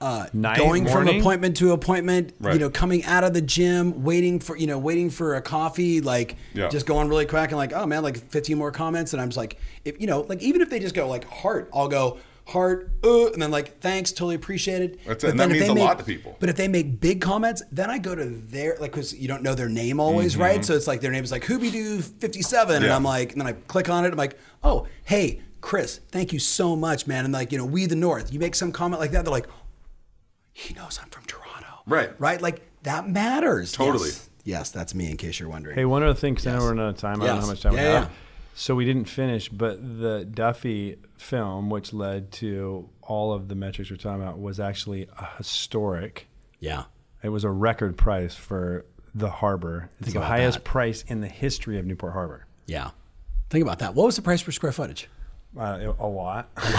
[0.00, 0.40] much." them?
[0.42, 4.56] Night, going from appointment to appointment, you know, coming out of the gym, waiting for,
[4.56, 6.68] you know, waiting for a coffee, like Yeah.
[6.68, 9.12] just going really quick and like, oh man, like 15 more comments.
[9.12, 11.68] And I'm just like, if, you know, like even if they just go like heart,
[11.74, 14.98] I'll go heart, uh, and then like, thanks, totally appreciate it.
[15.06, 16.36] That's it, and that means a make- lot to people.
[16.40, 19.42] But if they make big comments, then I go to their, like, cause you don't
[19.44, 20.64] know their name always, right?
[20.64, 22.82] So it's like their name is like Hoobie 57.
[22.82, 24.10] And I'm like, and then I click on it.
[24.12, 27.24] I'm like, oh, hey, Chris, thank you so much, man.
[27.24, 29.24] And like, you know, we the North, you make some comment like that.
[29.24, 29.46] They're like,
[30.52, 31.66] he knows I'm from Toronto.
[31.86, 32.10] Right.
[32.20, 32.40] Right?
[32.40, 33.72] Like that matters.
[33.72, 34.08] Totally.
[34.08, 35.76] Yes, Yes, that's me in case you're wondering.
[35.76, 37.20] Hey, one other thing, because I know we're running out of time.
[37.20, 38.04] I don't know how much time we have.
[38.04, 38.10] yeah.
[38.54, 43.90] So we didn't finish, but the Duffy film, which led to all of the metrics
[43.90, 46.26] we're talking about, was actually a historic.
[46.58, 46.84] yeah.
[47.22, 49.90] It was a record price for the harbor.
[49.98, 50.64] It's Think the highest that.
[50.64, 52.46] price in the history of Newport Harbor.
[52.64, 52.92] Yeah.
[53.50, 53.94] Think about that.
[53.94, 55.06] What was the price per square footage?
[55.58, 56.48] Uh, a lot.
[56.54, 56.78] But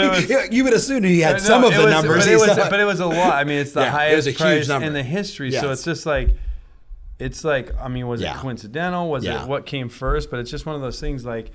[0.00, 2.24] it was- You- you would assume he had No, some of the was- numbers.
[2.24, 3.34] But it, was, but it was a lot.
[3.34, 4.86] I mean, it's the Yeah, highest was a huge price number.
[4.86, 5.50] in the history.
[5.52, 6.34] So it's just like,
[7.18, 8.34] it's like, I mean, was Yeah.
[8.34, 9.10] it coincidental?
[9.10, 9.42] Was Yeah.
[9.42, 10.30] it what came first?
[10.30, 11.50] But it's just one of those things like,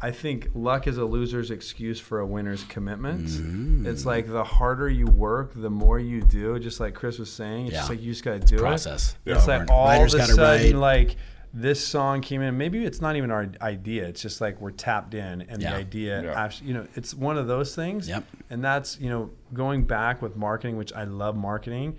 [0.00, 3.26] I think luck is a loser's excuse for a winner's commitment.
[3.26, 3.84] Mm.
[3.86, 6.56] It's like the harder you work, the more you do.
[6.60, 9.16] Just like Chris was saying, it's just like you just got to do process.
[9.24, 9.30] it.
[9.30, 9.36] Yeah.
[9.38, 11.06] It's like all Writers of a sudden, write.
[11.08, 11.16] like
[11.60, 12.56] this song came in.
[12.56, 14.04] Maybe it's not even our idea.
[14.06, 15.70] It's just like we're tapped in, and Yeah.
[15.72, 16.50] the idea, Yeah.
[16.62, 18.08] you know, it's one of those things.
[18.08, 18.24] Yep.
[18.50, 21.96] And that's, you know, going back with marketing, which I love marketing.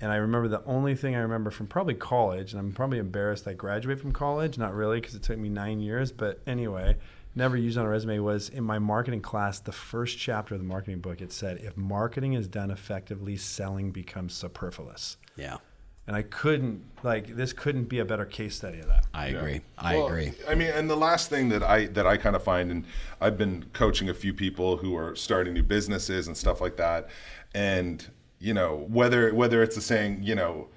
[0.00, 3.46] And I remember the only thing I remember from probably college, and I'm probably embarrassed
[3.46, 6.96] I graduated from college, not really, because it took me nine years, but anyway,
[7.34, 10.66] never used on a resume, was in my marketing class, the first chapter of the
[10.66, 15.16] marketing book, it said, if marketing is done effectively, selling becomes superfluous.
[15.36, 15.58] yeah.
[16.06, 19.06] And I couldn't, like, this couldn't be a better case study of that.
[19.14, 19.38] I Yeah.
[19.38, 19.60] agree.
[19.78, 20.32] I Well, agree.
[20.46, 22.84] I mean, and the last thing that I that I kind of find, and
[23.20, 27.08] I've been coaching a few people who are starting new businesses and stuff like that,
[27.54, 28.06] and
[28.38, 30.68] you know whether whether it's the saying, you know.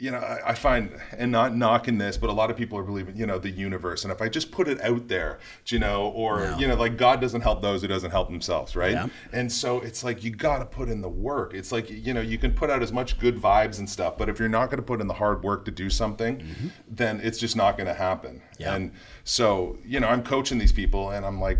[0.00, 2.82] You know, I, I find, and not knocking this, but a lot of people are
[2.82, 4.04] believing, you know, the universe.
[4.04, 6.58] And if I just put it out there, you know, or, No.
[6.58, 8.92] you know, like God doesn't help those who doesn't help themselves, right?
[8.92, 9.08] Yeah.
[9.32, 11.52] And so it's like you got to put in the work.
[11.54, 14.28] It's like you know you can put out as much good vibes and stuff, but
[14.28, 16.42] if you're not going to put in the hard work to do something,
[16.88, 18.36] then it's just not going to happen.
[18.36, 18.62] Mm-hmm.
[18.62, 18.74] Yeah.
[18.74, 18.92] And
[19.24, 21.58] so you know I'm coaching these people, and I'm like,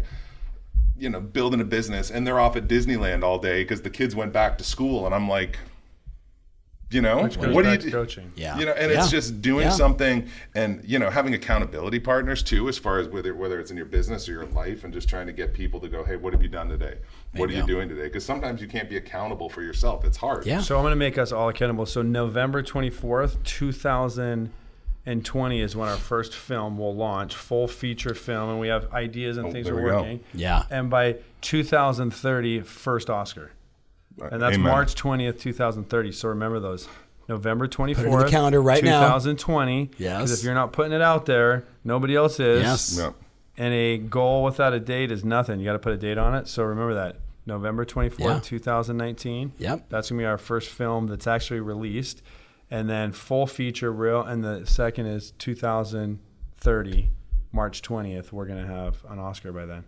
[0.97, 4.15] you know, building a business, and they're off at Disneyland all day because the kids
[4.17, 5.59] went back to school, and I'm like,
[6.91, 7.91] you know, Which goes what do you do?
[7.91, 8.33] coaching.
[8.35, 8.57] Yeah.
[8.59, 9.01] You know, and Yeah.
[9.03, 9.73] it's just doing Yeah.
[9.73, 13.77] something and, you know, having accountability partners too, as far as whether, whether it's in
[13.77, 16.33] your business or your life and just trying to get people to go, hey, what
[16.33, 16.95] have you done today?
[17.37, 17.69] What are you you go.
[17.69, 18.05] doing today?
[18.05, 20.03] Because sometimes you can't be accountable for yourself.
[20.07, 20.47] It's hard.
[20.47, 20.61] Yeah.
[20.61, 21.85] So I'm going to make us all accountable.
[21.85, 28.61] So November 24th, 2020 is when our first film will launch, full feature film, and
[28.61, 29.97] we have ideas and Oh, things there we're we go.
[30.01, 30.21] working.
[30.33, 30.63] Yeah.
[30.71, 33.51] And by 2030, first Oscar.
[34.21, 34.71] And that's Amen.
[34.73, 36.13] March 20th, 2030.
[36.13, 36.89] So remember those.
[37.29, 37.99] November 24th.
[37.99, 39.01] it in the calendar right now.
[39.01, 39.91] 2020.
[39.99, 40.17] Yes.
[40.17, 42.63] Because if you're not putting it out there, nobody else is.
[42.63, 42.97] Yes.
[42.99, 43.13] Yeah.
[43.59, 45.59] And a goal without a date is nothing.
[45.59, 46.49] You got to put a date on it.
[46.49, 47.17] So remember that.
[47.45, 48.41] November 24th, Yeah.
[48.43, 49.53] 2019.
[49.59, 49.87] Yep.
[49.89, 52.23] That's going to be our first film that's actually released.
[52.71, 54.23] And then full feature real.
[54.23, 57.11] And the second is 2030,
[57.53, 58.33] March 20th.
[58.33, 59.85] We're going to have an Oscar by then.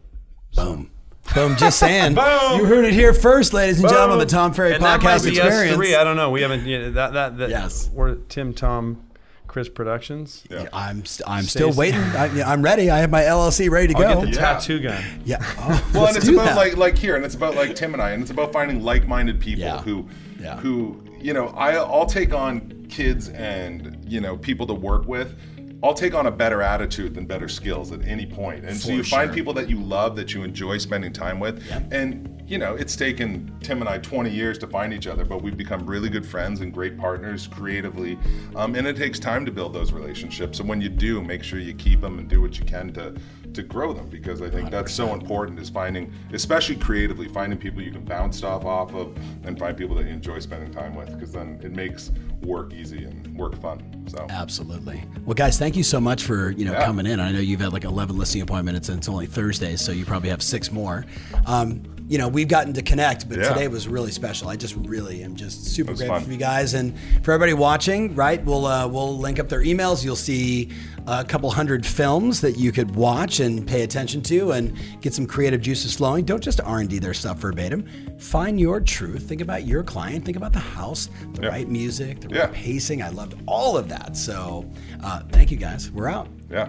[0.55, 0.91] Boom.
[1.35, 1.57] Boom.
[1.57, 2.15] Just saying.
[2.17, 2.59] Boom.
[2.61, 5.25] You heard it here first, ladies and gentlemen, the Tom Ferry and that might Podcast
[5.25, 5.71] be Experience.
[5.73, 5.95] Us three.
[5.95, 6.31] I don't know.
[6.31, 6.67] We haven't.
[6.67, 7.51] Yeah, that that that.
[7.51, 7.89] Yes.
[7.93, 9.05] We're Tim, Tom,
[9.47, 10.45] Chris Productions.
[10.51, 10.67] Yeah.
[10.73, 12.01] I'm st- I'm still waiting.
[12.01, 12.91] I, I'm ready.
[12.91, 14.21] I have my LLC ready to I'll go.
[14.27, 14.53] get the Yeah.
[14.55, 15.05] tattoo gun.
[15.25, 15.39] yeah.
[15.59, 16.57] Oh, Well, and it's about that.
[16.57, 19.39] like like here, and it's about like Tim and I, and it's about finding like-minded
[19.41, 19.79] people Yeah.
[19.83, 20.09] who
[20.41, 20.57] Yeah.
[20.57, 25.37] who you know I, I'll take on kids and you know people to work with.
[25.83, 28.65] I'll take on a better attitude than better skills at any point.
[28.65, 31.65] And so For you find people that you love, that you enjoy spending time with.
[31.91, 35.43] And, you know, it's taken Tim and I 20 years to find each other, but
[35.43, 38.19] we've become really good friends and great partners creatively.
[38.57, 40.61] Um, and it takes time to build those relationships.
[40.61, 43.15] And when you do, make sure you keep them and do what you can to,
[43.55, 47.83] to grow them because I think that's so important is finding, especially creatively, finding people
[47.83, 51.13] you can bounce stuff off of and find people that you enjoy spending time with
[51.13, 52.13] because then it makes
[52.43, 54.05] work easy and work fun.
[54.09, 54.27] So.
[54.31, 55.03] Absolutely.
[55.25, 56.85] Well, guys, thank you so much for you know Yeah.
[56.85, 57.21] coming in.
[57.21, 60.31] I know you've had like 11 listing appointments, and it's only Thursday, so you probably
[60.31, 61.05] have six more.
[61.47, 63.49] Um, you know, we've gotten to connect, but Yeah.
[63.51, 64.49] today was really special.
[64.49, 66.25] I just really am just super grateful fun.
[66.25, 66.93] for you guys, and
[67.23, 68.15] for everybody watching.
[68.17, 70.05] Right, we'll uh, we'll link up their emails.
[70.05, 70.71] You'll see
[71.07, 75.25] a couple hundred films that you could watch and pay attention to, and get some
[75.25, 76.25] creative juices flowing.
[76.25, 77.85] Don't just R and D their stuff verbatim.
[78.19, 79.23] Find your truth.
[79.29, 80.25] Think about your client.
[80.25, 81.49] Think about the house, the Yeah.
[81.49, 82.41] right music, the Yeah.
[82.47, 83.03] right pacing.
[83.03, 84.17] I loved all of that.
[84.17, 84.67] So,
[85.03, 85.91] uh, thank you guys.
[85.93, 86.27] We're out.
[86.51, 86.69] Yeah.